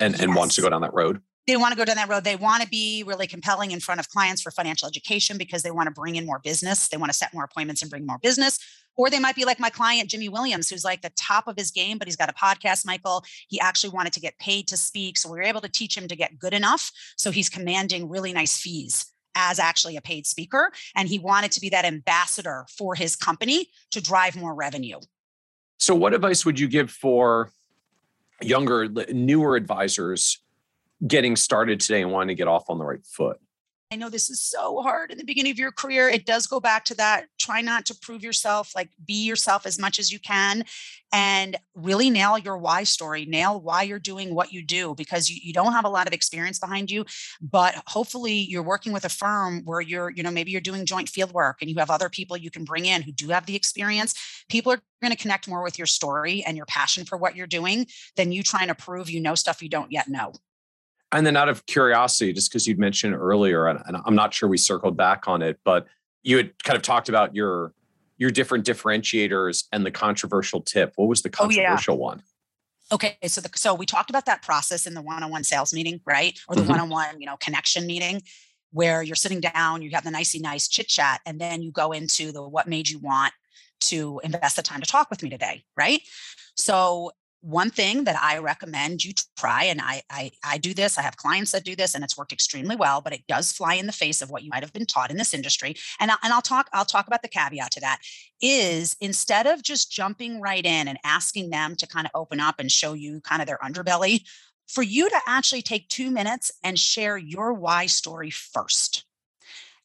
[0.00, 0.22] and, yes.
[0.22, 2.24] and wants to go down that road they want to go down that road.
[2.24, 5.70] They want to be really compelling in front of clients for financial education because they
[5.70, 6.88] want to bring in more business.
[6.88, 8.58] They want to set more appointments and bring more business.
[8.96, 11.70] Or they might be like my client, Jimmy Williams, who's like the top of his
[11.70, 13.24] game, but he's got a podcast, Michael.
[13.48, 15.18] He actually wanted to get paid to speak.
[15.18, 16.90] So we were able to teach him to get good enough.
[17.16, 20.70] So he's commanding really nice fees as actually a paid speaker.
[20.94, 25.00] And he wanted to be that ambassador for his company to drive more revenue.
[25.78, 27.50] So, what advice would you give for
[28.40, 30.38] younger, newer advisors
[31.06, 33.38] getting started today and wanting to get off on the right foot?
[33.94, 36.08] I know this is so hard in the beginning of your career.
[36.08, 37.26] It does go back to that.
[37.38, 40.64] Try not to prove yourself, like be yourself as much as you can
[41.12, 45.38] and really nail your why story, nail why you're doing what you do because you,
[45.40, 47.04] you don't have a lot of experience behind you.
[47.40, 51.08] But hopefully you're working with a firm where you're, you know, maybe you're doing joint
[51.08, 53.54] field work and you have other people you can bring in who do have the
[53.54, 54.14] experience.
[54.48, 57.46] People are going to connect more with your story and your passion for what you're
[57.46, 60.32] doing than you trying to prove you know stuff you don't yet know.
[61.14, 64.58] And then out of curiosity, just because you'd mentioned earlier, and, I'm not sure we
[64.58, 65.86] circled back on it, but
[66.22, 67.72] you had kind of talked about your
[68.16, 70.92] your different differentiators and the controversial tip.
[70.96, 72.02] What was the controversial oh, yeah.
[72.02, 72.22] one?
[72.92, 76.38] Okay, so the, so we talked about that process in the one-on-one sales meeting, right?
[76.48, 76.70] Or the mm-hmm.
[76.70, 78.22] one-on-one, you know, connection meeting
[78.70, 81.92] where you're sitting down, you have the nicey nice chit chat, and then you go
[81.92, 83.32] into the what made you want
[83.80, 86.00] to invest the time to talk with me today, right?
[86.56, 87.12] So
[87.44, 91.18] one thing that I recommend you try, and I, I, I do this, I have
[91.18, 93.92] clients that do this, and it's worked extremely well, but it does fly in the
[93.92, 95.74] face of what you might have been taught in this industry.
[96.00, 98.00] And, I, and I'll talk I'll talk about the caveat to that.
[98.40, 102.56] Is instead of just jumping right in and asking them to kind of open up
[102.58, 104.22] and show you kind of their underbelly,
[104.66, 109.04] for you to actually take two minutes and share your why story first.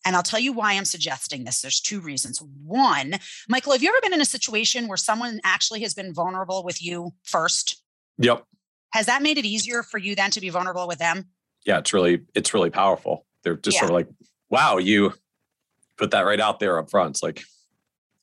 [0.05, 1.61] And I'll tell you why I'm suggesting this.
[1.61, 2.41] There's two reasons.
[2.63, 3.15] One,
[3.47, 6.81] Michael, have you ever been in a situation where someone actually has been vulnerable with
[6.81, 7.84] you first?
[8.17, 8.45] Yep.
[8.93, 11.26] Has that made it easier for you then to be vulnerable with them?
[11.65, 13.26] Yeah, it's really it's really powerful.
[13.43, 13.81] They're just yeah.
[13.81, 14.07] sort of like,
[14.49, 15.13] wow, you
[15.97, 17.11] put that right out there up front.
[17.11, 17.43] It's like,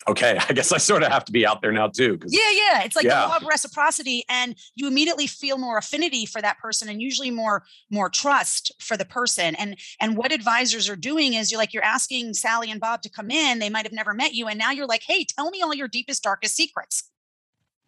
[0.09, 2.19] okay, I guess I sort of have to be out there now too.
[2.27, 2.83] Yeah, yeah.
[2.85, 3.23] It's like yeah.
[3.23, 4.25] the law of reciprocity.
[4.29, 8.97] And you immediately feel more affinity for that person and usually more, more trust for
[8.97, 9.55] the person.
[9.57, 13.11] And and what advisors are doing is you're like, you're asking Sally and Bob to
[13.11, 13.59] come in.
[13.59, 14.47] They might have never met you.
[14.47, 17.11] And now you're like, hey, tell me all your deepest, darkest secrets.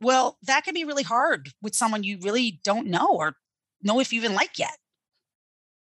[0.00, 3.34] Well, that can be really hard with someone you really don't know or
[3.82, 4.76] know if you even like yet.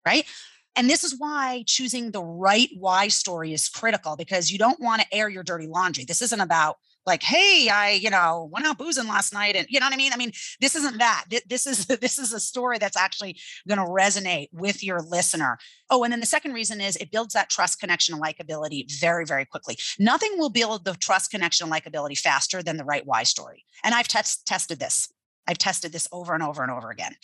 [0.06, 0.26] Right.
[0.76, 5.02] And this is why choosing the right why story is critical because you don't want
[5.02, 6.06] to air your dirty laundry.
[6.06, 9.56] This isn't about like, hey, I, you know, went out boozing last night.
[9.56, 10.14] And you know what I mean?
[10.14, 10.32] I mean,
[10.62, 11.26] this isn't that.
[11.48, 13.38] This is this is a story that's actually
[13.68, 15.58] going to resonate with your listener.
[15.90, 19.26] Oh, and then the second reason is it builds that trust, connection, and likability very,
[19.26, 19.78] very quickly.
[19.98, 23.66] Nothing will build the trust, connection, and likability faster than the right why story.
[23.84, 25.12] And I've test, tested this.
[25.48, 27.16] I've tested this over and over and over again.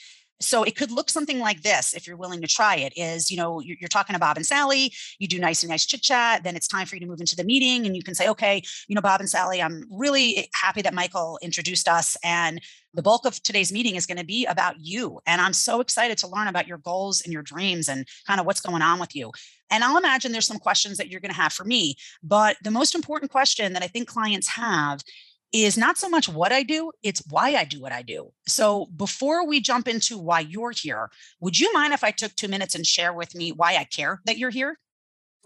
[0.41, 3.37] So it could look something like this if you're willing to try it is, you
[3.37, 6.55] know, you're, talking to Bob and Sally, you do nice and nice chit chat, then
[6.55, 8.95] it's time for you to move into the meeting and you can say, okay, you
[8.95, 12.59] know, Bob and Sally, I'm really happy that Michael introduced us and
[12.93, 15.19] the bulk of today's meeting is going to be about you.
[15.25, 18.45] And I'm so excited to learn about your goals and your dreams and kind of
[18.45, 19.31] what's going on with you.
[19.69, 21.95] And I'll imagine there's some questions that you're going to have for me.
[22.23, 25.01] But the most important question that I think clients have
[25.51, 28.31] is not so much what I do, it's why I do what I do.
[28.47, 31.09] So before we jump into why you're here,
[31.39, 34.21] would you mind if I took two minutes and share with me why I care
[34.25, 34.77] that you're here?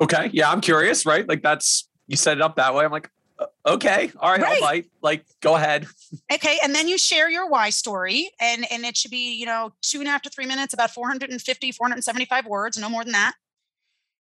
[0.02, 0.30] Okay.
[0.34, 1.28] Yeah, I'm curious, right?
[1.28, 2.86] Like that's, you set it up that way.
[2.86, 4.56] I'm like, uh, okay, all right, right.
[4.56, 4.86] I'll bite.
[5.02, 5.88] Like, go ahead.
[6.32, 6.58] Okay.
[6.64, 10.00] And then you share your why story and, and it should be, you know, two
[10.00, 13.34] and a half to three minutes, about 450, 475 words, no more than that.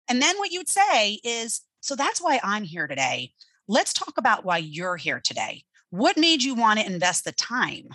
[0.09, 3.33] And then what you would say is, so that's why I'm here today.
[3.69, 5.65] Let's talk about why you're here today.
[5.91, 7.89] What made you want to invest the time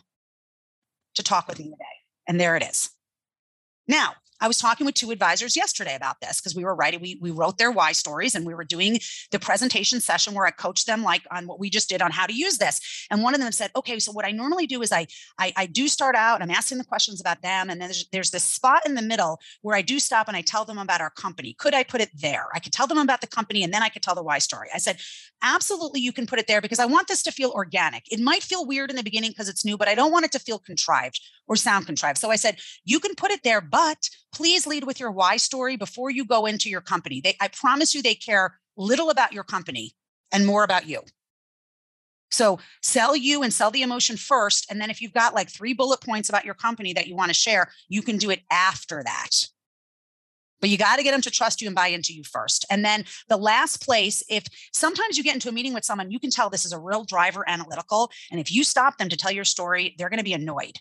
[1.15, 1.85] to talk with me today?
[2.27, 2.89] And there it is.
[3.87, 7.17] Now, I was talking with two advisors yesterday about this because we were writing, we,
[7.21, 8.99] we wrote their why stories and we were doing
[9.29, 12.25] the presentation session where I coached them like on what we just did on how
[12.25, 13.05] to use this.
[13.11, 15.05] And one of them said, okay, so what I normally do is I,
[15.37, 17.69] I, I do start out, I'm asking the questions about them.
[17.69, 20.41] And then there's, there's this spot in the middle where I do stop and I
[20.41, 21.53] tell them about our company.
[21.53, 22.47] Could I put it there?
[22.55, 24.69] I could tell them about the company and then I could tell the why story.
[24.73, 24.99] I said,
[25.43, 28.11] absolutely, you can put it there because I want this to feel organic.
[28.11, 30.31] It might feel weird in the beginning because it's new, but I don't want it
[30.31, 32.17] to feel contrived or sound contrived.
[32.17, 35.77] So I said, you can put it there, but please lead with your why story
[35.77, 37.21] before you go into your company.
[37.21, 39.93] They, I promise you, they care little about your company
[40.31, 41.01] and more about you.
[42.31, 44.65] So sell you and sell the emotion first.
[44.69, 47.29] And then if you've got like three bullet points about your company that you want
[47.29, 49.31] to share, you can do it after that
[50.61, 52.65] but you got to get them to trust you and buy into you first.
[52.69, 56.19] And then the last place, if sometimes you get into a meeting with someone, you
[56.19, 58.11] can tell this is a real driver analytical.
[58.31, 60.77] And if you stop them to tell your story, they're going to be annoyed.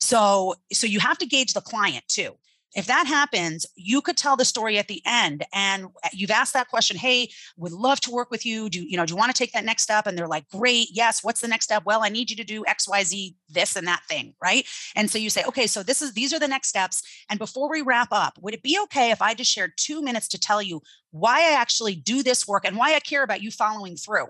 [0.00, 2.32] So, so you have to gauge the client too
[2.74, 6.52] if that happens, you could tell the story at the end and uh, you've asked
[6.52, 8.68] that question, hey, would love to work with you.
[8.68, 10.06] Do you know, do you want to take that next step?
[10.06, 11.24] And they're like, great, yes.
[11.24, 11.84] What's the next step?
[11.86, 14.66] Well, I need you to do XYZ, this and that thing, right?
[14.94, 17.02] And so you say, okay, so this is these are the next steps.
[17.30, 20.28] And before we wrap up, would it be okay if I just shared two minutes
[20.28, 23.50] to tell you why I actually do this work and why I care about you
[23.50, 24.26] following through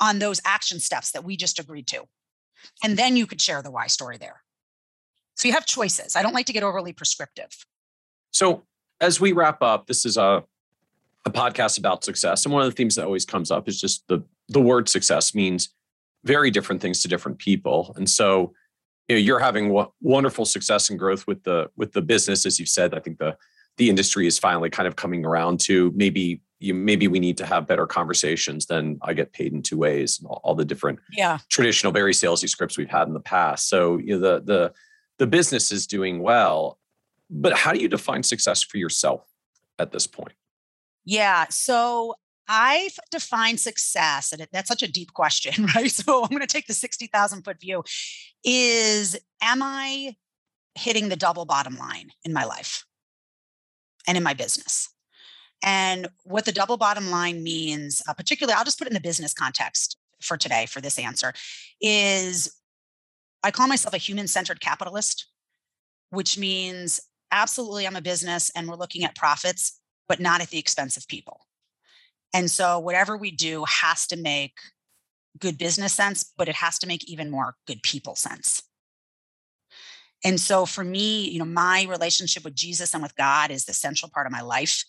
[0.00, 2.04] on those action steps that we just agreed to?
[2.82, 4.40] And then you could share the why story there.
[5.34, 6.16] So you have choices.
[6.16, 7.50] I don't like to get overly prescriptive.
[8.32, 8.64] So
[9.00, 10.44] as we wrap up, this is a
[11.24, 14.06] a podcast about success, and one of the themes that always comes up is just
[14.08, 15.68] the the word success means
[16.24, 18.52] very different things to different people, and so
[19.08, 22.68] you know, you're having wonderful success and growth with the with the business, as you've
[22.68, 22.94] said.
[22.94, 23.36] I think the
[23.76, 27.46] the industry is finally kind of coming around to maybe you maybe we need to
[27.46, 30.98] have better conversations than I get paid in two ways and all, all the different
[31.12, 33.68] yeah traditional very salesy scripts we've had in the past.
[33.68, 34.72] So you know the the
[35.18, 36.78] the business is doing well
[37.32, 39.26] but how do you define success for yourself
[39.78, 40.34] at this point?
[41.04, 41.46] Yeah.
[41.48, 42.14] So
[42.46, 45.90] I've defined success, and that's such a deep question, right?
[45.90, 47.82] So I'm going to take the 60,000 foot view
[48.44, 50.16] is am I
[50.74, 52.84] hitting the double bottom line in my life
[54.06, 54.88] and in my business?
[55.64, 59.00] And what the double bottom line means, uh, particularly, I'll just put it in the
[59.00, 61.32] business context for today for this answer,
[61.80, 62.52] is
[63.44, 65.26] I call myself a human centered capitalist,
[66.10, 67.00] which means
[67.32, 71.08] absolutely I'm a business and we're looking at profits, but not at the expense of
[71.08, 71.40] people.
[72.32, 74.54] And so whatever we do has to make
[75.38, 78.62] good business sense, but it has to make even more good people sense.
[80.24, 83.72] And so for me, you know, my relationship with Jesus and with God is the
[83.72, 84.84] central part of my life.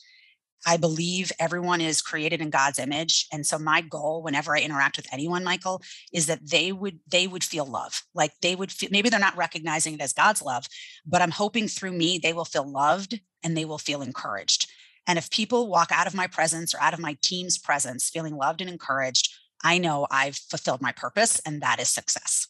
[0.66, 3.28] I believe everyone is created in God's image.
[3.32, 5.82] And so my goal whenever I interact with anyone, Michael,
[6.12, 8.02] is that they would they would feel love.
[8.14, 10.66] Like they would feel maybe they're not recognizing it as God's love,
[11.06, 14.70] but I'm hoping through me they will feel loved and they will feel encouraged.
[15.06, 18.36] And if people walk out of my presence or out of my team's presence feeling
[18.36, 19.30] loved and encouraged,
[19.64, 22.48] I know I've fulfilled my purpose and that is success.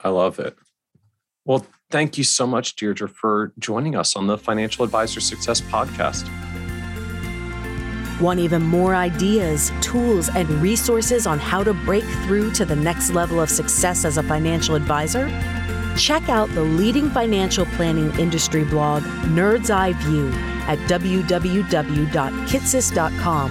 [0.00, 0.56] I love it.
[1.44, 6.28] Well, thank you so much, Deirdre, for joining us on the Financial Advisor Success Podcast.
[8.20, 13.10] Want even more ideas, tools, and resources on how to break through to the next
[13.10, 15.28] level of success as a financial advisor?
[15.96, 20.30] Check out the leading financial planning industry blog, Nerd's Eye View,
[20.66, 23.50] at www.kitces.com,